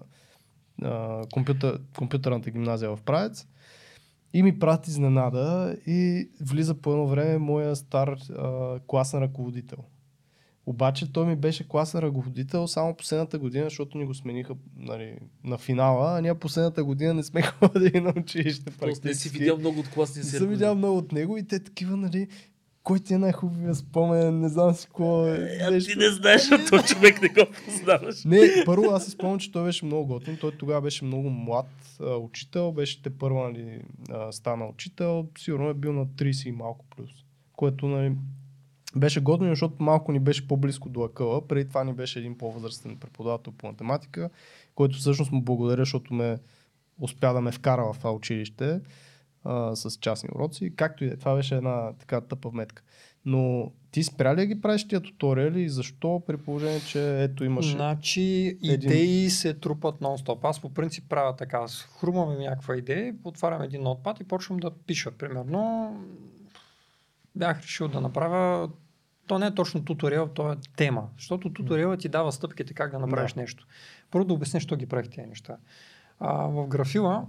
[0.81, 3.47] а, компютър, компютърната гимназия в Правец.
[4.35, 9.77] И ми прати изненада и влиза по едно време моя стар а, класен ръководител.
[10.65, 15.57] Обаче той ми беше класен ръководител само последната година, защото ни го смениха нали, на
[15.57, 18.71] финала, а ние последната година не сме ходили на училище.
[18.79, 19.39] Тоест не си практически.
[19.39, 22.27] видял много от класния Не си съм видял много от него и те такива, нали,
[22.85, 25.57] кой ти е най-хубавия спомен, не знам си какво е.
[25.61, 25.93] А нещо.
[25.93, 28.23] ти не знаеш, защото този човек не го познаваш.
[28.25, 30.37] Не, първо аз си спомням, че той беше много готин.
[30.41, 31.67] Той тогава беше много млад
[32.01, 35.27] а, учител, беше те първа, нали, а, стана учител.
[35.37, 37.09] Сигурно е бил на 30 и малко плюс.
[37.53, 38.15] Което, нали,
[38.95, 41.47] беше готино, защото малко ни беше по-близко до акъла.
[41.47, 44.29] Преди това ни беше един по-възрастен преподавател по математика,
[44.75, 46.37] който всъщност му благодаря, защото ме
[46.99, 48.79] успя да ме вкара в това училище
[49.45, 50.73] а, с частни уроци.
[50.75, 52.83] Както и да е, това беше една така тъпа вметка.
[53.25, 57.71] Но ти спря ли ги правиш тия туториали и защо при положение, че ето имаш...
[57.71, 58.21] Значи
[58.63, 60.39] един- идеи се трупат нон-стоп.
[60.43, 61.57] Аз по принцип правя така.
[61.57, 65.11] Аз Хрумвам ми някаква идея, отварям един нотпад и почвам да пиша.
[65.11, 65.91] Примерно
[67.35, 68.69] бях решил да направя
[69.27, 71.07] то не е точно туториал, то е тема.
[71.17, 73.39] Защото туториалът ти дава стъпките как да направиш Да.
[73.41, 73.67] нещо.
[74.11, 75.57] Първо да обясня, що ги правих тези неща.
[76.19, 77.25] А, в графила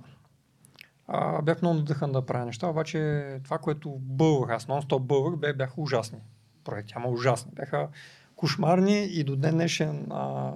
[1.09, 5.53] а, бях много надъхан да правя неща, обаче това, което бълвах, аз нон-стоп бълвах, бе,
[5.53, 6.19] бяха ужасни
[6.65, 7.53] проекти, ама ужасни.
[7.55, 7.89] Бяха
[8.37, 10.53] кошмарни и до ден днешен а,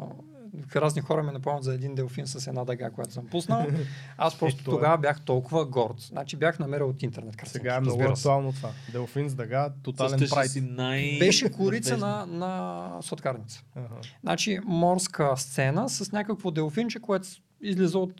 [0.76, 3.66] разни хора ме напомнят за един делфин с една дъга, която съм пуснал.
[4.16, 4.64] Аз просто е.
[4.64, 5.94] тогава бях толкова горд.
[5.98, 7.58] Значи бях намерил от интернет картинки.
[7.58, 8.70] Сега е много актуално това.
[8.92, 10.50] Делфин с дъга, тотален прайд.
[10.62, 11.18] най...
[11.18, 13.64] Беше корица на, на сладкарница.
[13.76, 13.88] Ага.
[14.22, 17.28] Значи морска сцена с някакво делфинче, което
[17.60, 18.14] излиза от,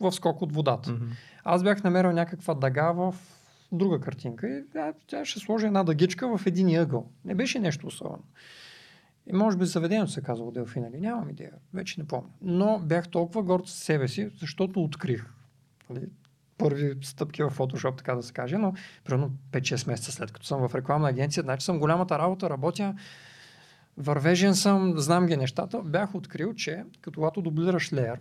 [0.00, 0.90] в скок от водата.
[0.90, 1.04] Мгм.
[1.44, 3.14] Аз бях намерил някаква дъга в
[3.72, 7.10] друга картинка и тя, тя ще сложи една дъгичка в един ъгъл.
[7.24, 8.24] Не беше нещо особено.
[9.26, 12.30] И може би заведението се казва Делфин или нямам идея, вече не помня.
[12.42, 15.26] Но бях толкова горд с себе си, защото открих
[15.90, 16.06] нали,
[16.58, 18.74] първи стъпки в Photoshop, така да се каже, но
[19.04, 22.94] примерно 5-6 месеца след като съм в рекламна агенция, значи съм голямата работа, работя,
[23.96, 28.20] вървежен съм, знам ги нещата, бях открил, че като когато дублираш леер,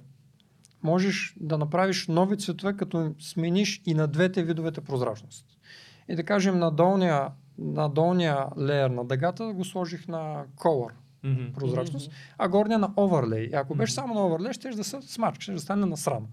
[0.83, 5.45] можеш да направиш нови цветове, като смениш и на двете видовете прозрачност.
[6.09, 7.27] И да кажем на долния,
[7.57, 10.91] на долния леер на дъгата го сложих на color
[11.23, 11.53] Мгм.
[11.53, 13.43] прозрачност, а горния на оверлей.
[13.43, 14.01] И ако беше Мгм.
[14.01, 16.27] само на оверлей, ще да се смачка, ще да стане насрано.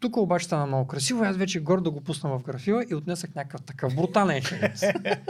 [0.00, 3.62] Тук обаче стана много красиво аз вече гордо го пусна в графила и отнесах някакъв
[3.62, 4.84] такъв брутален шерец.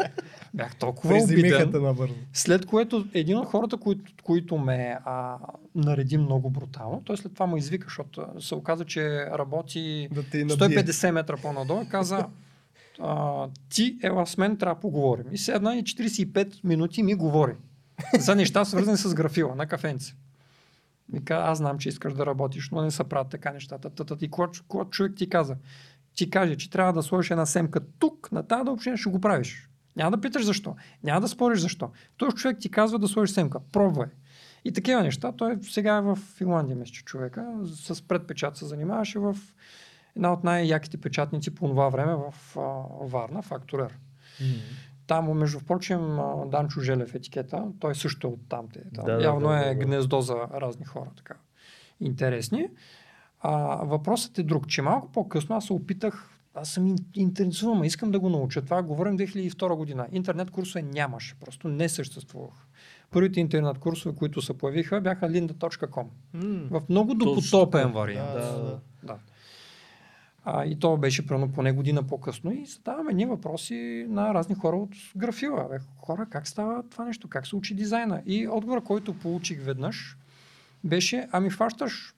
[0.55, 1.70] Бях толкова обиден.
[1.82, 2.14] набързо.
[2.32, 5.38] След което един от хората, които, които ме а,
[5.74, 10.44] нареди много брутално, той след това ме извика, защото се оказа, че работи Да ти
[10.44, 10.84] набие.
[10.84, 12.26] 150 метра по-надолу и каза
[13.01, 15.26] а, ти, ела с мен, трябва да поговорим.
[15.32, 17.55] И седна и 45 минути ми говори
[18.18, 20.14] за неща, свързани с графила на кафенце.
[21.12, 23.90] Ми каза, аз знам, че искаш да работиш, но не са правят така нещата.
[23.90, 25.56] Тата, и когато, когато човек ти каза,
[26.14, 29.68] ти каже, че трябва да сложиш една семка тук, на тази дълбочина, ще го правиш.
[29.96, 30.76] Няма да питаш защо.
[31.04, 31.90] Няма да спориш защо.
[32.16, 33.60] Този човек ти казва да сложиш семка.
[33.72, 34.08] Пробвай.
[34.64, 35.32] И такива неща.
[35.32, 37.46] Той сега е в Финландия, мисля, човека.
[37.64, 39.36] С предпечат се занимаваше в
[40.16, 42.60] една от най-яките печатници по това време в а,
[43.06, 43.98] Варна, Фактурер.
[44.40, 44.46] М.
[45.06, 48.68] Там, между прочим, Данчо Желев етикета, той също е от там.
[48.94, 49.04] Там.
[49.06, 49.74] Да, Явно да, е да, да.
[49.74, 51.10] гнездо за разни хора.
[51.16, 51.34] Така.
[52.00, 52.68] Интересни.
[53.40, 58.10] А, въпросът е друг, че малко по-късно аз се опитах, аз съм ин- интересувам, искам
[58.10, 58.62] да го науча.
[58.62, 60.06] Това говорим 2002 година.
[60.12, 62.54] Интернет курсове нямаше, просто не съществувах.
[63.10, 66.06] Първите интернет курсове, които се появиха, бяха lynda.com.
[66.32, 66.68] М.
[66.70, 68.32] В много допотопен вариант.
[68.32, 68.80] Да, да, да.
[69.02, 69.16] Да.
[70.48, 74.77] А, и то беше примерно поне година по-късно и задаваме ни въпроси на разни хора
[74.77, 75.66] от графила.
[75.70, 77.28] Бе, хора, как става това нещо?
[77.28, 78.23] Как се учи дизайна?
[78.27, 80.16] И отговор, който получих веднъж,
[80.85, 82.14] беше, ами фащаш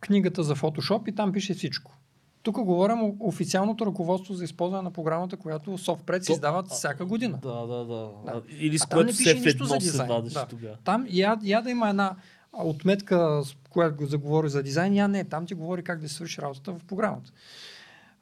[0.00, 1.96] книгата за Photoshop и там пише всичко.
[2.42, 7.38] Тук говорим официалното ръководство за използване на програмата, която софтпред То- издават всяка година.
[7.42, 8.08] Да, да, да.
[8.26, 8.42] Да.
[8.58, 10.08] Или с А което пише все в нищо за се дизайн.
[10.34, 10.46] Да.
[10.46, 10.76] тогава.
[10.84, 12.16] Там я, я да има една а,
[12.58, 15.24] отметка, която го заговори за дизайн, я не.
[15.24, 17.32] Там ти говори как да свърши работата в програмата.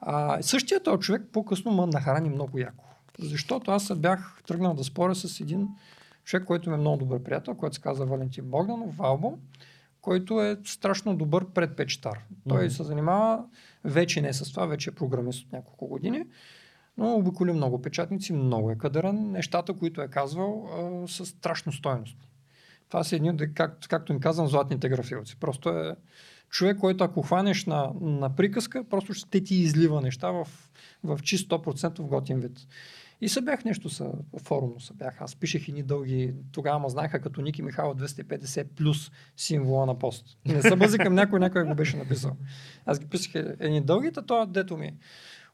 [0.01, 2.85] А, същия този човек по-късно ме нахрани много яко.
[3.19, 5.69] Защото аз бях тръгнал да споря с един
[6.25, 9.39] човек, който ми е много добър приятел, който се казва Валентин Богданов, Валбо,
[10.01, 12.19] който е страшно добър предпечатар.
[12.49, 12.71] Той Мгм.
[12.71, 13.45] се занимава
[13.85, 16.25] вече не с това, вече е програмист от няколко години,
[16.99, 19.31] но обиколи много печатници, много е кадърен.
[19.31, 20.69] Нещата, които е казвал,
[21.05, 22.32] а, са страшно стойностни.
[22.93, 25.37] Това са едни, как, както им казвам, златните графилци.
[25.37, 25.97] Просто е
[26.51, 30.49] човек, който ако хванеш на, на приказка, просто ще ти излива неща в,
[31.05, 32.59] в чист 100% готин вид.
[33.21, 34.13] И се бях нещо са,
[34.43, 35.21] форумно се бях.
[35.21, 40.39] Аз пишех едни дълги, тогава ме знаеха като Ники Михайлов 250 плюс символа на пост.
[40.45, 42.37] И не се бъзи към някой, някой го беше написал.
[42.87, 44.95] Аз ги писах едни дългите, то дето ми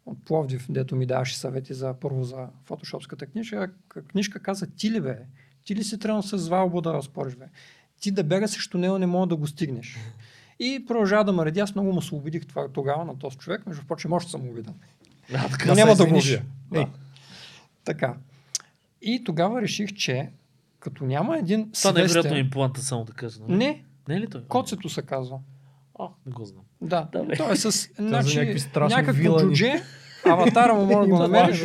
[0.06, 3.73] от Пловдив, дето ми даваше съвети за първо за фотошопската книжка,
[4.09, 5.19] книжка каза, ти ли бе?
[5.68, 7.44] Ти ли си тръгнал с Валбо да спориш бе?
[8.00, 9.96] Ти да бягаш срещу него не мога да го стигнеш.
[10.58, 11.60] И продължава да ме реди.
[11.60, 13.66] Аз много му се убедих това, тогава на този човек.
[13.66, 14.40] Между прочим, още съм
[15.48, 16.42] така Но няма да го убия.
[16.72, 16.88] Да.
[17.84, 18.14] Така.
[19.02, 20.30] И тогава реших, че
[20.80, 23.40] като няма един Това не е вероятно импланта, само да кажа.
[23.40, 23.58] нали?
[23.58, 24.42] Не, Не е ли той?
[24.44, 25.38] коцето се казва.
[25.98, 26.62] А, не го знам.
[26.80, 27.36] Да, Да, бе.
[27.36, 29.48] той е с значи, някакви страшни някакво вилани.
[29.48, 29.82] джудже,
[30.26, 31.64] аватара му може да го намериш.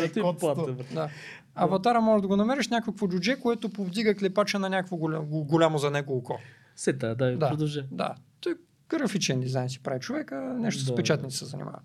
[0.74, 0.84] бе.
[0.92, 1.10] Да.
[1.56, 5.92] Аватара може да го намериш някакво джудже, което повдига клепача на някакво голямо, голямо за
[5.92, 6.40] него око.
[6.76, 7.50] Сета, да, Да.
[7.50, 7.84] продължи.
[7.92, 8.56] Да, той
[8.90, 10.96] графичен дизайн си прави човека, нещо с Да.
[10.96, 11.80] печатници се занимава.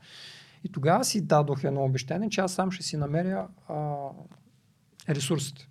[0.65, 3.97] И тогава си дадох едно обещание, че аз сам ще си намеря а,
[5.09, 5.69] ресурсите.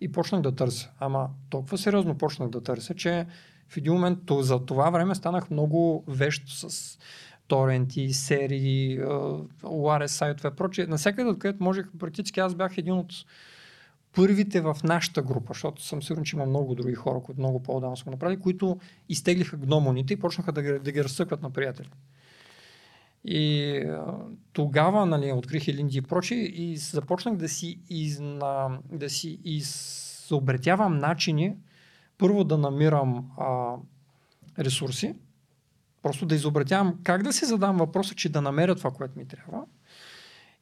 [0.00, 0.90] И почнах да търся.
[1.00, 3.26] Ама толкова сериозно почнах да търся, че
[3.68, 6.98] в един момент то, за това време станах много вещ с
[7.50, 9.00] торенти, серии,
[9.62, 10.86] ORS сайтове, прочее.
[10.86, 13.12] Насякъде, откъдето можех, практически аз бях един от
[14.12, 17.96] първите в нашата група, защото съм сигурен, че има много други хора, които много по-отдавна
[17.96, 18.78] са го направили, които
[19.08, 21.88] изтеглиха гномоните и почнаха да, да ги разсъкват на приятели.
[23.24, 23.82] И
[24.52, 30.98] тогава нали, открих и Линди и прочие и започнах да си, изна, да си изобретявам
[30.98, 31.56] начини
[32.18, 33.74] първо да намирам а,
[34.58, 35.14] ресурси,
[36.02, 39.64] просто да изобретявам как да си задам въпроса, че да намеря това, което ми трябва.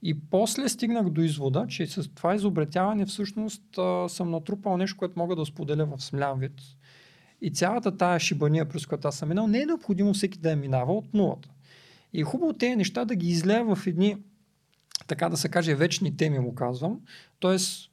[0.02, 5.18] И после стигнах до извода, че с това изобретяване всъщност а, съм натрупал нещо, което
[5.18, 6.52] мога да споделя в смлян вид.
[7.40, 10.56] И цялата тая шибания, през която аз съм минал, не е необходимо всеки да е
[10.56, 11.48] минава от нулата.
[12.12, 14.16] И е хубаво тези неща да ги излея в едни,
[15.06, 17.00] така да се каже, вечни теми, му казвам.
[17.38, 17.90] Тоест,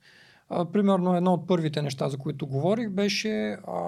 [0.49, 3.81] а, примерно едно от първите неща, за които говорих, беше а,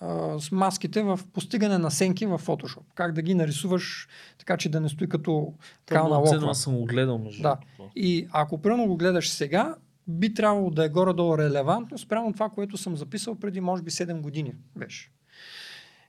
[0.00, 2.82] а, с маските в постигане на сенки в Photoshop.
[2.94, 4.08] Как да ги нарисуваш
[4.38, 5.54] така, че да не стои като
[5.86, 6.50] кална локва.
[6.50, 7.58] Аз съм го гледал между Да.
[7.96, 9.74] И ако примерно го гледаш сега,
[10.08, 14.20] би трябвало да е горе-долу релевантно спрямо това, което съм записал преди може би 7
[14.20, 15.10] години беше.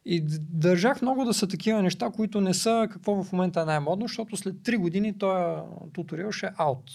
[0.05, 4.07] И държах много да са такива неща, които не са какво в момента е най-модно,
[4.07, 5.61] защото след 3 години този
[5.93, 6.91] туториал ще е аут.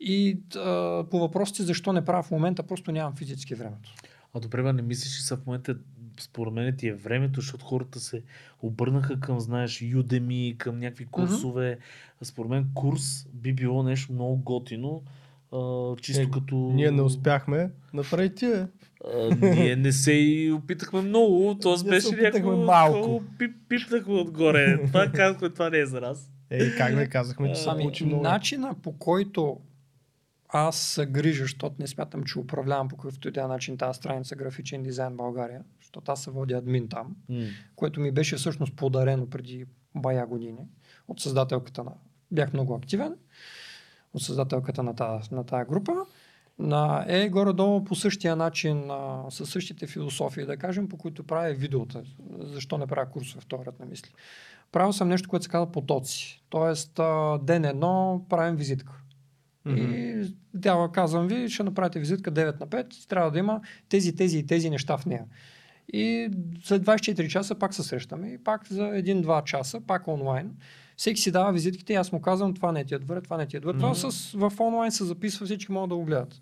[0.00, 3.94] И а, по въпросите защо не правя в момента, просто нямам физически времето.
[4.34, 5.76] А добре, бе, не мислиш, че са в момента
[6.20, 8.22] според мен ти е времето, защото хората се
[8.62, 11.78] обърнаха към, знаеш, Udemy, към някакви курсове.
[12.22, 15.02] Според мен курс би било нещо много готино.
[15.52, 16.54] А, чисто Е, като...
[16.56, 17.70] Ние не успяхме.
[17.94, 18.66] Направи ти, бе.
[19.14, 21.76] А, ние не се и опитахме много, т.е.
[21.76, 22.56] Се беше някакво...
[22.56, 23.22] малко.
[23.38, 24.80] Пип, пипнахме отгоре.
[24.86, 26.30] това казахме, това не е за нас.
[26.50, 28.22] Ей, как да казахме, че се Ами, получи много.
[28.22, 29.60] начина по който
[30.52, 33.96] аз се грижа, защото не смятам, че управлявам по какъвто и да е начин тази
[33.96, 37.44] страница графичен дизайн България, защото аз се водя админ там, М.
[37.76, 40.66] което ми беше всъщност подарено преди бая години
[41.08, 41.92] от създателката на...
[42.30, 43.14] Бях много активен
[44.14, 45.92] от създателката на тази, на тази група.
[46.58, 51.54] На, е горе-долу по същия начин, а, със същите философии, да кажем, по които правя
[51.54, 52.02] видеота.
[52.38, 54.10] Защо не правя курсове в този ред на мисли.
[54.72, 56.42] Правил съм нещо, което се казва потоци.
[56.48, 59.01] Тоест, а, ден едно правим визитка.
[59.68, 64.38] И тя казвам ви, ще направите визитка 9 на 5, трябва да има тези, тези
[64.38, 65.24] и тези неща в нея.
[65.92, 66.28] И
[66.64, 70.50] след 24 часа пак се срещаме и пак за 1-2 часа, пак онлайн.
[70.96, 73.46] Всеки си дава визитките и аз му казвам това не ти е добре, това не
[73.46, 73.78] ти е добре.
[73.78, 76.40] Това с, в онлайн се записва, всички могат да го гледат.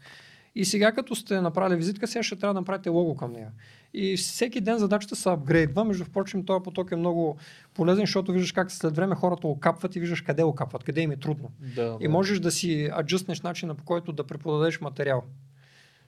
[0.54, 3.50] И сега като сте направили визитка, сега ще трябва да направите лого към нея.
[3.94, 5.84] И всеки ден задачата се апгрейдва.
[5.84, 7.36] Между впрочем, този поток е много
[7.74, 11.16] полезен, защото виждаш как след време хората окапват и виждаш къде окапват, къде им е
[11.16, 11.50] трудно.
[11.76, 15.22] Да, И можеш да си аджъстнеш начина по който да преподадеш материал.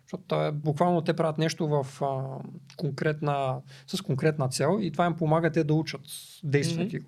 [0.05, 2.39] Защото е, буквално те правят нещо в, а,
[2.77, 3.57] конкретна,
[3.87, 6.01] с конкретна цел и това им помага те да учат,
[6.45, 7.07] действайки го.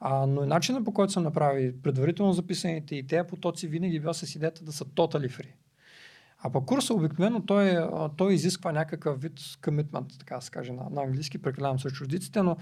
[0.00, 4.14] А, но и начинът по който съм направил предварително записаните и тези потоци винаги бил
[4.14, 5.52] с идеята да са totally free.
[6.46, 10.82] А пък курса обикновено той, той изисква някакъв вид commitment, така да се каже на,
[10.90, 12.56] на английски, прекалявам с чуждиците, но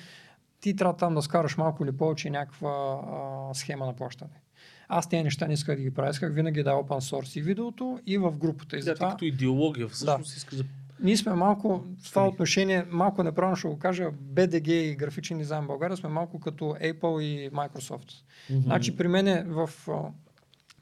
[0.61, 4.41] ти трябва там да скараш малко или повече някаква а, схема на плащане.
[4.89, 7.43] Аз тези неща не исках да ги правя, исках винаги да е open source и
[7.43, 8.77] видеото и в групата.
[8.77, 9.11] И Да, затова...
[9.11, 10.65] като идеология всъщност искаш да...
[11.01, 12.29] Ние сме малко, в това Фри.
[12.29, 16.65] отношение, малко неправилно ще го кажа, BDG и графичен дизайн в България сме малко като
[16.65, 18.13] Apple и Microsoft.
[18.51, 18.61] Мгм.
[18.63, 19.71] Значи при мен в,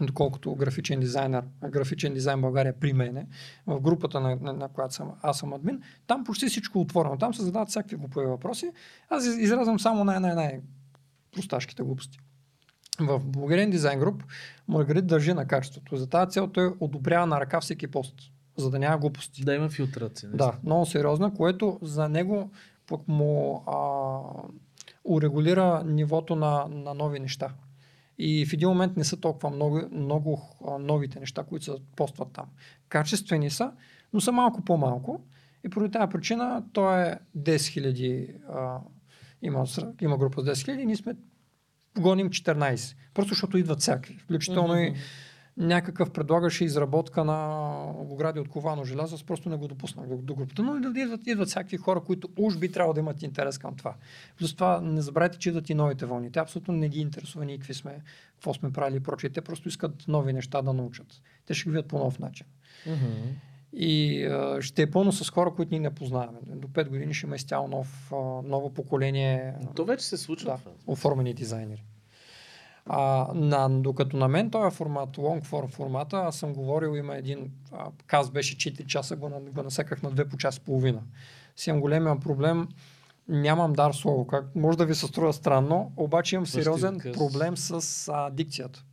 [0.07, 3.27] доколкото графичен дизайнер, графичен дизайн България при мене,
[3.67, 7.19] в групата на, на, на която съм, аз съм админ, там почти всичко е отворено.
[7.19, 8.73] Там се задават всякакви глупави въпроси.
[9.11, 10.61] Аз из- изразвам само най-най-най
[11.33, 12.19] просташките глупости.
[13.01, 14.23] В Българен дизайн груп
[14.69, 15.97] Маргарит държи на качеството.
[15.97, 18.15] За тази цел той одобрява на ръка всеки пост,
[18.57, 19.45] за да няма глупости.
[19.45, 20.31] Да има филтрация.
[20.31, 22.51] Да, много сериозна, което за него
[22.87, 23.77] пък му а,
[25.05, 27.55] урегулира нивото на, на нови неща.
[28.25, 30.43] И в един момент не са толкова много, много
[30.81, 32.47] новите неща, които се постват там.
[32.89, 33.73] Качествени са,
[34.13, 35.25] но са малко по-малко.
[35.65, 38.81] И поради тази причина той е 10 000, а,
[39.43, 39.67] има,
[40.01, 41.15] има група с 10 000 и ние сме
[41.99, 42.97] гоним 14.
[43.15, 44.19] Просто защото идват всякакви.
[44.19, 44.95] Включително и
[45.57, 50.35] някакъв предлагаше изработка на огради от ковано желязо, аз просто не го допуснах до, до
[50.35, 50.63] групата.
[50.63, 53.95] Но идват, идват всякакви хора, които уж би трябвало да имат интерес към това.
[54.39, 56.33] Плюс това не забравяйте, че идват и новите вълни.
[56.33, 57.99] Те абсолютно не ги интересува ние какви сме,
[58.35, 59.31] какво сме правили и прочее.
[59.31, 61.07] Те просто искат нови неща да научат.
[61.47, 62.47] Те ще ги видят по нов начин.
[62.87, 63.29] Мгм.
[63.73, 66.39] И а, ще е пълно с хора, които ние не познаваме.
[66.47, 68.13] До 5 години ще има изцяло нов,
[68.45, 71.85] ново поколение То вече се случва да, оформени дизайнери.
[72.87, 77.51] А, на, докато на мен този формат, long form формата, аз съм говорил, има един,
[77.73, 81.03] а, каз беше 4 часа, го, го насеках на 2 по час и половина.
[81.57, 82.69] Си имам големия проблем,
[83.29, 84.27] нямам дар слово.
[84.27, 88.85] Как, може да ви се струва странно, обаче имам сериозен проблем с а, дикцията.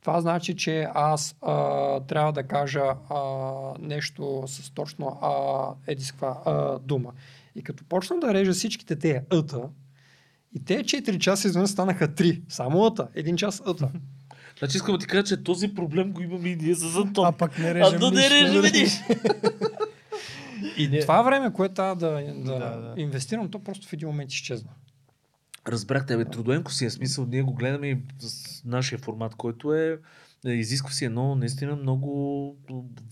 [0.00, 3.20] Това значи, че аз а, трябва да кажа а,
[3.78, 7.12] нещо с точно а, еди с каква а, дума.
[7.54, 9.60] И като почна да режа всичките тези ъта,
[10.54, 12.42] и те 4 часа извън станаха 3.
[12.48, 13.08] Само ъта.
[13.14, 13.90] Един час ъта.
[14.58, 17.26] Значи искам да ти кажа, че този проблем го имаме и ние с Антон.
[17.26, 19.04] А пък не А режем да не режем нищо.
[20.76, 21.00] И Не.
[21.00, 22.94] това време, което трябва да, да, Да, да.
[22.96, 24.70] инвестирам, то просто в един момент изчезна.
[25.68, 27.26] Разбрахте, бе, трудоемко си е смисъл.
[27.26, 29.98] Ние го гледаме и с нашия формат, който е,
[30.44, 32.56] изисква си едно наистина много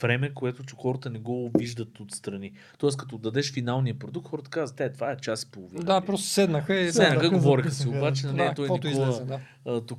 [0.01, 2.53] време, което че хората не го виждат отстрани.
[2.79, 5.85] Тоест, като дадеш финалния продукт, хората казват, те, това е час и половина.
[5.85, 9.41] Да, просто седнаха и Седнаха, говориха си, обаче да, не е той Никола, излезе, да.
[9.67, 9.99] а, тук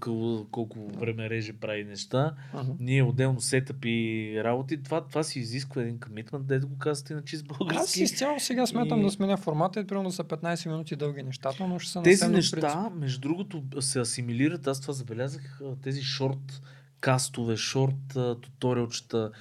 [0.52, 2.36] колко време реже прави неща.
[2.54, 2.72] Мгм.
[2.80, 4.84] Ние отделно сетъп и работи.
[4.84, 8.04] Това, това си изисква един комитмент, да го казвате на чист Аз български.
[8.04, 11.80] изцяло сега смятам И- да сменя формата и примерно са 15 минути дълги нещата, но
[11.80, 13.00] ще са Тези неща, принцип.
[13.00, 14.68] между другото, се асимилират.
[14.68, 15.62] Аз това забелязах.
[15.82, 16.62] Тези шорт
[17.00, 17.96] кастове, шорт
[18.42, 19.32] туториалчета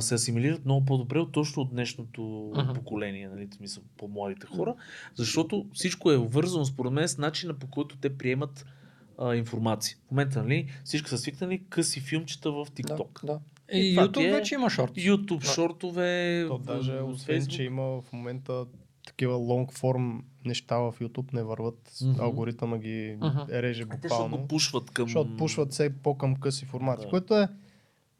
[0.00, 2.22] се асимилират много по-добре от точно от днешното
[2.56, 2.72] Мгм.
[2.72, 4.74] поколение, нали, смисъл, по-младите хора,
[5.14, 8.66] защото всичко е вързано според мен с начина по който те приемат
[9.18, 9.96] а, информация.
[9.98, 13.24] В момента, нали, всички са свикнали къси филмчета в TikTok.
[13.24, 13.40] Да, да.
[13.72, 14.92] И И, YouTube е- вече има шорт.
[14.92, 15.46] YouTube, Да.
[15.46, 17.48] шортове, То даже, в освен, Facebook.
[17.48, 18.66] че има в момента
[19.06, 21.92] такива лонг форм неща в YouTube не върват.
[22.04, 22.22] Мгм.
[22.22, 23.38] Алгоритъма ги Мгм.
[23.50, 24.36] реже Те буквално.
[24.38, 25.06] го пушват към...
[25.06, 27.10] Защото пушват все по-към къси формати, Да.
[27.10, 27.48] което е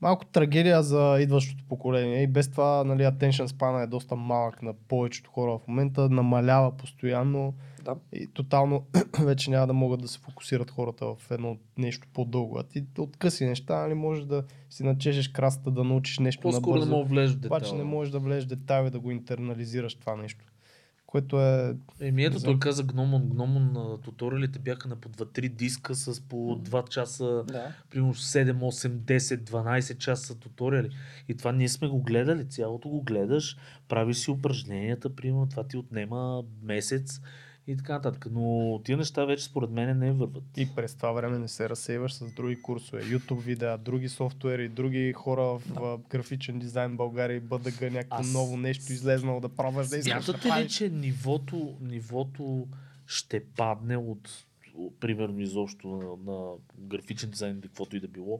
[0.00, 2.22] малко трагедия за идващото поколение.
[2.22, 6.72] И без това, нали, attention span е доста малък на повечето хора в момента, намалява
[6.72, 7.96] постоянно Да.
[8.12, 8.86] и тотално
[9.20, 12.58] вече няма да могат да се фокусират хората в едно нещо по-дълго.
[12.58, 16.74] А ти от къси неща, нали, можеш да си начешеш красата, да научиш нещо По-скоро
[16.74, 16.90] не набързо.
[16.90, 17.56] мога да влезеш в детайла.
[17.58, 20.44] Обаче не можеш да влезеш в детайли да го интернализираш това нещо.
[21.14, 21.76] Което е...
[22.00, 23.28] Еми ето, той каза Гномон.
[23.28, 27.72] Гномон туториалите бяха на по 2-3 диска с по 2 часа, Да.
[27.90, 30.90] примерно 7, 8, 10, 12 часа туториали.
[31.28, 33.56] И това ние сме го гледали, цялото го гледаш,
[33.88, 37.20] правиш си упражненията, примерно това ти отнема месец
[37.66, 38.26] и така нататък.
[38.30, 40.44] Но тия неща вече според мен не върват.
[40.56, 43.02] И през това време не се разсейваш с други курсове.
[43.02, 48.32] YouTube видеа, други софтуери, други хора в а, графичен дизайн България и БДГ, някакво Аз-
[48.32, 50.72] ново нещо излезнало да пробваш да да Смятате ли, правиш.
[50.72, 52.66] че нивото, нивото
[53.06, 58.38] ще падне от, от примерно изобщо на, на графичен дизайн или каквото и да било,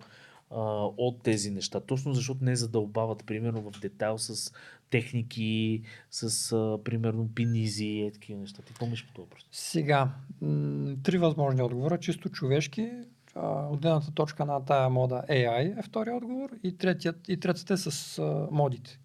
[0.51, 0.60] а,
[0.96, 1.80] от тези неща?
[1.80, 4.52] Точно защото не задълбават, примерно, в детайл с
[4.94, 8.62] техники, с, а, примерно, пинизи, е такива неща.
[8.62, 9.46] Ти помниш по този въпрос?
[9.52, 10.10] Сега,
[10.42, 11.98] м- три възможни отговора.
[11.98, 12.90] Чисто човешки,
[13.34, 17.74] а, от гледната точка на тая мода AI е втория отговор и, третият, и третата
[17.74, 18.98] е с а, модите.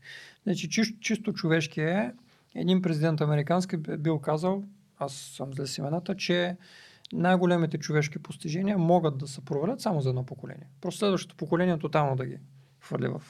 [0.43, 2.11] Значи, чисто, чисто човешки е,
[2.55, 4.63] един президент американски бил казал,
[4.99, 6.57] аз съм зле с имената, че
[7.13, 10.67] най-големите човешки постижения могат да се провалят само за едно поколение.
[10.81, 12.37] Просто следващото поколение тотално да ги
[12.81, 13.21] хвърли в...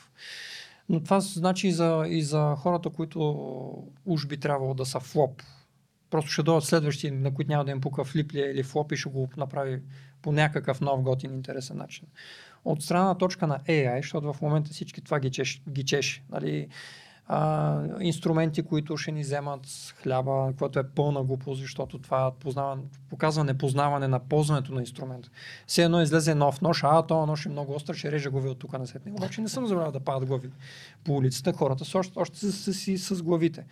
[0.90, 3.20] Но това значи и за, и за хората, които
[4.06, 5.42] уж би трябвало да са флоп.
[6.10, 8.98] Просто ще дойдат следващи, на които няма да им пука флип ли или флоп и
[8.98, 9.82] ще го направи
[10.22, 12.08] по някакъв нов, готин, интересен начин.
[12.66, 16.24] От страна на точка на AI, защото в момента всички това ги чеш, ги чеше.
[16.30, 16.68] Нали?
[17.32, 19.60] А, инструменти, които ще ни вземат
[20.04, 22.78] хляба, което е пълна глупост, защото това познава,
[23.10, 25.26] показва непознаване на ползването на инструмент.
[25.68, 28.60] Все едно излезе нов нож, а този нож е много остър, ще реже глави от
[28.60, 29.12] тук на сетне.
[29.12, 30.50] Обаче не съм забравял да падат глави
[31.04, 31.54] по улицата.
[31.54, 33.66] Хората са още, още са си с главите.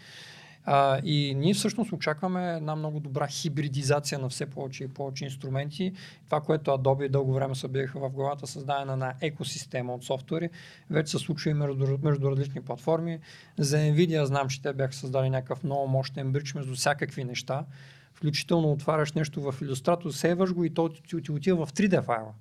[0.69, 5.93] А, и ние всъщност очакваме една много добра хибридизация на все повече и повече инструменти.
[6.25, 10.49] Това, което Adobe дълго време се биеха в главата, създаване на екосистема от софтуери,
[10.89, 13.19] вече се случва и между, между различни платформи.
[13.57, 17.65] За Nvidia знам, че те бяха създали някакъв много мощен бридж между всякакви неща.
[18.13, 22.01] Включително отваряш нещо в Illustrator, сейваш го и то ти, ти, ти отива в 3D
[22.01, 22.33] файла.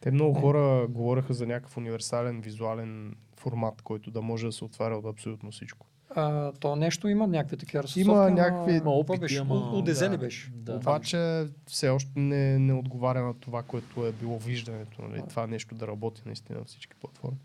[0.00, 4.96] Те много хора говореха за някакъв универсален визуален формат, който да може да се отваря
[4.96, 5.86] от абсолютно всичко.
[6.10, 9.38] А, то нещо има някакви такива разсъсовки, Има някакви- Има опити, беше?
[9.38, 10.50] ама- У- УДЗ ли беше?
[10.50, 10.74] Да.
[10.74, 15.02] Обаче все още не, не отговаря на това, което е било виждането.
[15.02, 15.22] Нали?
[15.28, 17.36] Това нещо да работи наистина на всички платформи.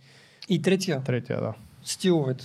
[0.49, 1.53] И третия, Третия, да.
[1.83, 2.43] стиловете.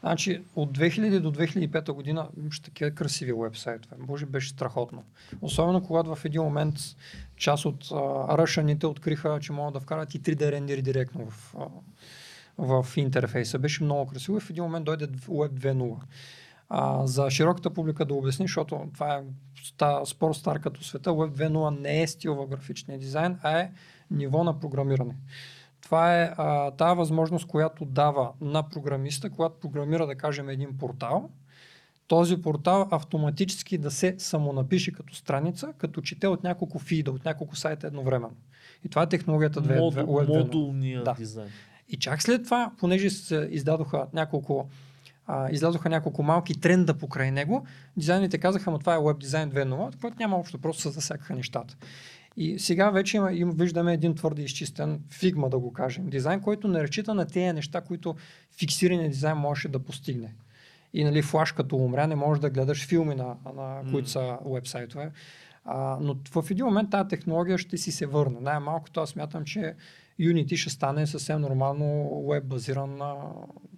[0.00, 3.96] Значи от 2000 до 2005 година имаше такива красиви вебсайтове.
[3.98, 5.02] Боже, беше страхотно.
[5.40, 6.74] Особено когато в един момент
[7.36, 7.96] част от а,
[8.38, 11.64] ръшаните откриха, че могат да вкарат и 3D рендери директно в, а,
[12.58, 13.58] в интерфейса.
[13.58, 15.96] Беше много красиво и в един момент дойде Web 2.0.
[16.68, 19.22] А, за широката публика да обясни, защото това е
[19.64, 23.70] ста, спор стар като света, Web 2.0 не е стил в графичния дизайн, а е
[24.10, 25.16] ниво на програмиране.
[25.80, 31.30] Това е а, тази възможност, която дава на програмиста, когато програмира, да кажем, един портал,
[32.08, 37.56] този портал автоматически да се самонапише като страница, като чете от няколко фида, от няколко
[37.56, 38.36] сайта едновременно.
[38.84, 39.78] И това е технологията 2.0.
[39.80, 40.38] Модул, Web 2.0.
[40.38, 41.14] модулния Да.
[41.18, 41.48] дизайн.
[41.88, 44.68] И чак след това, понеже се издадоха няколко,
[45.26, 50.00] а, излязоха няколко малки тренда покрай него, дизайните казаха, но това е веб дизайн 2.0,
[50.00, 51.76] което няма общо, просто се засякаха нещата.
[52.36, 56.10] И сега вече има, им, виждаме един твърде изчистен фигма, да го кажем.
[56.10, 58.16] Дизайн, който не разчита на тези неща, които
[58.58, 60.34] фиксирания дизайн можеше да постигне.
[60.92, 65.10] И нали, флаш като умря, не можеш да гледаш филми, на, на които са вебсайтове.
[65.64, 68.40] А, но в един момент тази технология ще си се върне.
[68.40, 69.74] Най-малкото аз смятам, че
[70.20, 73.14] Unity ще стане съвсем нормално веб базиран на...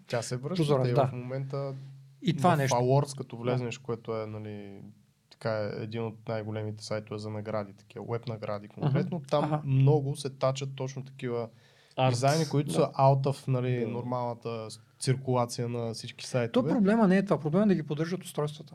[0.07, 0.57] Тя се връща.
[0.57, 1.07] Прозорен, те да.
[1.07, 1.75] в момента
[2.23, 2.77] И това в нещо.
[2.77, 4.83] Awards, като влезнеш, което е нали,
[5.31, 9.63] така е един от най-големите сайтове за награди, такива веб награди конкретно, там Аха.
[9.65, 11.49] много се тачат точно такива
[11.97, 12.13] Арт.
[12.13, 12.75] дизайни, които Да.
[12.75, 13.89] са out of нали, Да.
[13.89, 16.71] нормалната циркулация на всички То сайтове.
[16.71, 17.41] проблема не е това.
[17.41, 18.75] Проблема е да ги поддържат устройствата.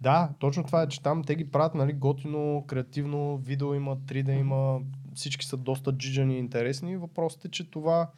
[0.00, 4.40] Да, точно това е, че там те ги правят нали, готино, креативно, видео има, 3D
[4.40, 4.80] има,
[5.14, 6.96] всички са доста джиджани и интересни.
[6.96, 8.10] Въпросът е, че това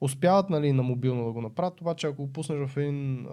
[0.00, 3.30] успяват нали, на мобилно да го направят, обаче ако го пуснеш в един а,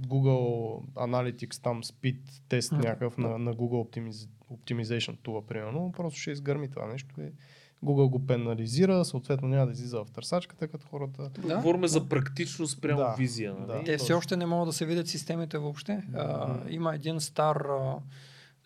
[0.00, 2.18] Google Analytics, там speed
[2.48, 7.32] тест някакъв на, на Google Optimiz- Optimization Tool, примерно, просто ще изгърми това нещо и
[7.84, 11.30] Google го пенализира, съответно няма да излиза в търсачката, като хората.
[11.38, 11.56] Да.
[11.56, 13.54] Говорим за практичност прямо Да, визия.
[13.54, 13.74] да.
[13.74, 13.84] Нали?
[13.84, 16.02] Те все още не могат да се видят системите въобще.
[16.14, 16.66] А, Мгм.
[16.70, 17.96] има един стар а,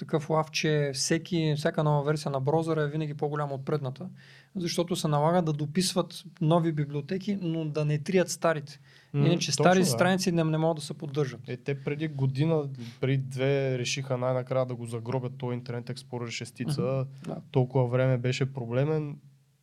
[0.03, 4.09] такъв лав, че всеки, всяка нова версия на браузъра е винаги по-голяма от предната,
[4.57, 8.81] защото се налага да дописват нови библиотеки, но да не трият старите.
[9.13, 9.87] М, Иначе стари да.
[9.87, 11.41] страници не, не могат да се поддържат.
[11.49, 12.69] Е, те преди година,
[13.01, 17.07] преди две, решиха най-накрая да го загробят този интернет Explorer 6.
[17.25, 17.37] Да.
[17.51, 19.17] Толкова време беше проблемен.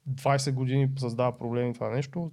[0.10, 2.32] 20 години създава проблеми това нещо.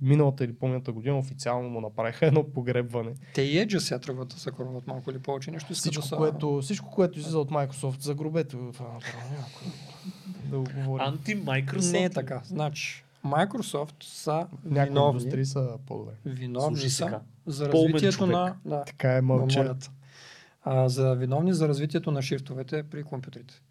[0.00, 3.14] Миналата или помната година официално му направиха едно погребване.
[3.34, 4.50] Те и Edge сега тръгват да се
[4.86, 5.50] малко или повече.
[5.50, 6.16] Нещо Всичко, да са...
[6.16, 8.72] което, всичко, което излиза от Microsoft, загробете кой
[10.50, 11.06] да го говорим.
[11.06, 11.92] Анти-Microsoft.
[11.92, 12.42] Не е така.
[12.44, 16.12] Значи, Microsoft са Някои виновни, индустрии са по-добре.
[16.24, 17.20] виновни Слушай са сега.
[17.46, 18.56] за развитието на...
[18.64, 19.76] Да, Така е мълча.
[20.62, 23.62] А, за виновни за развитието на шрифтовете при компютрите.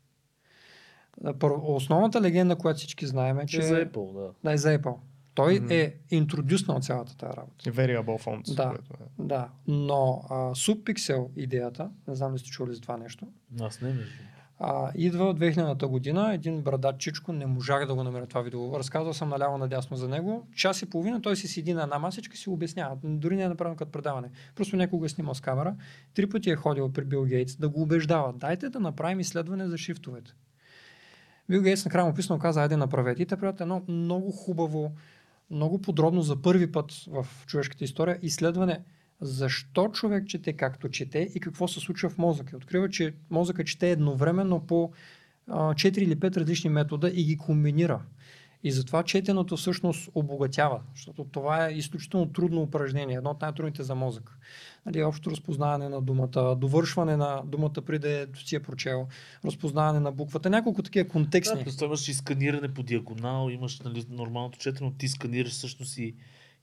[1.63, 3.57] Основната легенда, която всички знаем е, че...
[3.57, 4.29] Че за Apple, да.
[4.43, 4.95] Да, е за Apple.
[5.37, 5.71] Той Мгм.
[5.71, 7.71] е интродюснал цялата тази работа.
[7.71, 8.55] Variable fonts.
[8.55, 8.69] Да.
[8.69, 9.23] Което е.
[9.25, 13.27] Да, но а, Subpixel идеята, не знам ли сте чули за това нещо,
[13.61, 13.95] Аз не
[14.59, 18.79] а, идва от 2000-та година, един брадачичко, не можах да го намеря това видео.
[18.79, 20.47] Разказвал съм наляво надясно за него.
[20.55, 22.97] Час и половина той си седи на една масичка и си обяснява.
[23.03, 24.29] Дори не е направено като предаване.
[24.55, 25.75] Просто някой го е снимал с камера.
[26.13, 28.33] Три пъти е ходил при Бил Гейтс да го убеждава.
[28.33, 30.31] Дайте да направим изследване за шрифтовете.
[31.49, 33.21] Бил Гейтс накрая му писано каза, айде направете.
[33.21, 34.91] И те правят едно много хубаво,
[35.51, 38.79] много подробно за първи път в човешката история изследване
[39.21, 42.57] защо човек чете както чете и какво се случва в мозъка.
[42.57, 44.91] Открива, че мозъка чете едновременно по
[45.47, 48.01] а, 4 или 5 различни метода и ги комбинира.
[48.63, 53.95] И затова четеното всъщност обогатява, защото това е изключително трудно упражнение, едно от най-трудните за
[53.95, 54.37] мозък.
[54.85, 59.07] Нали, общо разпознаване на думата, довършване на думата преди да си е прочел,
[59.45, 61.63] разпознаване на буквата, няколко такива Да, контекстни.
[61.63, 66.15] просто имаш и сканиране по диагонал, имаш нали, нормалното четене, но ти сканираш всъщност и,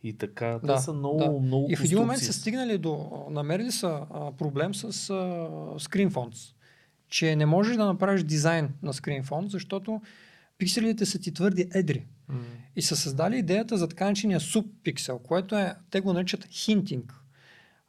[0.03, 0.59] и така.
[0.61, 1.31] Те Да, са много, да.
[1.31, 5.15] много И в един момент са стигнали до, намерили са а, проблем с а,
[5.79, 6.55] screen fonts,
[7.09, 10.01] че не можеш да направиш дизайн на screen font, защото
[10.65, 12.07] пикселите са ти твърди едри.
[12.29, 12.41] М.
[12.77, 17.15] И са създали идеята за така наречения субпиксел, което е, те го наричат хинтинг.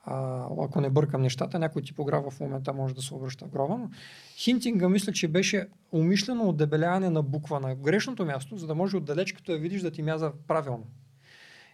[0.03, 3.77] А, ако не бъркам нещата, някой типограф в момента може да се обръща в гроба,
[3.77, 3.89] но
[4.37, 9.31] хинтинга мисля, че беше умишлено отдебеляване на буква на грешното място, за да може отдалеч,
[9.31, 10.85] като я видиш, да ти мяза правилно.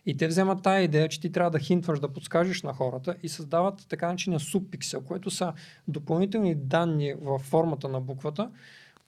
[0.05, 3.29] И те вземат тая идея, че ти трябва да хинтваш, да подскажеш на хората и
[3.29, 5.53] създават така наречения субпиксел, което са
[5.87, 8.49] допълнителни данни в формата на буквата,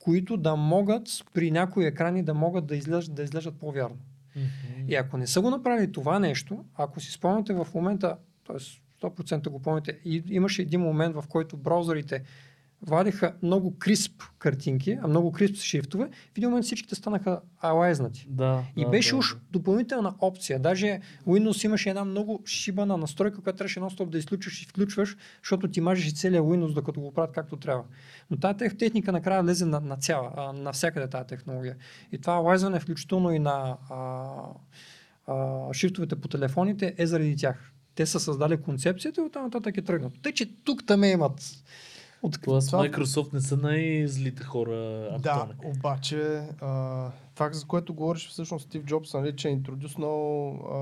[0.04, 1.04] които да могат
[1.34, 3.98] при някои екрани да могат да изглеждат, да изглеждат по-вярно.
[4.36, 4.48] Мгм.
[4.88, 8.18] И ако не са го направили това нещо, ако си спомняте в момента,
[8.48, 8.58] т.е.
[9.02, 12.24] 100% го помните, и, имаше един момент, в който браузърите
[12.88, 18.28] вадиха много крисп картинки, а много крисп шрифтове, в един момент всичките станаха алайзнати.
[18.30, 19.40] Да, И да, беше да, уж да.
[19.52, 20.60] допълнителна опция.
[20.60, 25.68] Даже Windows имаше една много шибана настройка, която трябваше нон-стоп да изключваш и включваш, защото
[25.68, 27.84] ти мажеш целият Windows, докато го правят както трябва.
[28.32, 31.76] Но тази тех- техника накрая влезе на, на цяла, а, навсякъде тази технология.
[32.12, 34.26] И това лайзване, включително и на а,
[35.28, 37.72] а, шрифтовете по телефоните, е заради тях.
[37.96, 40.14] Те са създали концепцията и оттам нататък е тръгнат.
[40.24, 41.42] Те, че тук там имат
[42.24, 44.76] от Това с Microsoft не са най-злите хора,
[45.20, 45.54] Да, Антоне.
[45.66, 46.18] обаче
[46.62, 49.52] а, това, за което говориш всъщност Стив Джобс, нали, че е
[50.52, 50.74] а,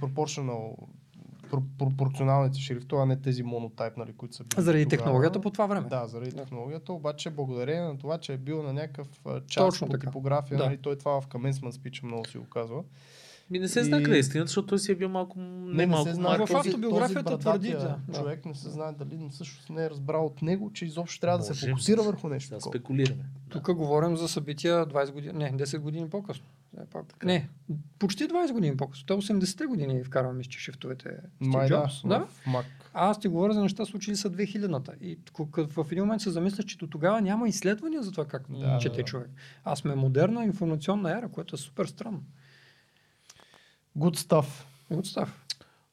[0.00, 0.76] proportional,
[1.42, 4.96] пр- пропорционалните шрифтове, а не тези монотайп, нали, които са били заради тогава.
[4.96, 5.88] технологията по това време.
[5.88, 6.36] Да, заради Да.
[6.36, 9.08] технологията, обаче благодарение на това, че е бил на някакъв
[9.46, 10.06] част Точно по така.
[10.06, 10.64] типография, Да.
[10.64, 12.82] нали, той това в commencement speech много си го казва.
[13.50, 15.46] Ми не се знае И- къде е истината, защото той си е бил малко, не,
[15.66, 16.38] Не, не малко се знае.
[16.38, 17.78] В автобиографията твърди, да,
[18.08, 18.14] да.
[18.14, 21.44] Човек не се знае дали всъщност не е разбрал от него, че изобщо трябва да
[21.44, 22.50] се фокусира върху нещо.
[22.50, 22.70] Такова.
[22.70, 23.22] спекулираме.
[23.22, 23.50] Да.
[23.50, 26.44] Тук говорим за събития 20 години, не, 10 години по-късно.
[26.74, 27.24] Все пак.
[27.24, 27.48] Не,
[27.98, 29.06] почти 20 години по-късно.
[29.06, 31.10] Той 80-те години вкарва, мисля, че шифтовете
[31.40, 32.02] Май да, Джобс.
[32.02, 32.26] да.
[32.46, 32.64] Mac.
[32.94, 34.92] А аз ти говоря за неща, случили са 2000-та.
[35.00, 35.18] И
[35.76, 38.90] в един момент се замисля, че до тогава няма изследвания за това как Да, чете
[38.90, 39.04] да, да.
[39.04, 39.30] човек.
[39.64, 42.22] А сме модерна информационна ера, което е супер странно.
[44.00, 44.46] Good stuff.
[44.90, 45.46] Отстав.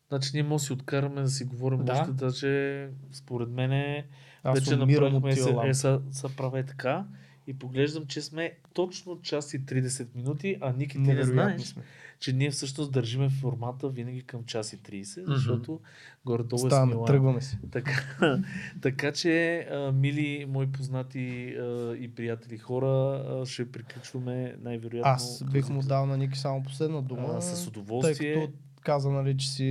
[0.10, 1.94] Значи ние може да си откараме да си говорим Да.
[1.94, 4.04] още, даже според мен
[4.44, 7.06] Аз вече направихме се, е, са, са праве така
[7.48, 11.84] и поглеждам, че сме точно час и 30 минути, а Ники ти не знаеш, сме.
[12.20, 15.34] Че ние всъщност държиме формата винаги към час и 30, Мгм.
[15.34, 15.80] защото
[16.26, 17.06] горе-долу е Ставаме, смила.
[17.08, 17.58] тръгваме си.
[17.72, 17.92] Така,
[18.82, 21.20] така че, а, мили мои познати
[21.50, 21.64] а,
[21.96, 25.12] и приятели хора, а, ще приключваме най-вероятно.
[25.12, 27.28] Аз бих му дал на Ники само последна дума.
[27.28, 28.34] а, с Тъй удоволствие.
[28.36, 29.68] като каза, нали, че си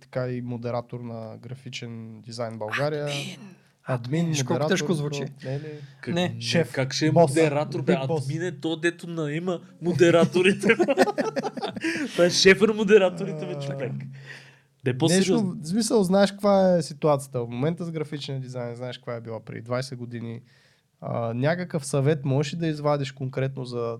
[0.00, 3.08] така и модератор на графичен дизайн България.
[3.88, 5.24] Админ, Виж колко тежко звучи.
[5.44, 5.62] Не, ли?
[6.00, 6.36] Как, Не.
[6.40, 7.96] Шеф, Как ще е бос, модератор, бе?
[8.00, 10.68] Админ е то, дето на има модераторите.
[12.12, 13.92] Това е шефър модераторите, бе, човек.
[14.84, 15.48] Де по-сериозно.
[15.48, 17.44] Нещо, в смисъл, знаеш каква е ситуацията.
[17.44, 20.40] В момента с графичен дизайн, знаеш каква е била преди 20 години.
[21.00, 23.98] А, някакъв съвет можеш ли да извадиш конкретно за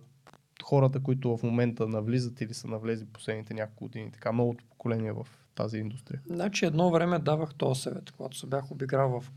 [0.63, 5.27] хората, които в момента навлизат или са навлезли последните няколко години, така новото поколение в
[5.55, 6.21] тази индустрия?
[6.27, 9.31] Значи едно време давах този съвет, когато се бях обиграл в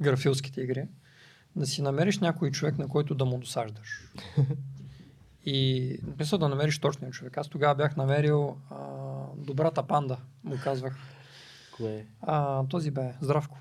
[0.00, 0.88] графилските игри,
[1.56, 4.12] да си намериш някой човек, на който да му досаждаш.
[5.44, 7.38] И мисля да намериш точния човек.
[7.38, 8.76] Аз тогава бях намерил а,
[9.36, 10.96] добрата панда, му казвах.
[11.76, 12.06] Кое?
[12.20, 13.58] А, този бе, Здравко.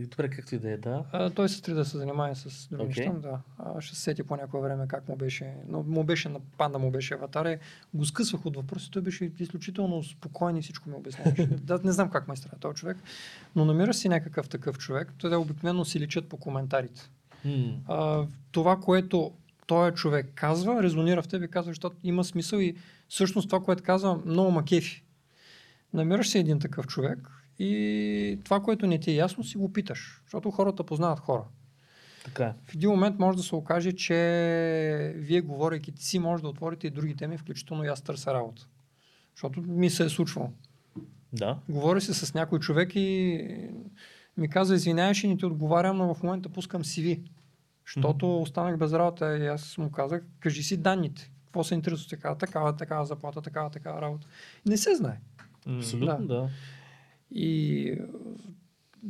[0.00, 1.04] Добре, както и да е, да.
[1.12, 3.12] А, той се стри да се занимава с други неща.
[3.12, 3.38] Да.
[3.58, 5.54] А, ще се сети по някое време как му беше.
[5.68, 7.46] Но му беше на панда му беше аватар.
[7.46, 7.58] и
[7.94, 8.90] Го скъсвах от въпроси.
[8.90, 11.46] Той беше изключително спокоен и всичко ми обясняваше.
[11.62, 12.96] да, не знам как майстра този човек.
[13.56, 15.12] Но намираш си някакъв такъв човек.
[15.18, 17.10] Той обикновено си личат по коментарите.
[17.44, 19.32] М, А, това, което
[19.66, 22.76] този човек казва, резонира в тебе, казва, защото има смисъл и
[23.08, 25.04] всъщност това, което казва, много макефи.
[25.92, 30.22] Намираш си един такъв човек и това, което не ти е ясно, си го питаш,
[30.26, 31.44] защото хората познават хора.
[32.24, 32.54] Така е.
[32.64, 36.90] В един момент може да се окаже, че вие говорейки си, може да отворите и
[36.90, 38.66] други теми, включително и аз търся работа.
[39.34, 40.50] Защото ми се е случвало.
[41.32, 41.58] Да.
[41.68, 43.40] Говори се с някой човек и
[44.36, 47.20] ми каза, извинявай, ще не ти отговарям, но в момента пускам CV.
[47.86, 51.30] Защото останах без работа и аз му казах, кажи си данните.
[51.44, 54.26] Какво се интересува така, такава, такава заплата, такава, такава работа.
[54.66, 55.20] Не се знае.
[55.66, 56.48] Абсолютно, да.
[57.34, 57.98] И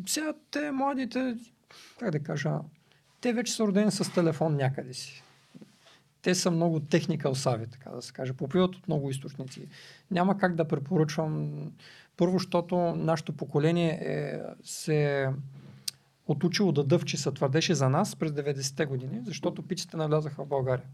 [0.06, 1.36] сега те младите,
[1.98, 2.58] как да кажа,
[3.20, 5.22] те вече са родени с телефон някъде си.
[6.22, 8.32] Те са много техникал сави, така да се каже.
[8.32, 9.68] Попиват от много източници.
[10.10, 11.52] Няма как да препоръчвам.
[12.16, 15.28] Първо, защото нашето поколение е, се
[16.26, 20.86] отучило да дъвчи, се твърдеше за нас през 90-те години, защото пиците навлязаха в България.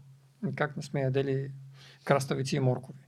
[0.55, 1.51] Как не сме ядели
[2.03, 2.99] краставици и моркови.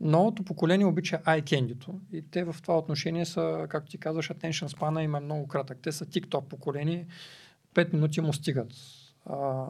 [0.00, 1.76] Новото поколение обича candy
[2.12, 5.78] и те в това отношение са, както ти казваш, attention span им е много кратък.
[5.82, 7.06] Те са TikTok поколение,
[7.74, 8.72] 5 минути му стигат.
[9.26, 9.66] А,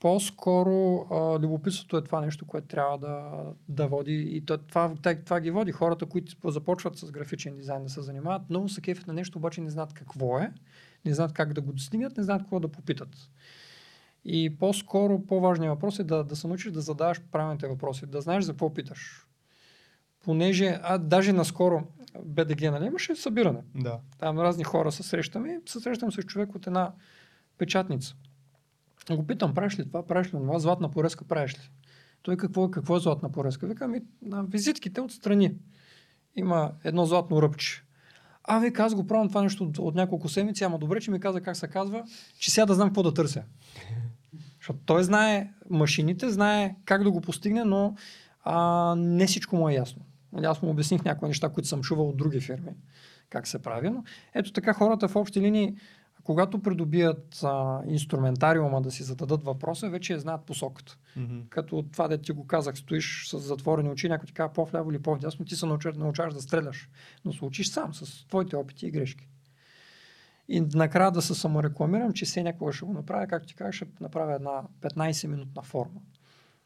[0.00, 5.14] по-скоро а, любопитството е това нещо, което трябва да, да води и то, това, това,
[5.14, 5.72] това ги води.
[5.72, 9.60] Хората, които започват с графичен дизайн да се занимават, много се кефят на нещо, обаче
[9.60, 10.52] не знаят какво е,
[11.04, 13.30] не знаят как да го достигнат, не знаят какво да попитат.
[14.24, 18.44] И по-скоро по-важният въпрос е да, да се научиш да задаваш правилните въпроси, да знаеш
[18.44, 19.26] за какво питаш.
[20.24, 21.82] Понеже, а даже наскоро
[22.24, 23.62] БДГ, нали, имаше събиране.
[23.74, 24.00] Да.
[24.18, 26.92] Там разни хора се срещаме и се срещам с човек от една
[27.58, 28.14] печатница.
[29.10, 31.70] Го питам, правиш ли това, правиш ли това, златна порезка правиш ли?
[32.22, 33.66] Той какво, какво е златна порезка?
[33.66, 35.54] Вика ми, на визитките отстрани
[36.36, 37.84] има едно златно ръбче.
[38.50, 41.20] А, вика, аз го правям това нещо от, от няколко седмици, ама добре, че ми
[41.20, 42.04] каза как се казва,
[42.38, 43.42] че сега да знам какво да търся.
[44.60, 47.94] Защото той знае машините, знае как да го постигне, но
[48.44, 50.02] а, не всичко му е ясно.
[50.32, 52.70] Нали, Аз му обясних някои неща, които съм чувал от други фирми,
[53.30, 53.90] как се прави.
[53.90, 54.04] Но
[54.34, 55.76] ето така хората в общи линии,
[56.28, 60.98] когато придобият а, инструментариума да си зададат въпроса, вече знаят посоката.
[61.16, 61.38] Мгм.
[61.48, 65.02] Като това, де ти го казах, стоиш с затворени очи, някой ти казва по-вляво или
[65.02, 66.88] по-вдясно, ти се научаваш да стреляш.
[67.24, 69.28] Но се учиш сам, с твоите опити и грешки.
[70.48, 73.86] И накрая да се саморекламирам, че все някога ще го направя, както ти кажа, ще
[74.00, 76.00] направя една 15-минутна форма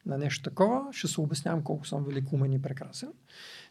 [0.06, 0.92] на нещо такова.
[0.92, 3.12] Ще се обяснявам колко съм великумен и прекрасен.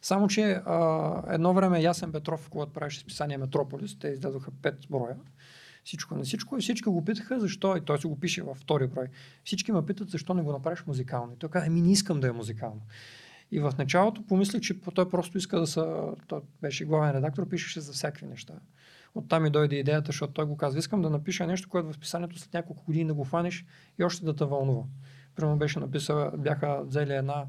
[0.01, 5.15] Само, че а, едно време Ясен Петров, когато правеше списание Метрополис, те издадоха 5 броя.
[5.83, 8.87] Всичко на всичко и всички го питаха защо, и той си го пише във втори
[8.87, 9.07] брой.
[9.43, 11.33] Всички ме питат защо не го направиш музикално.
[11.33, 12.81] И той каза, ами не искам да е музикално.
[13.51, 16.13] И в началото помислих, че той просто иска да са...
[16.27, 18.53] Той беше главен редактор, пишеше за всякакви неща.
[19.15, 22.39] Оттам и дойде идеята, защото той го казва, искам да напиша нещо, което в писанието
[22.39, 23.65] след няколко години да го фанеш
[23.99, 24.83] и още да те вълнува.
[25.35, 27.45] Примерно беше написал, бяха взели една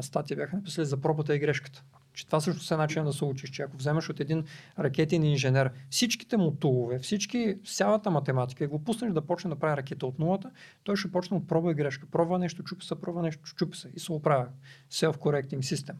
[0.00, 1.84] статия, бяха написали за пробата и грешката.
[2.18, 4.44] Че това също е начин да се учиш, че ако вземеш от един
[4.78, 9.76] ракетен инженер всичките му тулове, всички, цялата математика и го пуснеш да почне да прави
[9.76, 10.50] ракета от нулата,
[10.84, 12.06] той ще почне от проба и грешка.
[12.10, 14.46] Пробва нещо, чупи се, пробва нещо, чупи се и се оправя.
[14.90, 15.94] Self-correcting system.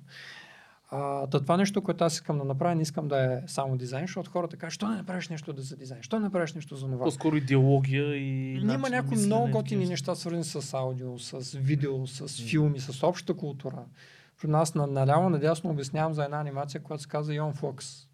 [0.91, 4.07] А, да това нещо, което аз искам да направя, не искам да е само дизайн,
[4.07, 6.87] защото хората кажат, що не направиш нещо да за дизайн, що не направиш нещо за
[6.87, 7.05] това.
[7.05, 8.57] По-скоро идеология и.
[8.57, 13.85] Има някои много готини неща, свързани с аудио, с видео, с филми, с обща култура.
[14.45, 18.07] Нас на, наляво надясно обяснявам за една анимация, която се казва Ion Flux.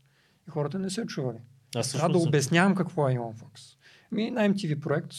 [0.49, 1.39] И хората не се чували.
[1.77, 3.77] Аз Трябва да обяснявам какво е Ion Flux.
[4.13, 5.13] Ми на MTV проект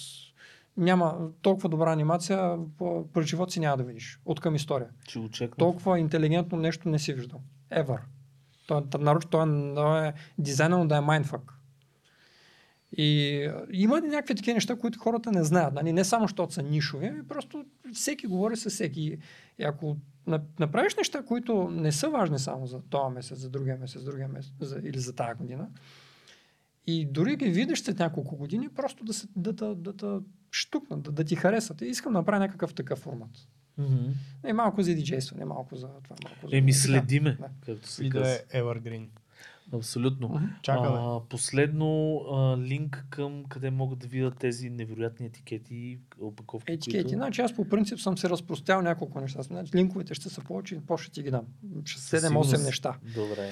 [0.77, 2.57] няма толкова добра анимация,
[3.13, 4.19] през живот си няма да видиш.
[4.25, 4.89] От към история.
[5.07, 5.57] Че очаквам.
[5.57, 7.41] Толкова интелигентно нещо не си виждал.
[7.71, 7.99] Ever.
[8.67, 11.53] Той, нарочно, той, той е дизайнер, да е майндфак.
[12.97, 13.39] И
[13.71, 15.73] има някакви такива неща, които хората не знаят.
[15.73, 15.93] Нали?
[15.93, 19.17] Не само, защото са нишови, ами просто всеки говори с всеки.
[19.59, 19.97] И ако
[20.59, 24.27] направиш неща, които не са важни само за този месец, за другия месец, за другия
[24.27, 25.67] месец за, или за тази година,
[26.87, 30.21] и дори ги видиш след няколко години, просто да, се, да, да, да, да
[30.51, 31.81] штукнат, да, да ти харесат.
[31.81, 33.47] И искам да направя някакъв такъв формат.
[33.79, 34.11] Mm-hmm.
[34.43, 36.15] Не малко за диджейство, не малко за това.
[36.23, 36.57] Малко за...
[36.57, 37.49] Еми следиме, да.
[37.65, 39.07] както се да е Evergreen.
[39.73, 40.29] Абсолютно.
[40.29, 40.61] Uh-huh.
[40.61, 40.97] Чакаме.
[40.99, 46.71] А, последно а, линк към къде могат да видят тези невероятни етикети, опаковки.
[46.71, 47.03] Етикети.
[47.03, 47.15] Които...
[47.15, 49.41] Значи аз по принцип съм се разпростял няколко неща.
[49.41, 51.45] Значи, линковете ще са повече, после ти ги дам.
[51.83, 52.97] 7-8 неща.
[53.15, 53.51] Добре.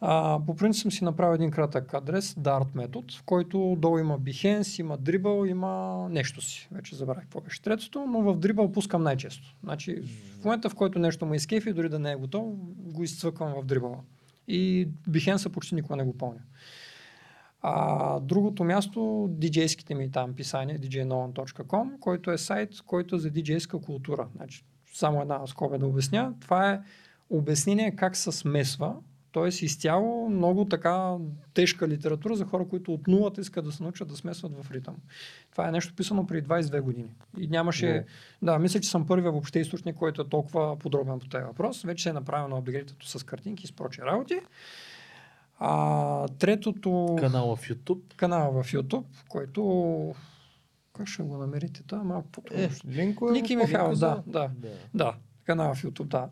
[0.00, 4.20] А, по принцип съм си направил един кратък адрес, Dart метод, в който долу има
[4.20, 6.68] Behance, има Dribble, има нещо си.
[6.72, 9.54] Вече забравих какво беше третото, но в Dribble пускам най-често.
[9.62, 10.02] Значи
[10.40, 13.66] в момента, в който нещо му изкефи, дори да не е готово, го изцъквам в
[13.66, 13.98] Dribble.
[14.50, 16.40] И Behance почти никога не го помня.
[17.62, 19.00] А другото място,
[19.32, 24.28] DJ-ските ми там писания, djnolan.com, който е сайт, който е за DJ-ска култура.
[24.36, 24.64] Значи,
[24.94, 26.34] само една скоба да обясня.
[26.40, 26.80] Това е
[27.30, 28.96] обяснение как се смесва
[29.32, 31.16] Тоест изцяло много така
[31.54, 34.96] тежка литература за хора, които от нулата искат да се научат да смесват в ритъм.
[35.50, 37.08] Това е нещо писано преди 22 години.
[37.38, 37.86] И нямаше...
[37.86, 38.04] Yeah.
[38.42, 41.82] Да, мисля, че съм първия въобще източник, който е толкова подробен по този въпрос.
[41.82, 44.40] Вече се е направено апгрейдът с картинки и с прочи работи.
[45.58, 47.16] А, третото...
[47.20, 48.14] Канала в YouTube.
[48.16, 50.14] Канала в YouTube, който...
[50.92, 51.82] Как ще го намерите?
[51.92, 52.64] Е малко по-трудно.
[52.64, 55.14] Е, линкове Ники Михайлов, да, да, да, да.
[55.44, 56.28] Канала в YouTube, да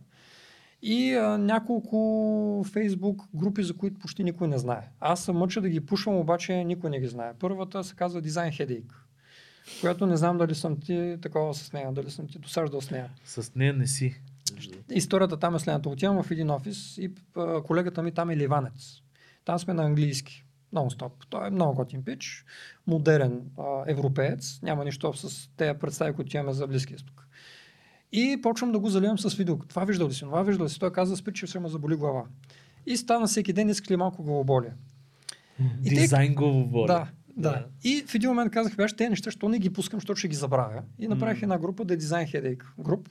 [0.82, 4.88] и а, няколко фейсбук групи, за които почти никой не знае.
[5.00, 7.32] Аз съм мъча да ги пушвам, обаче никой не ги знае.
[7.38, 8.92] Първата се казва Design Headache,
[9.80, 13.10] която не знам дали съм ти такова с нея, дали съм ти досаждал с нея.
[13.24, 14.20] С нея не си.
[14.90, 15.88] Историята там е следната.
[15.88, 19.02] Отивам в един офис и а, колегата ми там е ливанец.
[19.44, 20.44] Там сме на английски.
[20.74, 21.12] Нон-стоп.
[21.30, 22.44] Той е много готин пич,
[22.86, 27.27] модерен а, европеец, няма нищо с тези представи, които имаме за Близкия изток.
[28.12, 29.59] И почвам да го заливам с видео.
[29.59, 30.20] Това виждал ли си?
[30.20, 30.78] Това виждал ли си?
[30.78, 32.24] Той каза, спи, че се ме заболи глава.
[32.86, 34.72] И стана всеки ден, иска ли малко главоболие.
[35.80, 36.86] Дизайн главоболие.
[36.86, 37.66] Да, да, да.
[37.85, 40.36] И в един момент казах, виж, тези неща, що не ги пускам, защото ще ги
[40.36, 40.82] забравя.
[40.98, 41.43] И направих mm.
[41.43, 43.09] една група, да е Design Headache груп,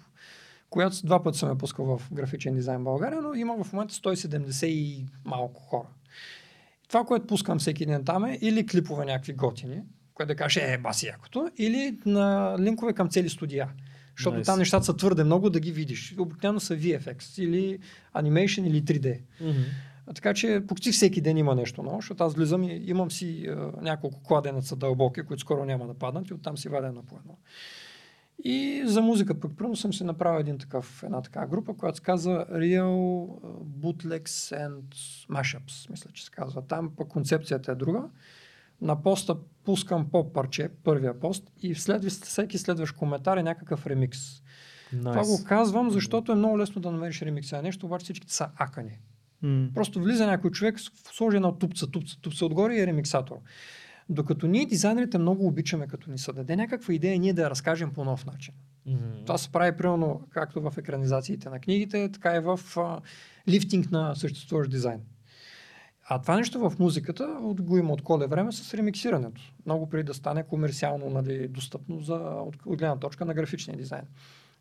[0.69, 4.65] която два пъти съм я пускал в графичен дизайн България, но има в момента 170
[4.65, 5.87] и малко хора.
[6.87, 9.81] Това, което пускам всеки ден там е или клипове някакви готини,
[10.13, 13.69] което да каже, е, баси якото, или на линкове към цели студия.
[14.17, 14.45] Защото nice.
[14.45, 16.15] там нещата са твърде много да ги видиш.
[16.17, 17.79] Обикновено са VFX или
[18.15, 19.21] Animation или 3D.
[19.41, 19.65] Mm-hmm.
[20.15, 23.71] Така че почти всеки ден има нещо ново, защото аз влизам и имам си а,
[23.81, 27.37] няколко кладенеца дълбоки, които скоро няма да паднат и оттам си вадя едно по едно.
[28.43, 32.03] И за музика пък първо съм си направил един такъв, една така група, която се
[32.03, 33.27] казва Real
[33.79, 34.81] Bootlegs and
[35.29, 36.67] Mashups, мисля, че се казва.
[36.67, 38.03] Там пък концепцията е друга
[38.81, 39.35] на поста
[39.65, 44.19] пускам по парче, първия пост и след, всеки следващ коментар е някакъв ремикс.
[44.93, 45.01] Nice.
[45.01, 47.61] Това го казвам, защото е много лесно да намериш ремикса.
[47.61, 48.99] Нещо, обаче всичките са акани.
[49.43, 49.73] Mm.
[49.73, 50.75] Просто влиза някой човек,
[51.13, 53.35] сложи една тупца, тупца, тупца отгоре и е ремиксатор.
[54.09, 57.93] Докато ние, дизайнерите, много обичаме, като ни се даде някаква идея, ние да я разкажем
[57.93, 58.53] по нов начин.
[58.87, 59.25] Mm-hmm.
[59.25, 63.01] Това се прави примерно както в екранизациите на книгите, така и в а,
[63.47, 65.01] лифтинг на съществуващ дизайн.
[66.09, 69.41] А това нещо в музиката от, го има от коле време с ремиксирането.
[69.65, 74.03] Много преди да стане комерциално нали, достъпно за, от, от гледна точка на графичния дизайн.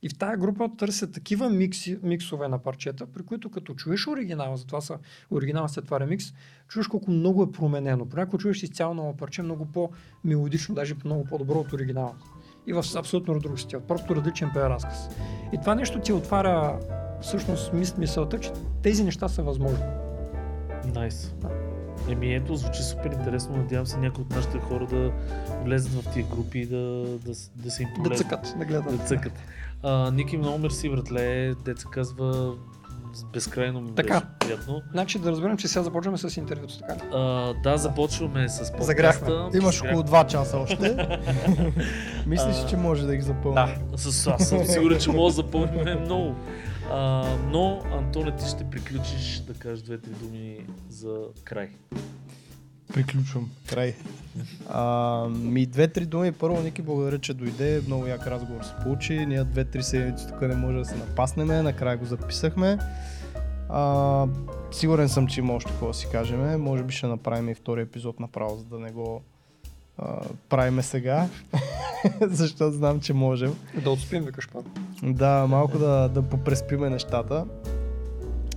[0.03, 4.57] И в тази група търсят такива микси, миксове на парчета, при които като чуеш оригинала,
[4.57, 4.99] затова са
[5.31, 6.25] оригинал след това ремикс,
[6.69, 8.07] чуеш колко много е променено.
[8.07, 12.15] Понякога чуеш изцяло ново парче, много по-мелодично, даже много по-добро от оригинала.
[12.67, 13.81] И в абсолютно друг стил.
[13.81, 15.09] Просто различен преразказ.
[15.53, 16.79] И това нещо ти отваря
[17.23, 18.53] всъщност мис, мисълта, че
[18.83, 20.06] тези неща са възможни.
[20.95, 21.35] Найс.
[21.41, 21.49] Да.
[22.09, 23.57] Еми ето, звучи супер интересно.
[23.57, 25.13] Надявам се някои от нашите хора да
[25.65, 28.17] влезат в тия групи и да, да, да се им Да полезно.
[28.17, 28.99] цъкат, да гледат.
[28.99, 29.33] Да цъкат.
[29.83, 31.55] А, Ники, много мерси, братле.
[31.65, 32.55] Деца казва,
[33.33, 34.15] безкрайно ми Така.
[34.15, 34.83] беше приятно.
[34.93, 36.99] Значи да разберем, че сега започваме с интервюто, така ли?
[37.13, 37.19] А,
[37.55, 38.85] да, започваме с подкаста.
[38.85, 39.29] Загряхме.
[39.55, 40.97] Имаш около 2 часа още.
[42.27, 43.65] Мислиш, А, че може да ги запълним?
[43.91, 43.99] Да.
[43.99, 46.35] С, аз съм сигурен, че може да запомним много.
[46.91, 51.69] А, но, Антоне, ти ще приключиш да кажеш две-три думи за край.
[52.95, 53.51] Приключвам.
[53.69, 53.95] Край.
[54.69, 56.33] А, ми две-три думи.
[56.33, 57.83] Първо, Ники, благодаря, че дойде.
[57.87, 59.27] Много як разговор се получи.
[59.27, 61.63] Ние две-три седмици тук не може да се напаснеме.
[61.63, 62.79] Накрая го записахме.
[63.69, 64.27] А,
[64.73, 66.63] сигурен съм, че има още какво да си кажем.
[66.63, 69.23] Може би ще направим и втори епизод направо, за да не го
[69.99, 71.29] а, правиме сега.
[72.21, 73.55] Защото знам, че можем.
[73.85, 74.65] Да отспим, викаш пак.
[75.03, 77.47] Да, малко да, да попреспиме нещата.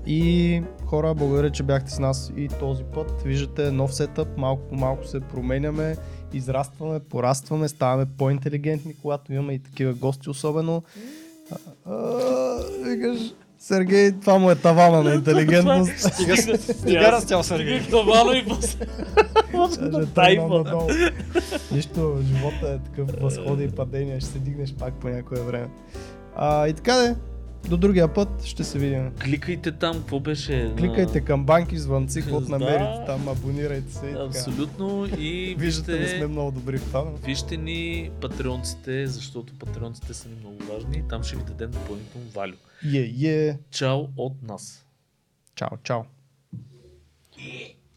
[0.05, 3.21] И хора, благодаря, че бяхте с нас и този път.
[3.21, 5.95] Виждате нов сетъп, малко по малко се променяме,
[6.33, 10.83] израстваме, порастваме, ставаме по-интелигентни, когато имаме и такива гости особено.
[11.51, 13.19] А, а, викаш,
[13.59, 15.99] Сергей, това му е тавана на интелигентност.
[15.99, 17.81] Стига, стига растял Сергей.
[17.89, 18.85] Тавана и после.
[20.15, 20.47] Тайфа.
[20.47, 20.89] надолу.
[21.71, 25.67] Нищо, живота е такъв възходи и падения, ще се дигнеш пак по някое време.
[26.35, 27.15] А, и така де,
[27.67, 29.11] до другия път ще се видим.
[29.15, 30.71] Кликайте там, какво беше?
[30.77, 32.51] Кликайте към банки, звънци, каквото Да.
[32.51, 34.23] намерите там, абонирайте се и така.
[34.23, 35.05] Абсолютно.
[35.17, 37.05] И Виждате, не сме вижте, много добри в това.
[37.25, 41.03] вижте ни патреонците, защото патреонците са ни много важни.
[41.09, 42.55] Там ще ви дадем допълнително валю.
[42.95, 43.57] Е, е.
[43.71, 44.85] Чао от нас.
[45.55, 46.01] Чао, чао.
[47.37, 47.75] Yeah.